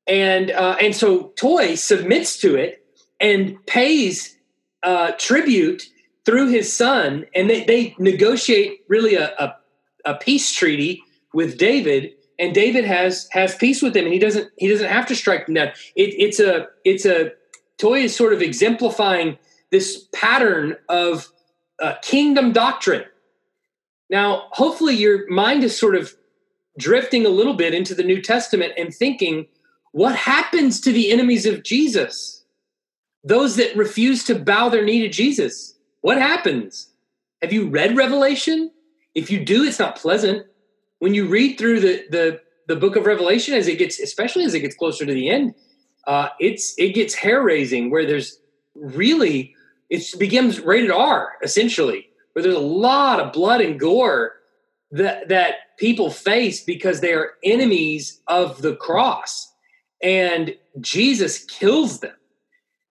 And 0.06 0.50
uh, 0.50 0.76
and 0.80 0.94
so 0.94 1.32
Toi 1.36 1.74
submits 1.74 2.38
to 2.40 2.56
it 2.56 2.84
and 3.20 3.64
pays 3.66 4.36
uh, 4.82 5.12
tribute 5.18 5.84
through 6.24 6.48
his 6.48 6.72
son, 6.72 7.26
and 7.34 7.48
they, 7.48 7.64
they 7.64 7.94
negotiate 7.98 8.80
really 8.88 9.14
a, 9.14 9.32
a, 9.38 9.56
a 10.04 10.14
peace 10.14 10.52
treaty 10.52 11.02
with 11.32 11.58
David 11.58 12.12
and 12.42 12.54
David 12.54 12.84
has 12.84 13.28
has 13.30 13.54
peace 13.54 13.80
with 13.80 13.96
him, 13.96 14.04
and 14.04 14.12
he 14.12 14.18
doesn't 14.18 14.50
he 14.56 14.68
doesn't 14.68 14.88
have 14.88 15.06
to 15.06 15.14
strike 15.14 15.46
him 15.46 15.54
down. 15.54 15.68
It, 15.94 16.14
it's 16.18 16.40
a 16.40 16.66
it's 16.84 17.06
a 17.06 17.32
Toi 17.78 18.00
is 18.00 18.14
sort 18.14 18.32
of 18.32 18.42
exemplifying 18.42 19.38
this 19.70 20.08
pattern 20.12 20.76
of 20.88 21.28
uh, 21.80 21.94
kingdom 22.02 22.52
doctrine. 22.52 23.04
Now, 24.10 24.48
hopefully, 24.50 24.94
your 24.94 25.30
mind 25.30 25.64
is 25.64 25.78
sort 25.78 25.94
of 25.94 26.14
drifting 26.78 27.24
a 27.24 27.30
little 27.30 27.54
bit 27.54 27.74
into 27.74 27.94
the 27.94 28.02
New 28.02 28.20
Testament 28.20 28.72
and 28.76 28.94
thinking, 28.94 29.46
what 29.92 30.16
happens 30.16 30.80
to 30.82 30.92
the 30.92 31.10
enemies 31.10 31.46
of 31.46 31.62
Jesus? 31.62 32.44
Those 33.24 33.56
that 33.56 33.76
refuse 33.76 34.24
to 34.24 34.34
bow 34.34 34.68
their 34.68 34.84
knee 34.84 35.00
to 35.02 35.08
Jesus. 35.08 35.74
What 36.00 36.18
happens? 36.18 36.88
Have 37.40 37.52
you 37.52 37.68
read 37.68 37.96
Revelation? 37.96 38.70
If 39.14 39.30
you 39.30 39.44
do, 39.44 39.64
it's 39.64 39.78
not 39.78 39.96
pleasant 39.96 40.46
when 41.02 41.14
you 41.14 41.26
read 41.26 41.58
through 41.58 41.80
the 41.80 42.04
the 42.10 42.40
the 42.68 42.76
book 42.76 42.94
of 42.94 43.06
Revelation 43.06 43.54
as 43.54 43.66
it 43.66 43.76
gets, 43.76 43.98
especially 43.98 44.44
as 44.44 44.54
it 44.54 44.60
gets 44.60 44.76
closer 44.76 45.04
to 45.04 45.12
the 45.12 45.28
end, 45.28 45.52
uh, 46.06 46.28
it's 46.38 46.76
it 46.78 46.94
gets 46.94 47.12
hair 47.12 47.42
raising 47.42 47.90
where 47.90 48.06
there's 48.06 48.38
really 48.76 49.52
it 49.90 50.04
begins 50.16 50.60
rated 50.60 50.92
R 50.92 51.32
essentially, 51.42 52.08
where 52.32 52.44
there's 52.44 52.54
a 52.54 52.60
lot 52.60 53.18
of 53.18 53.32
blood 53.32 53.60
and 53.60 53.80
gore 53.80 54.34
that 54.92 55.28
that 55.28 55.76
people 55.76 56.08
face 56.08 56.62
because 56.62 57.00
they 57.00 57.14
are 57.14 57.32
enemies 57.42 58.20
of 58.28 58.62
the 58.62 58.76
cross, 58.76 59.51
and 60.02 60.54
Jesus 60.80 61.44
kills 61.44 62.00
them, 62.00 62.16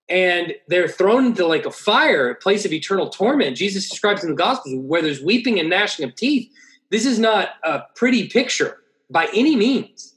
and 0.08 0.54
they're 0.68 0.88
thrown 0.88 1.26
into 1.26 1.46
like 1.46 1.66
a 1.66 1.70
fire, 1.70 2.30
a 2.30 2.34
place 2.34 2.64
of 2.64 2.72
eternal 2.72 3.10
torment. 3.10 3.56
Jesus 3.56 3.88
describes 3.88 4.24
in 4.24 4.30
the 4.30 4.36
Gospels 4.36 4.74
where 4.86 5.02
there's 5.02 5.22
weeping 5.22 5.60
and 5.60 5.68
gnashing 5.70 6.04
of 6.04 6.14
teeth 6.14 6.50
this 6.92 7.06
is 7.06 7.18
not 7.18 7.48
a 7.64 7.80
pretty 7.96 8.28
picture 8.28 8.76
by 9.10 9.26
any 9.34 9.56
means. 9.56 10.14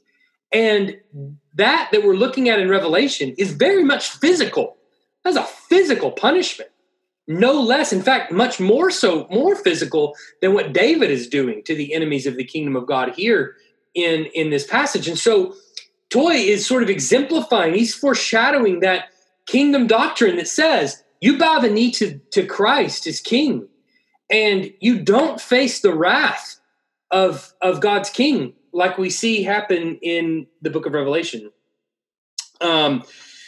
And 0.52 0.98
that 1.54 1.88
that 1.90 2.04
we're 2.04 2.14
looking 2.14 2.50
at 2.50 2.60
in 2.60 2.68
Revelation 2.68 3.34
is 3.38 3.52
very 3.52 3.82
much 3.82 4.10
physical. 4.10 4.76
That's 5.24 5.38
a 5.38 5.42
physical 5.42 6.12
punishment. 6.12 6.70
No 7.26 7.60
less, 7.60 7.94
in 7.94 8.02
fact, 8.02 8.30
much 8.30 8.60
more 8.60 8.90
so, 8.90 9.26
more 9.30 9.56
physical 9.56 10.14
than 10.42 10.52
what 10.52 10.74
David 10.74 11.10
is 11.10 11.28
doing 11.28 11.62
to 11.64 11.74
the 11.74 11.94
enemies 11.94 12.26
of 12.26 12.36
the 12.36 12.44
kingdom 12.44 12.76
of 12.76 12.86
God 12.86 13.14
here 13.16 13.56
in, 13.94 14.26
in 14.26 14.50
this 14.50 14.66
passage. 14.66 15.08
And 15.08 15.18
so 15.18 15.54
Toi 16.16 16.32
is 16.32 16.66
sort 16.66 16.82
of 16.82 16.88
exemplifying, 16.88 17.74
he's 17.74 17.94
foreshadowing 17.94 18.80
that 18.80 19.08
kingdom 19.44 19.86
doctrine 19.86 20.36
that 20.36 20.48
says 20.48 21.02
you 21.20 21.36
bow 21.36 21.58
the 21.58 21.68
knee 21.68 21.90
to, 21.90 22.18
to 22.30 22.46
Christ 22.46 23.06
as 23.06 23.20
king, 23.20 23.68
and 24.30 24.72
you 24.80 24.98
don't 24.98 25.38
face 25.38 25.80
the 25.80 25.92
wrath 25.92 26.58
of 27.10 27.52
of 27.60 27.82
God's 27.82 28.08
king, 28.08 28.54
like 28.72 28.96
we 28.96 29.10
see 29.10 29.42
happen 29.42 29.98
in 30.00 30.46
the 30.62 30.70
book 30.70 30.86
of 30.86 30.94
Revelation. 30.94 31.52
Um, 32.62 33.02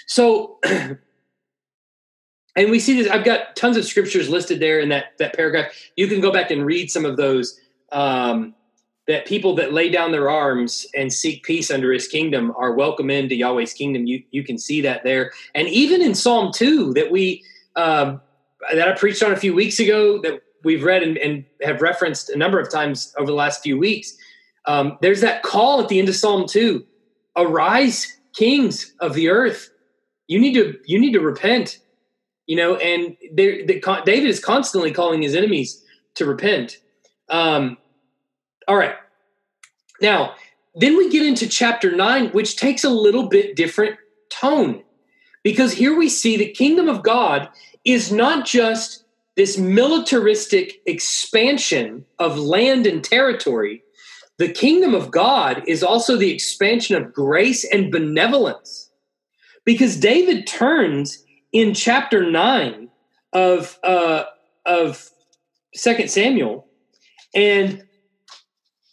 so, 0.07 0.59
and 0.65 0.99
we 2.55 2.81
see 2.81 3.01
this. 3.01 3.11
I've 3.11 3.25
got 3.25 3.57
tons 3.57 3.79
of 3.79 3.87
scriptures 3.87 4.29
listed 4.29 4.61
there 4.61 4.79
in 4.79 4.91
that 4.91 5.17
that 5.19 5.35
paragraph. 5.35 5.73
You 5.97 6.07
can 6.07 6.21
go 6.21 6.31
back 6.31 6.51
and 6.51 6.67
read 6.67 6.91
some 6.91 7.07
of 7.07 7.17
those. 7.17 7.59
Um, 7.93 8.55
that 9.09 9.27
people 9.27 9.55
that 9.55 9.73
lay 9.73 9.89
down 9.89 10.13
their 10.13 10.31
arms 10.31 10.87
and 10.95 11.11
seek 11.11 11.43
peace 11.43 11.71
under 11.71 11.91
his 11.93 12.07
kingdom 12.07 12.53
are 12.59 12.75
welcome 12.75 13.11
into 13.11 13.35
Yahweh's 13.35 13.73
kingdom. 13.73 14.07
You 14.07 14.23
you 14.31 14.45
can 14.45 14.59
see 14.59 14.81
that 14.83 15.03
there, 15.03 15.33
and 15.55 15.67
even 15.69 16.03
in 16.03 16.15
Psalm 16.15 16.53
two 16.55 16.93
that 16.93 17.11
we 17.11 17.43
um, 17.75 18.21
that 18.73 18.87
I 18.87 18.93
preached 18.93 19.23
on 19.23 19.33
a 19.33 19.37
few 19.37 19.55
weeks 19.55 19.81
ago 19.81 20.21
that 20.23 20.43
we've 20.63 20.85
read 20.85 21.03
and, 21.03 21.17
and, 21.19 21.45
have 21.63 21.81
referenced 21.81 22.29
a 22.31 22.37
number 22.37 22.59
of 22.59 22.71
times 22.71 23.15
over 23.17 23.27
the 23.27 23.35
last 23.35 23.63
few 23.63 23.79
weeks. 23.79 24.17
Um, 24.67 24.99
there's 25.01 25.21
that 25.21 25.43
call 25.43 25.81
at 25.81 25.89
the 25.89 25.99
end 25.99 26.09
of 26.11 26.15
Psalm 26.15 26.47
two: 26.47 26.85
"Arise, 27.37 28.07
kings 28.37 28.95
of 29.01 29.15
the 29.15 29.31
earth! 29.31 29.71
You 30.27 30.39
need 30.39 30.53
to 30.55 30.79
you 30.85 31.01
need 31.01 31.13
to 31.13 31.21
repent." 31.21 31.79
You 32.47 32.57
know, 32.57 32.77
and 32.77 33.17
the, 33.35 33.83
David 34.05 34.29
is 34.29 34.41
constantly 34.41 34.91
calling 34.91 35.21
his 35.23 35.35
enemies 35.35 35.83
to 36.15 36.25
repent. 36.25 36.79
Um, 37.29 37.77
all 38.69 38.77
right, 38.77 38.95
now 40.01 40.35
then 40.77 40.97
we 40.97 41.11
get 41.11 41.27
into 41.27 41.49
chapter 41.49 41.91
nine, 41.95 42.29
which 42.29 42.57
takes 42.57 42.85
a 42.85 42.91
little 42.91 43.29
bit 43.29 43.57
different 43.57 43.97
tone 44.31 44.85
because 45.43 45.73
here 45.73 45.97
we 45.97 46.09
see 46.09 46.37
the 46.37 46.51
kingdom 46.53 46.89
of 46.89 47.03
God 47.03 47.49
is 47.85 48.13
not 48.13 48.45
just 48.45 49.05
this 49.37 49.57
militaristic 49.57 50.81
expansion 50.85 52.05
of 52.19 52.39
land 52.39 52.87
and 52.87 53.03
territory, 53.03 53.83
the 54.37 54.53
kingdom 54.53 54.95
of 54.95 55.11
God 55.11 55.63
is 55.67 55.83
also 55.83 56.17
the 56.17 56.31
expansion 56.31 56.97
of 56.97 57.15
grace 57.15 57.65
and 57.65 57.91
benevolence. 57.91 58.91
Because 59.65 59.97
David 59.97 60.47
turns 60.47 61.25
in 61.53 61.73
chapter 61.73 62.29
9 62.29 62.89
of, 63.33 63.79
uh, 63.83 64.25
of 64.67 65.09
2 65.77 66.09
Samuel, 66.09 66.67
and 67.35 67.88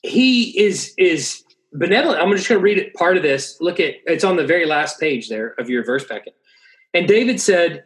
he 0.06 0.58
is, 0.60 0.93
is 0.97 1.43
benevolent. 1.74 2.22
I'm 2.22 2.32
just 2.36 2.47
going 2.47 2.60
to 2.60 2.64
read 2.64 2.78
it, 2.78 2.93
part 2.93 3.18
of 3.18 3.24
this. 3.24 3.58
Look 3.60 3.80
at 3.80 3.95
it's 4.06 4.24
on 4.24 4.36
the 4.36 4.45
very 4.45 4.66
last 4.66 4.99
page 4.99 5.30
there 5.30 5.56
of 5.60 5.70
your 5.70 5.84
verse 5.84 6.06
packet. 6.06 6.36
And 6.93 7.08
David 7.08 7.41
said, 7.41 7.84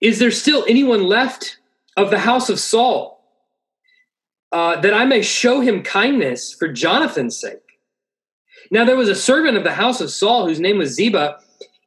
Is 0.00 0.18
there 0.18 0.30
still 0.30 0.64
anyone 0.68 1.04
left 1.04 1.58
of 1.96 2.10
the 2.10 2.18
house 2.18 2.48
of 2.48 2.58
Saul, 2.58 3.14
uh, 4.52 4.80
that 4.80 4.94
I 4.94 5.04
may 5.04 5.22
show 5.22 5.60
him 5.60 5.82
kindness 5.82 6.52
for 6.52 6.68
Jonathan's 6.68 7.36
sake. 7.36 7.58
Now 8.70 8.84
there 8.84 8.96
was 8.96 9.08
a 9.08 9.14
servant 9.14 9.56
of 9.56 9.64
the 9.64 9.72
house 9.72 10.00
of 10.00 10.10
Saul 10.10 10.46
whose 10.46 10.60
name 10.60 10.78
was 10.78 10.94
Ziba, 10.94 11.38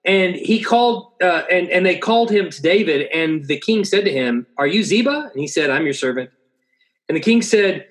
And 0.05 0.35
he 0.35 0.61
called, 0.61 1.11
uh, 1.21 1.43
and 1.51 1.69
and 1.69 1.85
they 1.85 1.97
called 1.97 2.29
him 2.29 2.49
to 2.49 2.61
David, 2.61 3.07
and 3.13 3.45
the 3.45 3.59
king 3.59 3.83
said 3.83 4.05
to 4.05 4.11
him, 4.11 4.45
"Are 4.57 4.67
you 4.67 4.83
Ziba?" 4.83 5.29
And 5.31 5.41
he 5.41 5.47
said, 5.47 5.69
"I'm 5.69 5.83
your 5.83 5.93
servant." 5.93 6.29
And 7.09 7.15
the 7.15 7.21
king 7.21 7.41
said, 7.41 7.87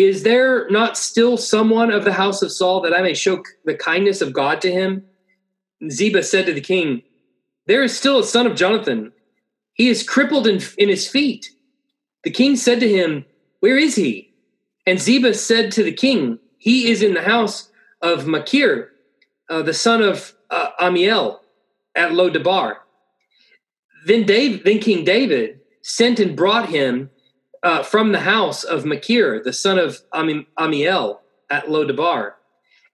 "Is 0.00 0.22
there 0.22 0.68
not 0.70 0.96
still 0.96 1.36
someone 1.36 1.90
of 1.92 2.04
the 2.04 2.12
house 2.12 2.42
of 2.42 2.52
Saul 2.52 2.80
that 2.80 2.94
I 2.94 3.02
may 3.02 3.14
show 3.14 3.42
the 3.64 3.74
kindness 3.74 4.20
of 4.20 4.32
God 4.32 4.60
to 4.62 4.70
him?" 4.70 5.04
Ziba 5.90 6.22
said 6.22 6.46
to 6.46 6.54
the 6.54 6.60
king, 6.60 7.02
"There 7.66 7.82
is 7.82 7.96
still 7.96 8.20
a 8.20 8.24
son 8.24 8.46
of 8.46 8.56
Jonathan. 8.56 9.12
He 9.74 9.88
is 9.88 10.02
crippled 10.02 10.46
in, 10.46 10.60
in 10.78 10.88
his 10.88 11.06
feet." 11.06 11.50
The 12.24 12.30
king 12.30 12.56
said 12.56 12.80
to 12.80 12.88
him, 12.88 13.24
"Where 13.60 13.76
is 13.76 13.94
he?" 13.96 14.32
And 14.86 14.98
Ziba 14.98 15.34
said 15.34 15.70
to 15.72 15.82
the 15.82 15.92
king, 15.92 16.38
"He 16.56 16.90
is 16.90 17.02
in 17.02 17.14
the 17.14 17.22
house 17.34 17.70
of 18.00 18.26
Machir, 18.26 18.92
uh, 19.48 19.62
the 19.62 19.74
son 19.74 20.02
of 20.02 20.34
uh, 20.50 20.70
Ammiel." 20.80 21.40
at 21.94 22.14
Lo-debar. 22.14 22.78
Then 24.06 24.24
Dave, 24.24 24.64
then 24.64 24.78
King 24.78 25.04
David 25.04 25.60
sent 25.82 26.20
and 26.20 26.36
brought 26.36 26.68
him 26.68 27.10
uh, 27.62 27.82
from 27.82 28.12
the 28.12 28.20
house 28.20 28.64
of 28.64 28.84
Machir, 28.84 29.42
the 29.42 29.52
son 29.52 29.78
of 29.78 30.00
Ami- 30.12 30.46
Ammiel 30.58 31.18
at 31.50 31.70
Lo-debar. 31.70 32.36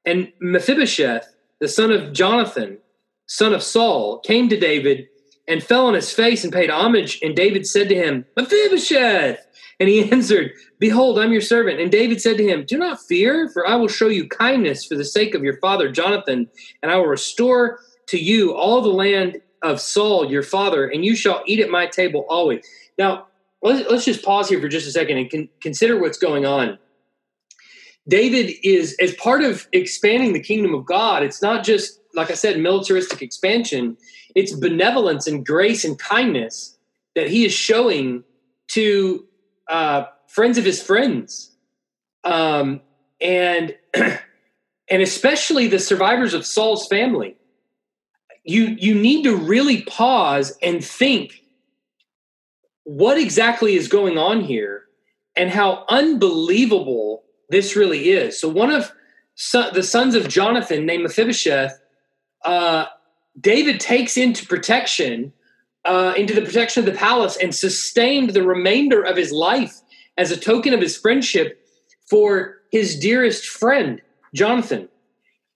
And 0.04 0.32
Mephibosheth, 0.40 1.34
the 1.60 1.68
son 1.68 1.90
of 1.90 2.12
Jonathan, 2.12 2.78
son 3.26 3.52
of 3.52 3.62
Saul, 3.62 4.20
came 4.20 4.48
to 4.48 4.58
David 4.58 5.08
and 5.48 5.62
fell 5.62 5.86
on 5.86 5.94
his 5.94 6.12
face 6.12 6.44
and 6.44 6.52
paid 6.52 6.70
homage. 6.70 7.20
And 7.22 7.36
David 7.36 7.66
said 7.66 7.88
to 7.88 7.94
him, 7.94 8.24
Mephibosheth! 8.36 9.38
And 9.78 9.88
he 9.88 10.10
answered, 10.12 10.52
Behold, 10.78 11.18
I'm 11.18 11.32
your 11.32 11.40
servant. 11.40 11.80
And 11.80 11.90
David 11.90 12.20
said 12.20 12.36
to 12.38 12.46
him, 12.46 12.64
Do 12.66 12.78
not 12.78 13.00
fear, 13.00 13.48
for 13.50 13.66
I 13.66 13.76
will 13.76 13.88
show 13.88 14.08
you 14.08 14.28
kindness 14.28 14.84
for 14.84 14.96
the 14.96 15.04
sake 15.04 15.34
of 15.34 15.44
your 15.44 15.58
father 15.58 15.90
Jonathan, 15.90 16.48
and 16.82 16.90
I 16.90 16.96
will 16.96 17.06
restore 17.06 17.80
to 18.08 18.18
you 18.18 18.54
all 18.54 18.82
the 18.82 18.88
land 18.88 19.40
of 19.62 19.80
Saul 19.80 20.30
your 20.30 20.42
father, 20.42 20.88
and 20.88 21.04
you 21.04 21.16
shall 21.16 21.42
eat 21.46 21.60
at 21.60 21.70
my 21.70 21.86
table 21.86 22.24
always. 22.28 22.64
Now, 22.98 23.26
let's, 23.66 23.90
let's 23.90 24.04
just 24.04 24.24
pause 24.24 24.48
here 24.48 24.60
for 24.60 24.68
just 24.68 24.86
a 24.86 24.90
second 24.90 25.18
and 25.18 25.30
con- 25.30 25.48
consider 25.60 26.00
what's 26.00 26.18
going 26.18 26.46
on. 26.46 26.78
David 28.08 28.52
is, 28.62 28.96
as 29.00 29.14
part 29.14 29.42
of 29.42 29.66
expanding 29.72 30.32
the 30.32 30.40
kingdom 30.40 30.74
of 30.74 30.84
God, 30.84 31.22
it's 31.22 31.42
not 31.42 31.64
just, 31.64 32.00
like 32.14 32.30
I 32.30 32.34
said, 32.34 32.58
militaristic 32.60 33.20
expansion, 33.20 33.96
it's 34.34 34.52
benevolence 34.52 35.26
and 35.26 35.44
grace 35.44 35.84
and 35.84 35.98
kindness 35.98 36.78
that 37.14 37.28
he 37.28 37.44
is 37.44 37.52
showing 37.52 38.22
to 38.68 39.24
uh, 39.68 40.04
friends 40.28 40.58
of 40.58 40.64
his 40.64 40.80
friends. 40.80 41.56
Um, 42.24 42.80
and 43.20 43.74
and 43.94 45.02
especially 45.02 45.66
the 45.66 45.78
survivors 45.78 46.34
of 46.34 46.46
Saul's 46.46 46.86
family 46.86 47.36
you 48.46 48.76
you 48.78 48.94
need 48.94 49.24
to 49.24 49.36
really 49.36 49.82
pause 49.82 50.56
and 50.62 50.82
think 50.82 51.42
what 52.86 53.18
exactly 53.18 53.74
is 53.74 53.88
going 53.88 54.16
on 54.16 54.40
here 54.42 54.84
and 55.34 55.50
how 55.50 55.84
unbelievable 55.88 57.24
this 57.50 57.74
really 57.74 58.10
is. 58.10 58.40
So 58.40 58.48
one 58.48 58.70
of 58.70 58.92
son, 59.34 59.74
the 59.74 59.82
sons 59.82 60.14
of 60.14 60.28
Jonathan 60.28 60.86
named 60.86 61.02
Mephibosheth, 61.02 61.80
uh, 62.44 62.86
David 63.40 63.80
takes 63.80 64.16
into 64.16 64.46
protection, 64.46 65.32
uh, 65.84 66.14
into 66.16 66.32
the 66.32 66.42
protection 66.42 66.80
of 66.80 66.86
the 66.86 66.96
palace 66.96 67.36
and 67.36 67.52
sustained 67.52 68.30
the 68.30 68.44
remainder 68.44 69.02
of 69.02 69.16
his 69.16 69.32
life 69.32 69.80
as 70.16 70.30
a 70.30 70.36
token 70.36 70.72
of 70.72 70.80
his 70.80 70.96
friendship 70.96 71.66
for 72.08 72.58
his 72.70 72.96
dearest 72.96 73.48
friend, 73.48 74.00
Jonathan. 74.32 74.88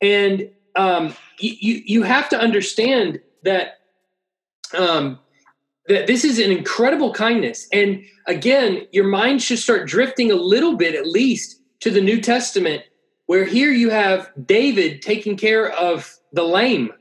And 0.03 0.51
um, 0.75 1.15
you 1.39 1.81
you 1.87 2.03
have 2.03 2.29
to 2.31 2.39
understand 2.41 3.21
that 3.45 3.79
um, 4.77 5.21
that 5.95 6.07
this 6.07 6.25
is 6.25 6.39
an 6.39 6.53
incredible 6.53 7.13
kindness. 7.13 7.67
And 7.73 8.05
again, 8.27 8.87
your 8.93 9.09
mind 9.09 9.43
should 9.43 9.59
start 9.59 9.89
drifting 9.89 10.31
a 10.31 10.37
little 10.37 10.77
bit, 10.77 10.95
at 10.95 11.07
least, 11.07 11.61
to 11.81 11.91
the 11.91 12.01
New 12.01 12.21
Testament, 12.21 12.85
where 13.27 13.45
here 13.45 13.73
you 13.73 13.91
have 13.91 14.31
David 14.47 15.03
taking 15.03 15.37
care 15.37 15.71
of 15.71 16.17
the 16.33 16.45
lame 16.45 16.93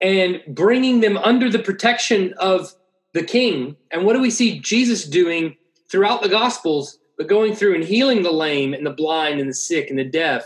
and 0.00 0.42
bringing 0.48 1.00
them 1.00 1.16
under 1.16 1.48
the 1.48 1.58
protection 1.58 2.34
of 2.34 2.74
the 3.14 3.22
king. 3.22 3.76
And 3.90 4.04
what 4.04 4.12
do 4.12 4.20
we 4.20 4.30
see 4.30 4.58
Jesus 4.58 5.04
doing 5.04 5.56
throughout 5.90 6.22
the 6.22 6.28
Gospels? 6.28 6.98
But 7.16 7.28
going 7.28 7.54
through 7.54 7.76
and 7.76 7.84
healing 7.84 8.22
the 8.22 8.32
lame 8.32 8.74
and 8.74 8.84
the 8.84 8.90
blind 8.90 9.40
and 9.40 9.48
the 9.48 9.54
sick 9.54 9.88
and 9.88 9.98
the 9.98 10.04
deaf 10.04 10.44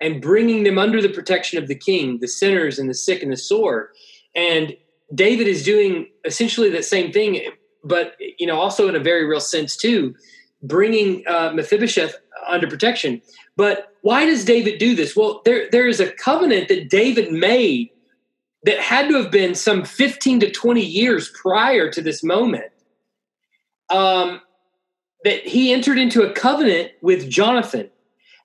and 0.00 0.20
bringing 0.20 0.64
them 0.64 0.76
under 0.76 1.00
the 1.00 1.08
protection 1.08 1.56
of 1.56 1.68
the 1.68 1.74
king, 1.74 2.18
the 2.18 2.28
sinners 2.28 2.78
and 2.78 2.90
the 2.90 2.94
sick 2.94 3.22
and 3.22 3.32
the 3.32 3.36
sore. 3.36 3.90
And 4.34 4.76
David 5.14 5.48
is 5.48 5.62
doing 5.62 6.06
essentially 6.24 6.70
the 6.70 6.82
same 6.82 7.12
thing, 7.12 7.40
but 7.82 8.14
you 8.38 8.46
know, 8.46 8.58
also 8.58 8.88
in 8.88 8.94
a 8.94 9.00
very 9.00 9.24
real 9.26 9.40
sense 9.40 9.76
too, 9.76 10.14
bringing 10.62 11.24
uh, 11.26 11.52
Mephibosheth 11.54 12.14
under 12.48 12.68
protection. 12.68 13.20
But 13.56 13.92
why 14.02 14.26
does 14.26 14.44
David 14.44 14.78
do 14.78 14.94
this? 14.94 15.16
Well, 15.16 15.42
there 15.44 15.68
there 15.70 15.86
is 15.86 16.00
a 16.00 16.12
covenant 16.12 16.68
that 16.68 16.88
David 16.88 17.32
made 17.32 17.90
that 18.62 18.80
had 18.80 19.08
to 19.08 19.14
have 19.16 19.30
been 19.30 19.54
some 19.54 19.84
15 19.84 20.40
to 20.40 20.50
20 20.50 20.80
years 20.80 21.30
prior 21.30 21.90
to 21.90 22.00
this 22.00 22.22
moment. 22.22 22.72
Um, 23.90 24.40
that 25.24 25.46
he 25.46 25.72
entered 25.72 25.98
into 25.98 26.22
a 26.22 26.32
covenant 26.32 26.92
with 27.02 27.30
Jonathan 27.30 27.90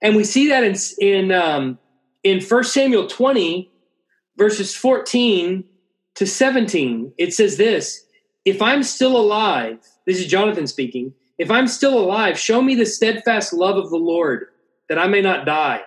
and 0.01 0.15
we 0.15 0.23
see 0.23 0.47
that 0.47 0.63
in 0.63 0.75
in 0.99 1.31
um, 1.31 1.77
in 2.23 2.41
First 2.41 2.73
Samuel 2.73 3.07
twenty, 3.07 3.69
verses 4.37 4.75
fourteen 4.75 5.65
to 6.15 6.25
seventeen. 6.25 7.13
It 7.17 7.33
says 7.33 7.57
this: 7.57 8.05
If 8.45 8.61
I'm 8.61 8.83
still 8.83 9.17
alive, 9.17 9.79
this 10.05 10.19
is 10.19 10.27
Jonathan 10.27 10.67
speaking. 10.67 11.13
If 11.37 11.49
I'm 11.49 11.67
still 11.67 11.97
alive, 11.97 12.37
show 12.37 12.61
me 12.61 12.75
the 12.75 12.85
steadfast 12.85 13.53
love 13.53 13.77
of 13.77 13.89
the 13.89 13.97
Lord, 13.97 14.47
that 14.89 14.99
I 14.99 15.07
may 15.07 15.21
not 15.21 15.45
die, 15.45 15.81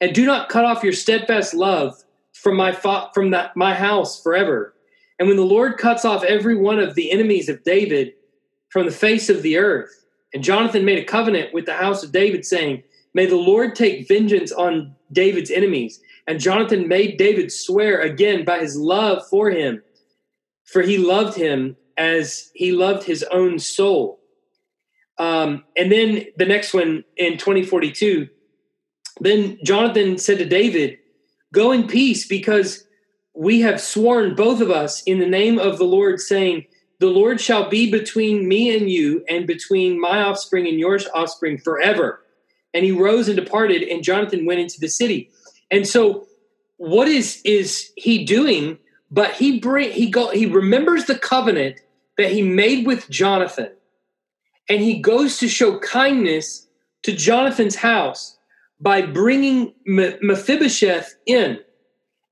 and 0.00 0.14
do 0.14 0.24
not 0.24 0.48
cut 0.48 0.64
off 0.64 0.84
your 0.84 0.92
steadfast 0.92 1.54
love 1.54 1.94
from 2.32 2.56
my 2.56 2.72
from 2.72 3.30
that 3.30 3.56
my 3.56 3.74
house 3.74 4.22
forever. 4.22 4.74
And 5.18 5.28
when 5.28 5.36
the 5.36 5.44
Lord 5.44 5.78
cuts 5.78 6.04
off 6.04 6.24
every 6.24 6.56
one 6.56 6.78
of 6.78 6.94
the 6.94 7.10
enemies 7.10 7.48
of 7.48 7.62
David 7.64 8.14
from 8.68 8.86
the 8.86 8.92
face 8.92 9.30
of 9.30 9.42
the 9.42 9.56
earth, 9.56 10.04
and 10.32 10.42
Jonathan 10.42 10.84
made 10.84 10.98
a 10.98 11.04
covenant 11.04 11.54
with 11.54 11.66
the 11.66 11.74
house 11.74 12.02
of 12.02 12.10
David, 12.10 12.44
saying, 12.44 12.82
May 13.14 13.26
the 13.26 13.36
Lord 13.36 13.76
take 13.76 14.08
vengeance 14.08 14.50
on 14.50 14.94
David's 15.12 15.52
enemies. 15.52 16.00
And 16.26 16.40
Jonathan 16.40 16.88
made 16.88 17.18
David 17.18 17.52
swear 17.52 18.00
again 18.00 18.44
by 18.44 18.58
his 18.58 18.76
love 18.76 19.26
for 19.28 19.50
him, 19.50 19.82
for 20.64 20.82
he 20.82 20.98
loved 20.98 21.36
him 21.36 21.76
as 21.96 22.50
he 22.54 22.72
loved 22.72 23.04
his 23.04 23.22
own 23.24 23.58
soul. 23.58 24.20
Um, 25.18 25.64
and 25.76 25.92
then 25.92 26.24
the 26.36 26.46
next 26.46 26.74
one 26.74 27.04
in 27.16 27.36
2042, 27.36 28.28
then 29.20 29.58
Jonathan 29.64 30.18
said 30.18 30.38
to 30.38 30.44
David, 30.44 30.98
Go 31.52 31.70
in 31.70 31.86
peace 31.86 32.26
because 32.26 32.84
we 33.34 33.60
have 33.60 33.80
sworn, 33.80 34.34
both 34.34 34.60
of 34.60 34.70
us, 34.70 35.02
in 35.02 35.18
the 35.18 35.26
name 35.26 35.58
of 35.58 35.78
the 35.78 35.84
Lord, 35.84 36.20
saying, 36.20 36.64
The 36.98 37.06
Lord 37.06 37.40
shall 37.40 37.68
be 37.68 37.90
between 37.90 38.48
me 38.48 38.76
and 38.76 38.90
you, 38.90 39.24
and 39.28 39.46
between 39.46 40.00
my 40.00 40.22
offspring 40.22 40.66
and 40.66 40.80
your 40.80 40.98
offspring 41.14 41.58
forever 41.58 42.24
and 42.74 42.84
he 42.84 42.90
rose 42.92 43.28
and 43.28 43.36
departed 43.36 43.82
and 43.82 44.04
jonathan 44.04 44.44
went 44.44 44.60
into 44.60 44.78
the 44.80 44.88
city 44.88 45.30
and 45.70 45.86
so 45.86 46.26
what 46.76 47.08
is 47.08 47.40
is 47.44 47.90
he 47.96 48.24
doing? 48.24 48.78
But 49.10 49.32
he 49.32 49.60
bring 49.60 49.92
he 49.92 50.10
go 50.10 50.30
he 50.30 50.46
remembers 50.46 51.04
the 51.06 51.18
covenant 51.18 51.80
that 52.16 52.30
he 52.30 52.42
made 52.42 52.86
with 52.86 53.08
jonathan. 53.10 53.70
And 54.68 54.80
he 54.80 55.00
goes 55.00 55.38
to 55.38 55.48
show 55.48 55.78
kindness 55.78 56.66
to 57.02 57.12
jonathan's 57.12 57.76
house 57.76 58.36
by 58.80 59.02
bringing 59.02 59.74
mephibosheth 59.86 61.14
in. 61.26 61.58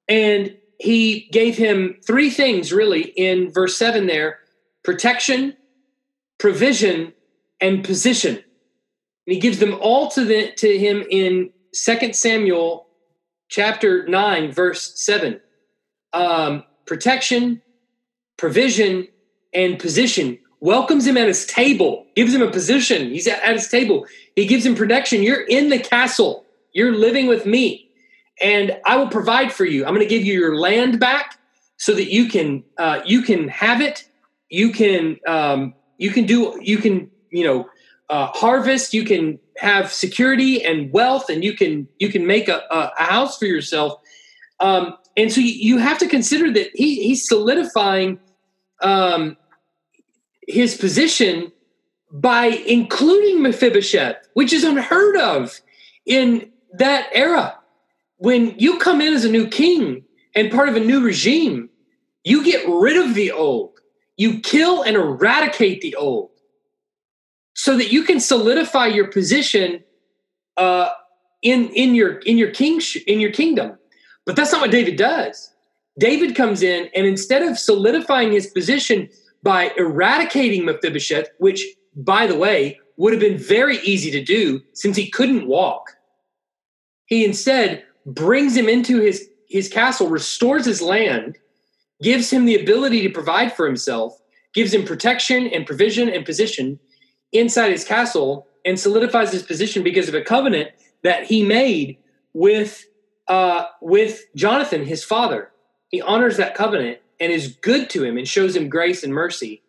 And 0.09 0.57
he 0.79 1.29
gave 1.31 1.57
him 1.57 1.97
three 2.05 2.31
things 2.31 2.73
really 2.73 3.03
in 3.03 3.51
verse 3.53 3.77
7 3.77 4.07
there 4.07 4.41
protection 4.83 5.57
provision 6.39 7.13
and 7.61 7.85
position. 7.85 8.35
And 8.35 9.35
he 9.35 9.39
gives 9.39 9.61
them 9.61 9.79
all 9.81 10.11
to 10.11 10.25
the 10.25 10.51
to 10.57 10.79
him 10.79 11.05
in 11.09 11.51
Second 11.73 12.17
Samuel 12.17 12.89
chapter 13.53 14.07
9 14.09 14.51
verse 14.51 14.99
7 14.99 15.41
um, 16.13 16.65
protection 16.87 17.63
provision 18.43 19.07
and 19.55 19.79
position. 19.79 20.37
Welcomes 20.59 21.07
him 21.07 21.17
at 21.17 21.29
his 21.29 21.47
table. 21.47 22.07
Gives 22.17 22.35
him 22.35 22.43
a 22.43 22.51
position. 22.51 23.11
He's 23.11 23.29
at, 23.29 23.41
at 23.41 23.55
his 23.55 23.69
table. 23.69 24.05
He 24.35 24.47
gives 24.47 24.67
him 24.67 24.75
protection. 24.75 25.23
You're 25.23 25.43
in 25.43 25.69
the 25.69 25.79
castle. 25.79 26.45
You're 26.73 26.93
living 26.93 27.29
with 27.29 27.47
me. 27.47 27.89
And 28.41 28.77
i 28.85 28.97
will 28.97 29.07
provide 29.07 29.53
for 29.53 29.65
you. 29.65 29.85
I'm 29.85 29.95
going 29.95 30.07
to 30.07 30.13
give 30.13 30.25
you 30.25 30.33
your 30.33 30.57
land 30.57 30.99
back 30.99 31.39
so 31.77 31.95
that 31.95 32.13
you 32.13 32.29
can 32.29 32.65
uh, 32.79 33.01
you 33.07 33.23
can 33.23 33.47
have 33.47 33.81
it. 33.81 34.09
You 34.49 34.73
can 34.73 35.19
um, 35.27 35.75
you 35.99 36.11
can 36.11 36.27
do 36.27 36.59
you 36.61 36.79
can 36.79 37.11
you 37.31 37.45
know 37.45 37.69
uh, 38.11 38.27
harvest. 38.27 38.93
You 38.93 39.05
can 39.05 39.39
have 39.59 39.93
security 39.93 40.65
and 40.65 40.93
wealth 40.93 41.29
and 41.29 41.45
you 41.45 41.55
can 41.55 41.87
you 41.99 42.09
can 42.09 42.27
make 42.27 42.49
a, 42.49 42.63
a, 42.71 43.03
house 43.03 43.39
for 43.39 43.47
yourself 43.47 44.01
um, 44.61 44.97
and 45.17 45.33
so 45.33 45.41
you, 45.41 45.75
you, 45.75 45.79
have 45.79 45.99
to 45.99 46.09
consider 46.09 46.51
that 46.53 46.71
he, 46.75 47.03
he's 47.03 47.27
solidifying 47.27 48.19
um, 48.81 49.37
his 50.47 50.77
position 50.77 51.53
by 52.13 52.47
including 52.47 53.43
Mephibosheth, 53.43 54.29
which 54.35 54.53
is 54.53 54.65
unheard 54.65 55.17
of 55.17 55.61
in 56.07 56.51
that 56.75 57.09
era. 57.13 57.59
When 58.19 58.55
you 58.59 58.79
come 58.79 59.01
in 59.01 59.15
as 59.15 59.25
a 59.25 59.31
new 59.31 59.49
king 59.49 60.05
and 60.35 60.51
part 60.51 60.69
of 60.69 60.77
a 60.77 60.81
new 60.81 61.03
regime, 61.03 61.71
you 62.23 62.45
get 62.45 62.65
rid 62.69 62.97
of 62.97 63.15
the 63.15 63.33
old. 63.33 63.73
You 64.17 64.41
kill 64.41 64.83
and 64.83 64.95
eradicate 64.95 65.81
the 65.81 65.97
old 65.97 66.31
so 67.55 67.77
that 67.77 67.93
you 67.93 68.03
can 68.03 68.21
solidify 68.21 68.87
your 68.87 69.09
position 69.09 69.83
uh, 70.57 70.91
in 71.43 71.69
in 71.71 71.95
your 71.95 72.19
in 72.21 72.39
your 72.39 72.51
king 72.51 72.81
in 73.07 73.21
your 73.21 73.33
kingdom. 73.33 73.79
But 74.25 74.37
that's 74.37 74.53
not 74.53 74.61
what 74.61 74.71
David 74.71 74.97
does. 74.97 75.53
David 75.99 76.35
comes 76.35 76.63
in 76.63 76.89
and 76.95 77.07
instead 77.07 77.43
of 77.43 77.59
solidifying 77.59 78.33
his 78.33 78.47
position 78.47 79.09
by 79.43 79.73
eradicating 79.77 80.65
Mephibosheth, 80.65 81.29
which 81.39 81.65
by 81.97 82.27
the 82.27 82.37
way 82.37 82.79
would 82.97 83.13
have 83.13 83.21
been 83.21 83.37
very 83.37 83.79
easy 83.81 84.11
to 84.11 84.23
do 84.23 84.63
since 84.73 84.97
he 84.97 85.11
couldn't 85.11 85.47
walk, 85.47 85.91
he 87.07 87.25
instead 87.25 87.85
brings 88.07 88.57
him 88.57 88.69
into 88.69 89.01
his 89.01 89.29
his 89.49 89.69
castle, 89.69 90.09
restores 90.09 90.65
his 90.65 90.81
land, 90.81 91.37
gives 92.03 92.31
him 92.31 92.47
the 92.47 92.59
ability 92.59 93.03
to 93.03 93.11
provide 93.11 93.53
for 93.53 93.67
himself, 93.67 94.19
gives 94.55 94.73
him 94.73 94.85
protection 94.85 95.47
and 95.49 95.67
provision 95.67 96.09
and 96.09 96.25
position 96.25 96.79
inside 97.33 97.71
his 97.71 97.85
castle, 97.85 98.47
and 98.65 98.79
solidifies 98.79 99.33
his 99.33 99.43
position 99.43 99.83
because 99.83 100.09
of 100.09 100.15
a 100.15 100.23
covenant 100.23 100.71
that 101.03 101.25
he 101.25 101.43
made 101.43 101.99
with 102.33 102.87
uh, 103.29 103.65
with 103.81 104.25
Jonathan, 104.37 104.85
his 104.85 105.05
father. 105.05 105.51
He 105.89 106.01
honors 106.01 106.37
that 106.37 106.55
covenant 106.55 106.99
and 107.21 107.33
is 107.33 107.57
good 107.63 107.89
to 107.91 108.05
him 108.05 108.17
and 108.19 108.27
shows 108.27 108.57
him 108.57 108.69
grace 108.69 109.03
and 109.05 109.13
mercy, 109.13 109.63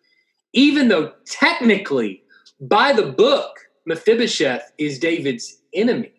even 0.54 0.88
though 0.88 1.14
technically, 1.26 2.24
by 2.60 2.94
the 2.94 3.06
book, 3.06 3.60
Mephibosheth 3.86 4.72
is 4.78 5.00
David's 5.00 5.62
enemy. 5.74 6.14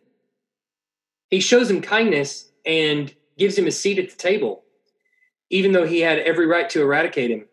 He 1.31 1.41
shows 1.41 1.71
him 1.71 1.81
kindness 1.81 2.51
and 2.65 3.13
gives 3.39 3.59
him 3.59 3.67
a 3.67 3.73
seat 3.73 3.99
at 3.99 4.11
the 4.11 4.17
table, 4.17 4.63
even 5.51 5.73
though 5.73 5.87
he 5.87 6.01
had 6.01 6.19
every 6.19 6.47
right 6.47 6.69
to 6.71 6.83
eradicate 6.83 7.31
him, 7.31 7.47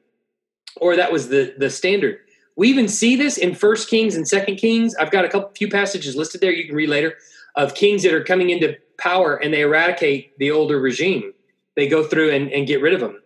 or 0.78 0.96
that 0.96 1.12
was 1.12 1.30
the 1.30 1.56
the 1.58 1.70
standard. 1.70 2.20
We 2.56 2.70
even 2.70 2.88
see 2.88 3.16
this 3.16 3.38
in 3.38 3.56
First 3.56 3.90
Kings 3.90 4.16
and 4.16 4.28
Second 4.28 4.58
Kings. 4.58 4.96
I've 4.96 5.12
got 5.12 5.26
a 5.26 5.30
couple 5.30 5.52
few 5.56 5.70
passages 5.70 6.16
listed 6.16 6.42
there 6.42 6.52
you 6.52 6.66
can 6.66 6.76
read 6.76 6.90
later 6.90 7.16
of 7.56 7.76
kings 7.76 8.04
that 8.04 8.14
are 8.14 8.24
coming 8.24 8.50
into 8.50 8.78
power 8.98 9.36
and 9.36 9.54
they 9.54 9.62
eradicate 9.62 10.38
the 10.38 10.52
older 10.52 10.80
regime. 10.80 11.34
They 11.76 11.88
go 11.88 12.04
through 12.04 12.32
and, 12.32 12.52
and 12.52 12.68
get 12.68 12.82
rid 12.82 12.94
of 12.94 13.00
them. 13.00 13.22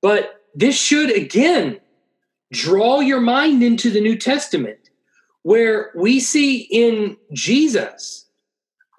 But 0.00 0.42
this 0.54 0.78
should 0.80 1.10
again 1.10 1.80
draw 2.52 3.00
your 3.00 3.20
mind 3.20 3.62
into 3.62 3.90
the 3.90 4.00
New 4.00 4.16
Testament, 4.16 4.78
where 5.42 5.90
we 5.94 6.20
see 6.20 6.60
in 6.70 7.16
Jesus 7.32 8.26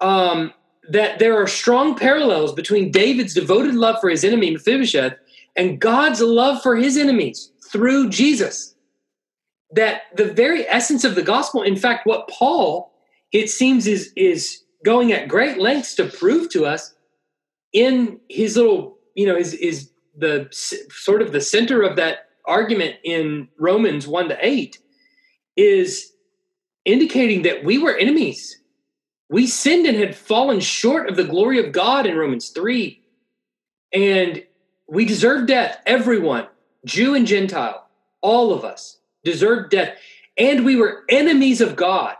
um, 0.00 0.52
that 0.90 1.18
there 1.18 1.40
are 1.40 1.46
strong 1.46 1.96
parallels 1.96 2.52
between 2.52 2.90
David's 2.90 3.34
devoted 3.34 3.74
love 3.74 3.96
for 4.00 4.08
his 4.08 4.24
enemy 4.24 4.50
Mephibosheth 4.50 5.14
and 5.56 5.80
God's 5.80 6.20
love 6.20 6.62
for 6.62 6.76
his 6.76 6.96
enemies 6.96 7.50
through 7.70 8.10
Jesus. 8.10 8.74
That 9.72 10.02
the 10.14 10.24
very 10.24 10.66
essence 10.66 11.04
of 11.04 11.14
the 11.14 11.22
gospel, 11.22 11.62
in 11.62 11.76
fact, 11.76 12.06
what 12.06 12.28
Paul, 12.28 12.92
it 13.32 13.50
seems, 13.50 13.86
is, 13.86 14.12
is 14.16 14.62
going 14.84 15.12
at 15.12 15.28
great 15.28 15.58
lengths 15.58 15.94
to 15.96 16.06
prove 16.06 16.50
to 16.50 16.64
us 16.64 16.94
in 17.72 18.18
his 18.30 18.56
little, 18.56 18.98
you 19.14 19.26
know, 19.26 19.36
is, 19.36 19.52
is 19.54 19.90
the 20.16 20.48
sort 20.90 21.20
of 21.20 21.32
the 21.32 21.40
center 21.40 21.82
of 21.82 21.96
that 21.96 22.30
argument 22.46 22.96
in 23.04 23.48
Romans 23.58 24.06
1 24.06 24.30
to 24.30 24.38
8 24.40 24.78
is 25.56 26.12
indicating 26.86 27.42
that 27.42 27.62
we 27.62 27.76
were 27.76 27.94
enemies 27.94 28.58
we 29.30 29.46
sinned 29.46 29.86
and 29.86 29.96
had 29.96 30.16
fallen 30.16 30.60
short 30.60 31.08
of 31.08 31.16
the 31.16 31.24
glory 31.24 31.64
of 31.64 31.72
God 31.72 32.06
in 32.06 32.16
Romans 32.16 32.48
3. 32.50 33.00
And 33.92 34.44
we 34.88 35.04
deserve 35.04 35.46
death. 35.46 35.80
Everyone, 35.86 36.46
Jew 36.84 37.14
and 37.14 37.26
Gentile, 37.26 37.86
all 38.22 38.52
of 38.52 38.64
us 38.64 38.97
deserved 39.30 39.70
death. 39.70 39.96
And 40.36 40.64
we 40.64 40.76
were 40.76 41.04
enemies 41.08 41.60
of 41.60 41.76
God. 41.76 42.14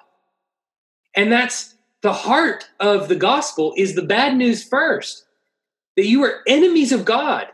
And 1.14 1.32
that's 1.32 1.74
the 2.02 2.12
heart 2.12 2.68
of 2.80 3.09
the 3.09 3.16
gospel 3.16 3.74
is 3.76 3.94
the 3.94 4.02
bad 4.02 4.36
news 4.36 4.62
first 4.62 5.24
that 5.96 6.06
you 6.06 6.20
were 6.20 6.42
enemies 6.46 6.92
of 6.92 7.04
God. 7.04 7.46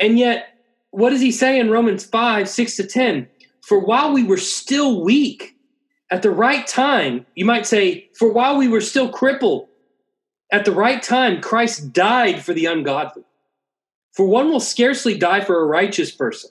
And 0.00 0.18
yet, 0.18 0.48
what 0.90 1.10
does 1.10 1.20
he 1.20 1.30
say 1.30 1.60
in 1.60 1.70
Romans 1.70 2.04
5, 2.04 2.48
6 2.48 2.76
to 2.76 2.86
10? 2.86 3.28
For 3.60 3.78
while 3.78 4.12
we 4.12 4.24
were 4.24 4.38
still 4.38 5.02
weak, 5.02 5.54
at 6.10 6.22
the 6.22 6.30
right 6.30 6.66
time, 6.66 7.26
you 7.34 7.44
might 7.44 7.66
say, 7.66 8.08
for 8.14 8.32
while 8.32 8.56
we 8.56 8.66
were 8.66 8.80
still 8.80 9.10
crippled, 9.10 9.68
at 10.50 10.64
the 10.64 10.72
right 10.72 11.02
time, 11.02 11.42
Christ 11.42 11.92
died 11.92 12.42
for 12.42 12.54
the 12.54 12.66
ungodly. 12.66 13.24
For 14.12 14.26
one 14.26 14.50
will 14.50 14.60
scarcely 14.60 15.16
die 15.18 15.44
for 15.44 15.60
a 15.60 15.66
righteous 15.66 16.10
person, 16.10 16.50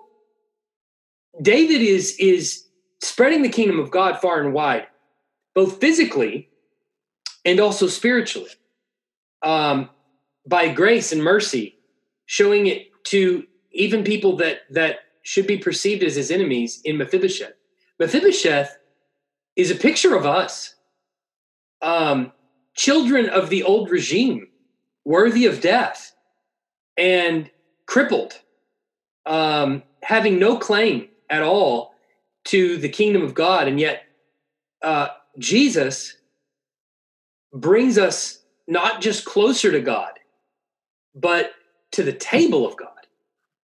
David 1.39 1.81
is 1.81 2.15
is 2.17 2.65
spreading 3.01 3.41
the 3.41 3.49
kingdom 3.49 3.79
of 3.79 3.91
God 3.91 4.19
far 4.19 4.41
and 4.41 4.53
wide, 4.53 4.87
both 5.53 5.79
physically 5.79 6.49
and 7.45 7.59
also 7.59 7.87
spiritually, 7.87 8.49
um, 9.41 9.89
by 10.45 10.69
grace 10.69 11.11
and 11.11 11.23
mercy, 11.23 11.75
showing 12.25 12.67
it 12.67 12.87
to 13.05 13.45
even 13.71 14.03
people 14.03 14.35
that 14.37 14.61
that 14.69 14.99
should 15.23 15.47
be 15.47 15.57
perceived 15.57 16.03
as 16.03 16.15
his 16.15 16.31
enemies 16.31 16.81
in 16.83 16.97
Mephibosheth. 16.97 17.53
Mephibosheth 17.99 18.77
is 19.55 19.71
a 19.71 19.75
picture 19.75 20.15
of 20.15 20.25
us, 20.25 20.75
um, 21.81 22.31
children 22.75 23.29
of 23.29 23.49
the 23.49 23.63
old 23.63 23.89
regime, 23.89 24.47
worthy 25.05 25.45
of 25.45 25.61
death 25.61 26.13
and 26.97 27.49
crippled, 27.85 28.33
um, 29.25 29.83
having 30.01 30.39
no 30.39 30.57
claim 30.57 31.07
at 31.31 31.41
all 31.41 31.95
to 32.45 32.77
the 32.77 32.89
kingdom 32.89 33.23
of 33.23 33.33
God. 33.33 33.67
And 33.67 33.79
yet, 33.79 34.03
uh, 34.83 35.07
Jesus 35.39 36.17
brings 37.53 37.97
us 37.97 38.43
not 38.67 39.01
just 39.01 39.25
closer 39.25 39.71
to 39.71 39.79
God, 39.79 40.19
but 41.15 41.53
to 41.93 42.03
the 42.03 42.13
table 42.13 42.67
of 42.67 42.77
God, 42.77 42.89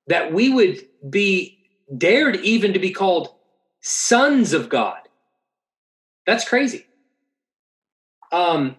that 0.09 0.33
we 0.33 0.51
would 0.51 0.87
be 1.09 1.59
dared 1.97 2.37
even 2.37 2.75
to 2.75 2.79
be 2.79 2.91
called 2.91 3.35
sons 3.81 4.53
of 4.53 4.69
God 4.69 4.99
that's 6.27 6.49
crazy. 6.49 6.87
Um, 8.31 8.77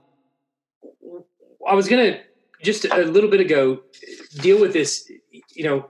I 1.68 1.76
was 1.76 1.88
gonna 1.88 2.22
just 2.64 2.86
a 2.86 3.04
little 3.04 3.30
bit 3.30 3.42
ago 3.42 3.82
deal 4.40 4.60
with 4.60 4.74
this. 4.74 5.12
You 5.52 5.64
know, 5.64 5.90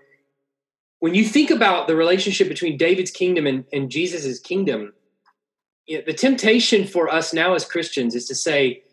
when 1.04 1.16
you 1.16 1.26
think 1.26 1.51
about 1.51 1.88
the 1.88 1.97
relationship 1.97 2.47
between 2.47 2.78
David's 2.78 3.12
kingdom 3.12 3.45
and, 3.45 3.66
and 3.74 3.91
Jesus's 3.91 4.39
kingdom, 4.39 4.93
you 5.86 5.97
know, 5.97 6.04
the 6.06 6.14
temptation 6.14 6.88
for 6.88 7.10
us 7.10 7.34
now 7.34 7.56
as 7.56 7.66
Christians 7.66 8.16
is 8.16 8.26
to 8.28 8.36
say, 8.36 8.84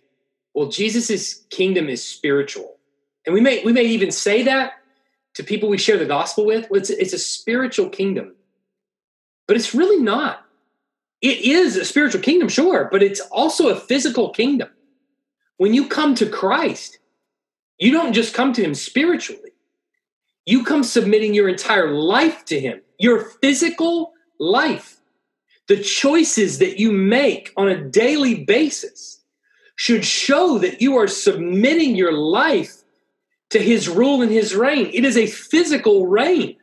"Well, 0.52 0.66
Jesus's 0.70 1.46
kingdom 1.50 1.88
is 1.88 2.02
spiritual," 2.02 2.78
and 3.24 3.32
we 3.32 3.40
may 3.40 3.62
we 3.62 3.72
may 3.72 3.84
even 3.84 4.10
say 4.10 4.42
that 4.42 4.72
to 5.34 5.44
people 5.44 5.68
we 5.68 5.78
share 5.78 5.98
the 5.98 6.04
gospel 6.04 6.44
with. 6.44 6.68
Well, 6.68 6.80
it's, 6.80 6.90
it's 6.90 7.12
a 7.12 7.18
spiritual 7.18 7.88
kingdom, 7.88 8.34
but 9.46 9.56
it's 9.56 9.72
really 9.72 10.02
not 10.02 10.44
it 11.20 11.38
is 11.42 11.76
a 11.76 11.84
spiritual 11.84 12.22
kingdom, 12.22 12.48
sure, 12.48 12.88
but 12.90 13.04
it's 13.04 13.20
also 13.20 13.68
a 13.68 13.78
physical 13.78 14.30
kingdom. 14.30 14.70
When 15.58 15.74
you 15.74 15.86
come 15.86 16.16
to 16.16 16.28
Christ, 16.28 16.98
you 17.78 17.92
don't 17.92 18.14
just 18.14 18.34
come 18.34 18.52
to 18.54 18.64
him 18.64 18.74
spiritually. 18.74 19.49
You 20.46 20.64
come 20.64 20.82
submitting 20.82 21.34
your 21.34 21.48
entire 21.48 21.90
life 21.90 22.44
to 22.46 22.58
him, 22.58 22.80
your 22.98 23.24
physical 23.42 24.12
life. 24.38 25.00
The 25.68 25.82
choices 25.82 26.58
that 26.58 26.80
you 26.80 26.90
make 26.90 27.52
on 27.56 27.68
a 27.68 27.82
daily 27.82 28.44
basis 28.44 29.20
should 29.76 30.04
show 30.04 30.58
that 30.58 30.82
you 30.82 30.96
are 30.96 31.06
submitting 31.06 31.94
your 31.94 32.12
life 32.12 32.82
to 33.50 33.58
his 33.58 33.88
rule 33.88 34.22
and 34.22 34.30
his 34.30 34.54
reign. 34.54 34.90
It 34.92 35.04
is 35.04 35.16
a 35.16 35.26
physical 35.26 36.06
reign. 36.06 36.56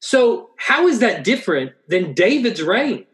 So, 0.00 0.50
how 0.58 0.86
is 0.86 1.00
that 1.00 1.24
different 1.24 1.72
than 1.88 2.14
David's 2.14 2.62
reign? 2.62 3.06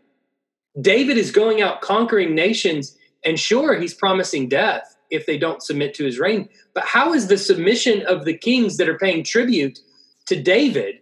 David 0.80 1.18
is 1.18 1.30
going 1.30 1.62
out 1.62 1.80
conquering 1.80 2.34
nations, 2.34 2.96
and 3.24 3.38
sure, 3.38 3.78
he's 3.78 3.94
promising 3.94 4.48
death 4.48 4.96
if 5.10 5.26
they 5.26 5.38
don't 5.38 5.62
submit 5.62 5.94
to 5.94 6.04
his 6.04 6.18
reign. 6.18 6.48
But 6.74 6.84
how 6.84 7.12
is 7.12 7.28
the 7.28 7.38
submission 7.38 8.02
of 8.06 8.24
the 8.24 8.36
kings 8.36 8.76
that 8.76 8.88
are 8.88 8.98
paying 8.98 9.24
tribute 9.24 9.78
to 10.26 10.40
David 10.40 11.00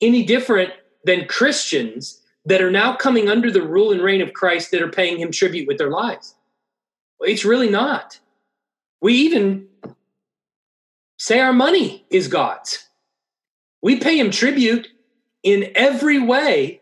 any 0.00 0.24
different 0.24 0.72
than 1.04 1.26
Christians 1.26 2.20
that 2.44 2.62
are 2.62 2.70
now 2.70 2.96
coming 2.96 3.28
under 3.28 3.50
the 3.50 3.62
rule 3.62 3.92
and 3.92 4.02
reign 4.02 4.20
of 4.20 4.32
Christ 4.32 4.70
that 4.70 4.82
are 4.82 4.90
paying 4.90 5.18
him 5.18 5.30
tribute 5.30 5.68
with 5.68 5.78
their 5.78 5.90
lives? 5.90 6.34
It's 7.20 7.44
really 7.44 7.70
not. 7.70 8.18
We 9.00 9.14
even 9.14 9.68
say 11.18 11.40
our 11.40 11.52
money 11.52 12.04
is 12.10 12.28
God's. 12.28 12.88
We 13.82 13.98
pay 13.98 14.18
him 14.18 14.30
tribute 14.30 14.88
in 15.42 15.72
every 15.74 16.18
way, 16.20 16.80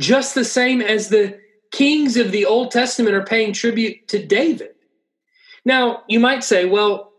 just 0.00 0.34
the 0.34 0.44
same 0.44 0.80
as 0.80 1.08
the 1.08 1.38
kings 1.70 2.16
of 2.16 2.32
the 2.32 2.44
Old 2.44 2.70
Testament 2.70 3.14
are 3.14 3.24
paying 3.24 3.52
tribute 3.52 4.06
to 4.08 4.24
David. 4.24 4.71
Now, 5.64 6.02
you 6.08 6.20
might 6.20 6.44
say, 6.44 6.64
well, 6.64 7.12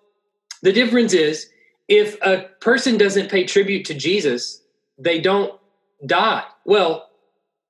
the 0.62 0.74
difference 0.74 1.14
is 1.14 1.50
if 1.88 2.22
a 2.22 2.50
person 2.60 2.98
doesn't 2.98 3.30
pay 3.30 3.46
tribute 3.46 3.86
to 3.86 3.94
Jesus, 3.94 4.62
they 4.98 5.20
don't 5.20 5.60
die. 6.06 6.44
Well, 6.66 7.10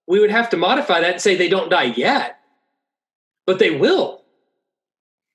we 0.08 0.20
would 0.20 0.32
have 0.32 0.50
to 0.52 0.58
modify 0.58 1.00
that 1.00 1.14
and 1.14 1.22
say 1.22 1.36
they 1.36 1.50
don't 1.50 1.70
die 1.70 1.94
yet, 1.96 2.40
but 3.46 3.60
they 3.60 3.72
will. 3.72 4.22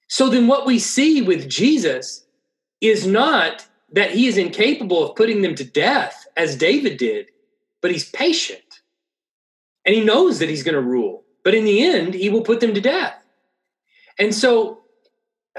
So 0.09 0.28
then, 0.28 0.47
what 0.47 0.66
we 0.66 0.78
see 0.78 1.20
with 1.20 1.49
Jesus 1.49 2.24
is 2.80 3.07
not 3.07 3.66
that 3.93 4.11
he 4.11 4.26
is 4.26 4.39
incapable 4.39 5.05
of 5.05 5.16
putting 5.16 5.43
them 5.43 5.55
to 5.55 5.64
death 5.64 6.26
as 6.36 6.57
David 6.57 6.99
did, 6.99 7.26
but 7.80 7.91
he's 7.91 8.09
patient 8.11 8.62
and 9.84 9.95
he 9.95 10.05
knows 10.05 10.39
that 10.39 10.49
he's 10.49 10.62
going 10.62 10.74
to 10.74 10.80
rule. 10.80 11.24
But 11.45 11.55
in 11.55 11.64
the 11.64 11.82
end, 11.82 12.12
he 12.12 12.28
will 12.28 12.43
put 12.43 12.61
them 12.61 12.74
to 12.74 12.80
death. 12.80 13.24
And 14.18 14.34
so, 14.34 14.77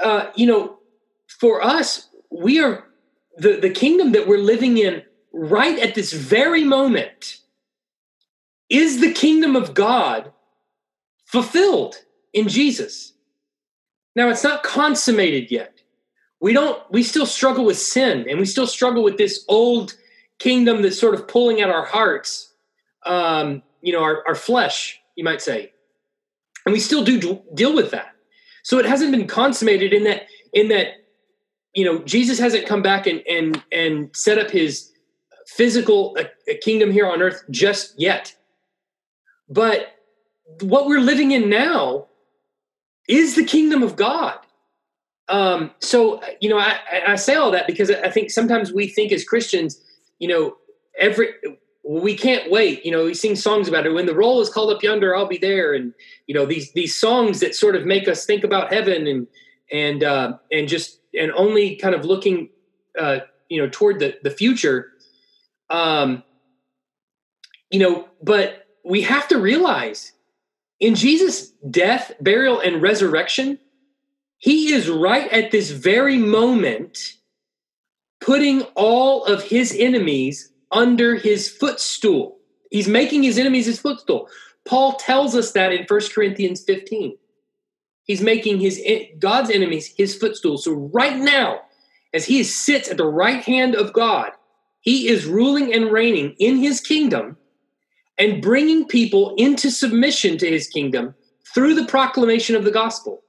uh, 0.01 0.31
you 0.35 0.45
know, 0.45 0.79
for 1.27 1.63
us, 1.63 2.09
we 2.31 2.59
are 2.59 2.85
the, 3.37 3.59
the 3.59 3.69
kingdom 3.69 4.11
that 4.11 4.27
we're 4.27 4.37
living 4.37 4.77
in 4.77 5.03
right 5.31 5.79
at 5.79 5.95
this 5.95 6.11
very 6.13 6.63
moment 6.63 7.37
is 8.69 9.01
the 9.01 9.11
kingdom 9.11 9.55
of 9.55 9.73
God 9.73 10.31
fulfilled 11.25 11.95
in 12.33 12.47
Jesus. 12.47 13.13
Now, 14.15 14.29
it's 14.29 14.43
not 14.43 14.63
consummated 14.63 15.51
yet. 15.51 15.81
We 16.41 16.53
don't 16.53 16.81
we 16.89 17.03
still 17.03 17.25
struggle 17.25 17.65
with 17.65 17.77
sin 17.77 18.25
and 18.29 18.39
we 18.39 18.45
still 18.45 18.67
struggle 18.67 19.03
with 19.03 19.17
this 19.17 19.43
old 19.49 19.95
kingdom 20.39 20.81
that's 20.81 20.97
sort 20.97 21.13
of 21.13 21.27
pulling 21.27 21.59
at 21.59 21.69
our 21.69 21.85
hearts 21.85 22.53
um, 23.05 23.61
you 23.81 23.91
know 23.91 24.01
our, 24.01 24.25
our 24.25 24.35
flesh 24.35 25.01
you 25.15 25.23
might 25.23 25.41
say. 25.41 25.73
And 26.65 26.71
we 26.71 26.79
still 26.79 27.03
do 27.03 27.41
deal 27.53 27.75
with 27.75 27.91
that 27.91 28.15
so 28.69 28.77
it 28.77 28.85
hasn't 28.85 29.11
been 29.11 29.27
consummated 29.27 29.93
in 29.93 30.03
that 30.03 30.27
in 30.53 30.67
that 30.67 30.87
you 31.73 31.85
know 31.85 31.99
jesus 32.03 32.37
hasn't 32.37 32.65
come 32.65 32.81
back 32.81 33.07
and 33.07 33.21
and 33.27 33.63
and 33.71 34.15
set 34.15 34.37
up 34.37 34.49
his 34.51 34.89
physical 35.49 36.15
uh, 36.19 36.25
kingdom 36.61 36.91
here 36.91 37.07
on 37.07 37.21
earth 37.21 37.43
just 37.49 37.99
yet. 37.99 38.35
But 39.49 39.87
what 40.61 40.85
we're 40.85 40.99
living 40.99 41.31
in 41.31 41.49
now 41.49 42.05
is 43.07 43.35
the 43.35 43.43
kingdom 43.43 43.81
of 43.81 43.95
god. 43.95 44.37
Um, 45.27 45.71
so 45.79 46.21
you 46.39 46.49
know, 46.49 46.57
I, 46.57 46.77
I 47.07 47.15
say 47.15 47.35
all 47.35 47.51
that 47.51 47.67
because 47.67 47.89
I 47.89 48.09
think 48.09 48.31
sometimes 48.31 48.71
we 48.71 48.87
think 48.87 49.11
as 49.11 49.23
Christians, 49.23 49.81
you 50.19 50.27
know, 50.27 50.55
every 50.97 51.29
we 51.83 52.15
can't 52.15 52.51
wait. 52.51 52.85
You 52.85 52.91
know, 52.91 53.05
we 53.05 53.13
sing 53.13 53.35
songs 53.35 53.67
about 53.67 53.85
it. 53.85 53.93
When 53.93 54.05
the 54.05 54.15
roll 54.15 54.41
is 54.41 54.49
called 54.49 54.71
up 54.71 54.83
yonder, 54.83 55.15
I'll 55.15 55.27
be 55.27 55.37
there. 55.37 55.73
And 55.73 55.93
you 56.27 56.35
know, 56.35 56.45
these 56.45 56.71
these 56.73 56.95
songs 56.95 57.39
that 57.39 57.55
sort 57.55 57.75
of 57.75 57.85
make 57.85 58.07
us 58.07 58.25
think 58.25 58.43
about 58.43 58.71
heaven 58.71 59.07
and 59.07 59.27
and 59.71 60.03
uh, 60.03 60.37
and 60.51 60.67
just 60.67 60.99
and 61.17 61.31
only 61.33 61.75
kind 61.75 61.95
of 61.95 62.05
looking, 62.05 62.49
uh, 62.97 63.19
you 63.49 63.61
know, 63.61 63.69
toward 63.71 63.99
the 63.99 64.17
the 64.23 64.31
future. 64.31 64.91
Um, 65.69 66.23
you 67.69 67.79
know, 67.79 68.07
but 68.23 68.67
we 68.83 69.01
have 69.01 69.27
to 69.27 69.37
realize 69.37 70.13
in 70.79 70.95
Jesus' 70.95 71.51
death, 71.69 72.11
burial, 72.19 72.59
and 72.59 72.81
resurrection 72.81 73.59
he 74.39 74.73
is 74.73 74.89
right 74.89 75.29
at 75.31 75.51
this 75.51 75.69
very 75.69 76.17
moment 76.17 77.15
putting 78.21 78.61
all 78.73 79.25
of 79.25 79.43
his 79.43 79.75
enemies 79.77 80.51
under 80.71 81.15
his 81.15 81.49
footstool. 81.49 82.37
He's 82.71 82.87
making 82.87 83.23
his 83.23 83.37
enemies 83.37 83.65
his 83.65 83.79
footstool. 83.79 84.29
Paul 84.65 84.93
tells 84.93 85.35
us 85.35 85.51
that 85.53 85.71
in 85.73 85.85
1 85.87 85.99
Corinthians 86.13 86.63
15. 86.63 87.17
He's 88.03 88.21
making 88.21 88.59
his 88.59 88.81
God's 89.19 89.49
enemies 89.51 89.93
his 89.95 90.15
footstool. 90.15 90.57
So 90.57 90.73
right 90.93 91.17
now, 91.17 91.59
as 92.13 92.25
he 92.25 92.43
sits 92.43 92.89
at 92.89 92.97
the 92.97 93.05
right 93.05 93.43
hand 93.43 93.75
of 93.75 93.93
God, 93.93 94.31
he 94.81 95.07
is 95.07 95.25
ruling 95.25 95.73
and 95.73 95.91
reigning 95.91 96.35
in 96.39 96.57
his 96.57 96.81
kingdom 96.81 97.37
and 98.17 98.41
bringing 98.41 98.87
people 98.87 99.35
into 99.37 99.69
submission 99.69 100.37
to 100.39 100.49
his 100.49 100.67
kingdom 100.67 101.15
through 101.53 101.75
the 101.75 101.85
proclamation 101.85 102.55
of 102.55 102.63
the 102.63 102.71
gospel. 102.71 103.21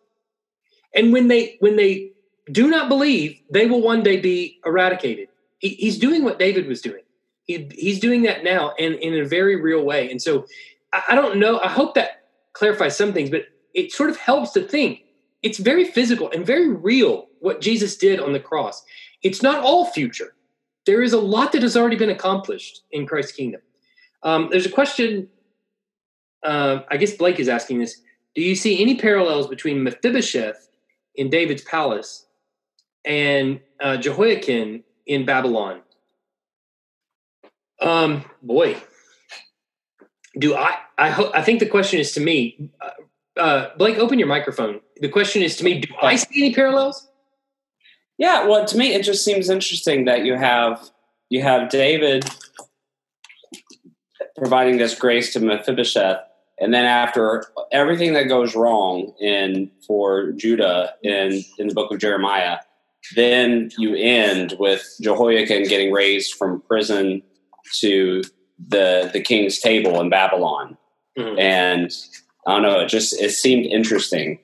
And 0.94 1.12
when 1.12 1.28
they 1.28 1.56
when 1.60 1.76
they 1.76 2.12
do 2.50 2.68
not 2.68 2.88
believe, 2.88 3.38
they 3.50 3.66
will 3.66 3.80
one 3.80 4.02
day 4.02 4.18
be 4.18 4.58
eradicated. 4.64 5.28
He, 5.58 5.70
he's 5.70 5.98
doing 5.98 6.24
what 6.24 6.38
David 6.38 6.66
was 6.66 6.80
doing. 6.80 7.02
He, 7.50 7.68
he's 7.74 7.98
doing 7.98 8.22
that 8.22 8.44
now 8.44 8.74
and 8.78 8.94
in 8.94 9.14
a 9.14 9.24
very 9.24 9.56
real 9.56 9.84
way. 9.84 10.10
And 10.10 10.22
so 10.22 10.46
I, 10.92 11.02
I 11.08 11.14
don't 11.14 11.38
know. 11.38 11.58
I 11.60 11.68
hope 11.68 11.94
that 11.94 12.26
clarifies 12.52 12.96
some 12.96 13.12
things, 13.12 13.30
but 13.30 13.46
it 13.74 13.92
sort 13.92 14.10
of 14.10 14.16
helps 14.16 14.52
to 14.52 14.62
think 14.62 15.02
it's 15.42 15.58
very 15.58 15.84
physical 15.84 16.30
and 16.30 16.46
very 16.46 16.68
real 16.68 17.26
what 17.40 17.60
Jesus 17.60 17.96
did 17.96 18.20
on 18.20 18.32
the 18.32 18.40
cross. 18.40 18.84
It's 19.22 19.42
not 19.42 19.64
all 19.64 19.86
future. 19.86 20.34
There 20.86 21.02
is 21.02 21.12
a 21.12 21.20
lot 21.20 21.52
that 21.52 21.62
has 21.62 21.76
already 21.76 21.96
been 21.96 22.10
accomplished 22.10 22.82
in 22.92 23.06
Christ's 23.06 23.32
kingdom. 23.32 23.60
Um, 24.22 24.48
there's 24.50 24.66
a 24.66 24.70
question. 24.70 25.28
Uh, 26.42 26.80
I 26.90 26.96
guess 26.98 27.14
Blake 27.16 27.40
is 27.40 27.48
asking 27.48 27.80
this. 27.80 28.00
Do 28.34 28.42
you 28.42 28.54
see 28.54 28.80
any 28.80 28.96
parallels 28.96 29.48
between 29.48 29.82
Mephibosheth 29.82 30.68
in 31.16 31.30
David's 31.30 31.62
palace 31.62 32.26
and 33.04 33.60
uh, 33.80 33.96
Jehoiakim 33.96 34.84
in 35.06 35.24
Babylon. 35.24 35.80
Um, 37.80 38.24
boy, 38.42 38.76
do 40.38 40.54
I? 40.54 40.76
I 40.98 41.10
hope. 41.10 41.32
I 41.34 41.42
think 41.42 41.60
the 41.60 41.66
question 41.66 41.98
is 41.98 42.12
to 42.12 42.20
me. 42.20 42.70
Uh, 42.80 43.40
uh, 43.40 43.76
Blake, 43.78 43.98
open 43.98 44.18
your 44.18 44.28
microphone. 44.28 44.80
The 45.00 45.08
question 45.08 45.42
is 45.42 45.56
to 45.56 45.64
me. 45.64 45.80
Do 45.80 45.94
I 46.02 46.16
see 46.16 46.44
any 46.44 46.54
parallels? 46.54 47.08
Yeah. 48.18 48.46
Well, 48.46 48.64
to 48.66 48.76
me, 48.76 48.92
it 48.92 49.02
just 49.02 49.24
seems 49.24 49.48
interesting 49.48 50.04
that 50.04 50.24
you 50.24 50.36
have 50.36 50.90
you 51.30 51.42
have 51.42 51.70
David 51.70 52.28
providing 54.36 54.78
this 54.78 54.94
grace 54.94 55.32
to 55.32 55.40
Mephibosheth, 55.40 56.20
and 56.58 56.74
then 56.74 56.84
after 56.84 57.46
everything 57.72 58.12
that 58.12 58.24
goes 58.24 58.54
wrong 58.54 59.14
in 59.20 59.70
for 59.86 60.32
Judah 60.32 60.94
in 61.02 61.42
in 61.58 61.68
the 61.68 61.74
book 61.74 61.90
of 61.90 61.98
Jeremiah, 61.98 62.58
then 63.16 63.70
you 63.78 63.94
end 63.94 64.54
with 64.58 64.86
Jehoiakim 65.00 65.64
getting 65.64 65.92
raised 65.92 66.34
from 66.34 66.60
prison 66.60 67.22
to 67.80 68.22
the 68.68 69.10
the 69.12 69.20
king's 69.20 69.58
table 69.58 70.00
in 70.00 70.10
Babylon. 70.10 70.76
Mm-hmm. 71.18 71.38
And 71.38 71.92
I 72.46 72.52
don't 72.54 72.62
know, 72.62 72.80
it 72.80 72.88
just 72.88 73.20
it 73.20 73.30
seemed 73.30 73.66
interesting 73.66 74.38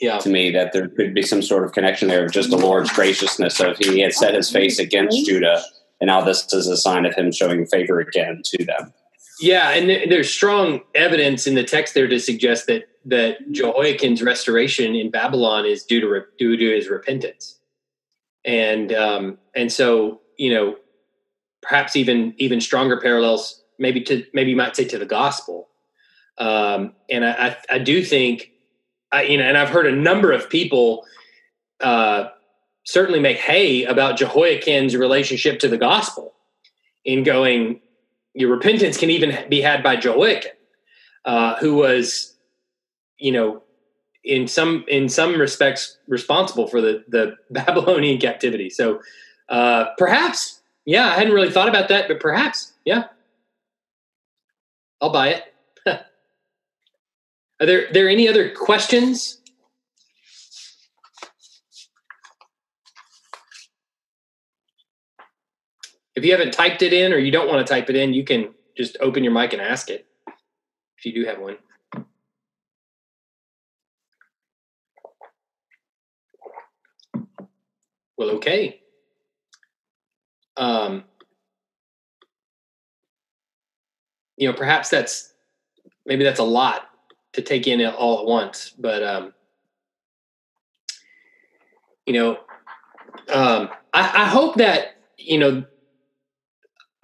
yeah. 0.00 0.18
to 0.18 0.28
me 0.28 0.50
that 0.50 0.72
there 0.72 0.88
could 0.88 1.14
be 1.14 1.22
some 1.22 1.42
sort 1.42 1.64
of 1.64 1.72
connection 1.72 2.08
there 2.08 2.26
of 2.26 2.32
just 2.32 2.50
the 2.50 2.56
Lord's 2.56 2.90
graciousness 2.90 3.60
of 3.60 3.78
he 3.78 4.00
had 4.00 4.12
set 4.12 4.34
his 4.34 4.50
face 4.50 4.78
against 4.78 5.24
Judah, 5.24 5.62
and 6.00 6.08
now 6.08 6.20
this 6.20 6.52
is 6.52 6.66
a 6.66 6.76
sign 6.76 7.06
of 7.06 7.14
him 7.14 7.30
showing 7.30 7.66
favor 7.66 8.00
again 8.00 8.42
to 8.44 8.64
them. 8.64 8.92
Yeah, 9.40 9.70
and 9.70 10.10
there's 10.10 10.30
strong 10.30 10.80
evidence 10.94 11.46
in 11.46 11.54
the 11.54 11.64
text 11.64 11.94
there 11.94 12.08
to 12.08 12.18
suggest 12.18 12.66
that 12.66 12.88
that 13.04 13.50
Jehoiakim's 13.50 14.22
restoration 14.22 14.94
in 14.94 15.10
Babylon 15.10 15.64
is 15.64 15.84
due 15.84 16.00
to 16.00 16.24
due 16.38 16.56
to 16.56 16.74
his 16.74 16.88
repentance, 16.88 17.58
and 18.44 18.92
um, 18.92 19.38
and 19.54 19.72
so 19.72 20.20
you 20.36 20.52
know 20.52 20.76
perhaps 21.62 21.96
even 21.96 22.34
even 22.38 22.60
stronger 22.60 23.00
parallels 23.00 23.62
maybe 23.78 24.00
to 24.02 24.24
maybe 24.34 24.50
you 24.50 24.56
might 24.56 24.76
say 24.76 24.84
to 24.84 24.98
the 24.98 25.06
gospel, 25.06 25.68
um, 26.38 26.94
and 27.10 27.24
I, 27.24 27.30
I, 27.30 27.56
I 27.70 27.78
do 27.78 28.04
think 28.04 28.52
I 29.10 29.22
you 29.22 29.38
know 29.38 29.44
and 29.44 29.56
I've 29.56 29.70
heard 29.70 29.86
a 29.86 29.92
number 29.92 30.32
of 30.32 30.48
people 30.50 31.04
uh, 31.80 32.28
certainly 32.84 33.20
make 33.20 33.38
hay 33.38 33.84
about 33.84 34.18
Jehoiakim's 34.18 34.96
relationship 34.96 35.58
to 35.60 35.68
the 35.68 35.78
gospel 35.78 36.34
in 37.04 37.22
going 37.22 37.80
your 38.34 38.50
repentance 38.50 38.96
can 38.96 39.10
even 39.10 39.36
be 39.48 39.60
had 39.60 39.82
by 39.82 39.96
Jehoiakim, 39.96 40.52
uh, 41.24 41.56
who 41.56 41.74
was, 41.74 42.34
you 43.18 43.32
know, 43.32 43.62
in 44.24 44.46
some 44.46 44.84
in 44.88 45.08
some 45.08 45.38
respects 45.38 45.98
responsible 46.06 46.66
for 46.66 46.80
the 46.80 47.04
the 47.08 47.36
Babylonian 47.50 48.20
captivity. 48.20 48.70
So 48.70 49.00
uh, 49.48 49.86
perhaps, 49.98 50.61
yeah, 50.84 51.08
I 51.08 51.14
hadn't 51.14 51.34
really 51.34 51.50
thought 51.50 51.68
about 51.68 51.88
that, 51.88 52.08
but 52.08 52.20
perhaps, 52.20 52.72
yeah, 52.84 53.04
I'll 55.00 55.10
buy 55.10 55.28
it. 55.28 55.54
Are 55.86 57.66
there 57.66 57.86
there 57.92 58.08
any 58.08 58.28
other 58.28 58.50
questions? 58.54 59.38
If 66.14 66.24
you 66.24 66.32
haven't 66.32 66.52
typed 66.52 66.82
it 66.82 66.92
in 66.92 67.12
or 67.12 67.18
you 67.18 67.32
don't 67.32 67.48
want 67.48 67.66
to 67.66 67.72
type 67.72 67.88
it 67.88 67.96
in, 67.96 68.12
you 68.12 68.24
can 68.24 68.52
just 68.76 68.96
open 69.00 69.24
your 69.24 69.32
mic 69.32 69.52
and 69.52 69.62
ask 69.62 69.88
it 69.88 70.06
if 70.98 71.06
you 71.06 71.14
do 71.14 71.24
have 71.24 71.38
one. 71.38 71.56
Well, 78.18 78.30
okay. 78.36 78.81
Um, 80.62 81.04
you 84.36 84.46
know, 84.46 84.54
perhaps 84.54 84.90
that's 84.90 85.32
maybe 86.06 86.22
that's 86.22 86.38
a 86.38 86.44
lot 86.44 86.82
to 87.32 87.42
take 87.42 87.66
in 87.66 87.84
all 87.84 88.20
at 88.20 88.26
once, 88.26 88.72
but 88.78 89.02
um, 89.02 89.34
you 92.06 92.12
know, 92.12 92.36
um, 93.32 93.70
I, 93.92 94.22
I 94.22 94.26
hope 94.26 94.56
that 94.56 94.98
you 95.18 95.38
know 95.38 95.64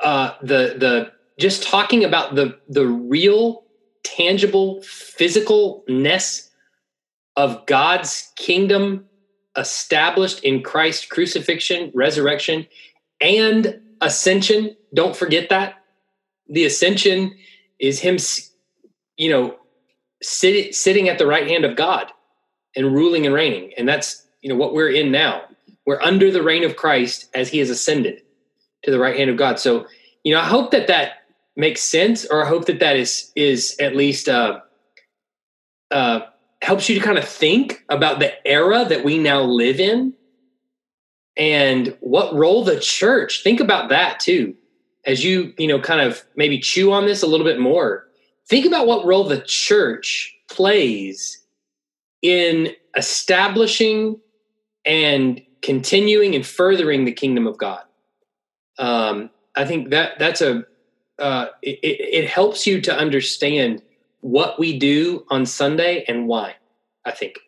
uh, 0.04 0.34
the 0.40 0.76
the 0.78 1.12
just 1.40 1.64
talking 1.64 2.04
about 2.04 2.36
the 2.36 2.60
the 2.68 2.86
real 2.86 3.64
tangible 4.04 4.80
physicalness 4.82 6.50
of 7.34 7.66
God's 7.66 8.32
kingdom 8.36 9.06
established 9.56 10.44
in 10.44 10.62
Christ 10.62 11.08
crucifixion, 11.08 11.90
resurrection, 11.92 12.68
and 13.20 13.80
ascension. 14.00 14.76
Don't 14.94 15.16
forget 15.16 15.48
that. 15.50 15.74
The 16.48 16.64
ascension 16.64 17.36
is 17.78 18.00
him 18.00 18.18
you 19.16 19.30
know 19.30 19.56
sit, 20.22 20.74
sitting 20.74 21.08
at 21.08 21.18
the 21.18 21.26
right 21.26 21.46
hand 21.46 21.64
of 21.64 21.76
God 21.76 22.10
and 22.74 22.94
ruling 22.94 23.26
and 23.26 23.34
reigning. 23.34 23.72
And 23.76 23.88
that's 23.88 24.26
you 24.40 24.48
know 24.48 24.56
what 24.56 24.74
we're 24.74 24.90
in 24.90 25.10
now. 25.10 25.42
We're 25.86 26.00
under 26.02 26.30
the 26.30 26.42
reign 26.42 26.64
of 26.64 26.76
Christ 26.76 27.28
as 27.34 27.48
he 27.48 27.58
has 27.58 27.70
ascended 27.70 28.22
to 28.82 28.90
the 28.90 28.98
right 28.98 29.16
hand 29.16 29.30
of 29.30 29.36
God. 29.36 29.58
So, 29.58 29.86
you 30.22 30.34
know, 30.34 30.40
I 30.40 30.44
hope 30.44 30.70
that 30.72 30.86
that 30.88 31.12
makes 31.56 31.80
sense, 31.80 32.26
or 32.26 32.44
I 32.44 32.48
hope 32.48 32.66
that 32.66 32.80
that 32.80 32.96
is 32.96 33.32
is 33.34 33.76
at 33.80 33.96
least 33.96 34.28
uh, 34.28 34.60
uh, 35.90 36.20
helps 36.62 36.88
you 36.88 36.94
to 36.98 37.04
kind 37.04 37.18
of 37.18 37.24
think 37.24 37.84
about 37.88 38.20
the 38.20 38.46
era 38.46 38.84
that 38.88 39.04
we 39.04 39.18
now 39.18 39.42
live 39.42 39.80
in 39.80 40.14
and 41.38 41.96
what 42.00 42.34
role 42.34 42.64
the 42.64 42.80
church. 42.80 43.42
Think 43.42 43.60
about 43.60 43.88
that 43.88 44.20
too, 44.20 44.54
as 45.06 45.24
you 45.24 45.54
you 45.56 45.68
know 45.68 45.80
kind 45.80 46.00
of 46.00 46.22
maybe 46.36 46.58
chew 46.58 46.92
on 46.92 47.06
this 47.06 47.22
a 47.22 47.26
little 47.26 47.46
bit 47.46 47.60
more. 47.60 48.06
Think 48.48 48.66
about 48.66 48.86
what 48.86 49.06
role 49.06 49.24
the 49.24 49.40
church 49.42 50.34
plays 50.50 51.42
in 52.22 52.74
establishing 52.96 54.18
and 54.84 55.40
continuing 55.62 56.34
and 56.34 56.46
furthering 56.46 57.04
the 57.04 57.12
kingdom 57.12 57.46
of 57.46 57.58
God. 57.58 57.82
Um, 58.78 59.30
I 59.54 59.64
think 59.64 59.90
that 59.90 60.18
that's 60.18 60.40
a 60.40 60.64
uh, 61.18 61.46
it, 61.62 61.78
it 61.82 62.28
helps 62.28 62.66
you 62.66 62.80
to 62.80 62.96
understand 62.96 63.82
what 64.20 64.58
we 64.58 64.78
do 64.78 65.24
on 65.30 65.46
Sunday 65.46 66.04
and 66.08 66.26
why. 66.26 66.56
I 67.04 67.12
think. 67.12 67.38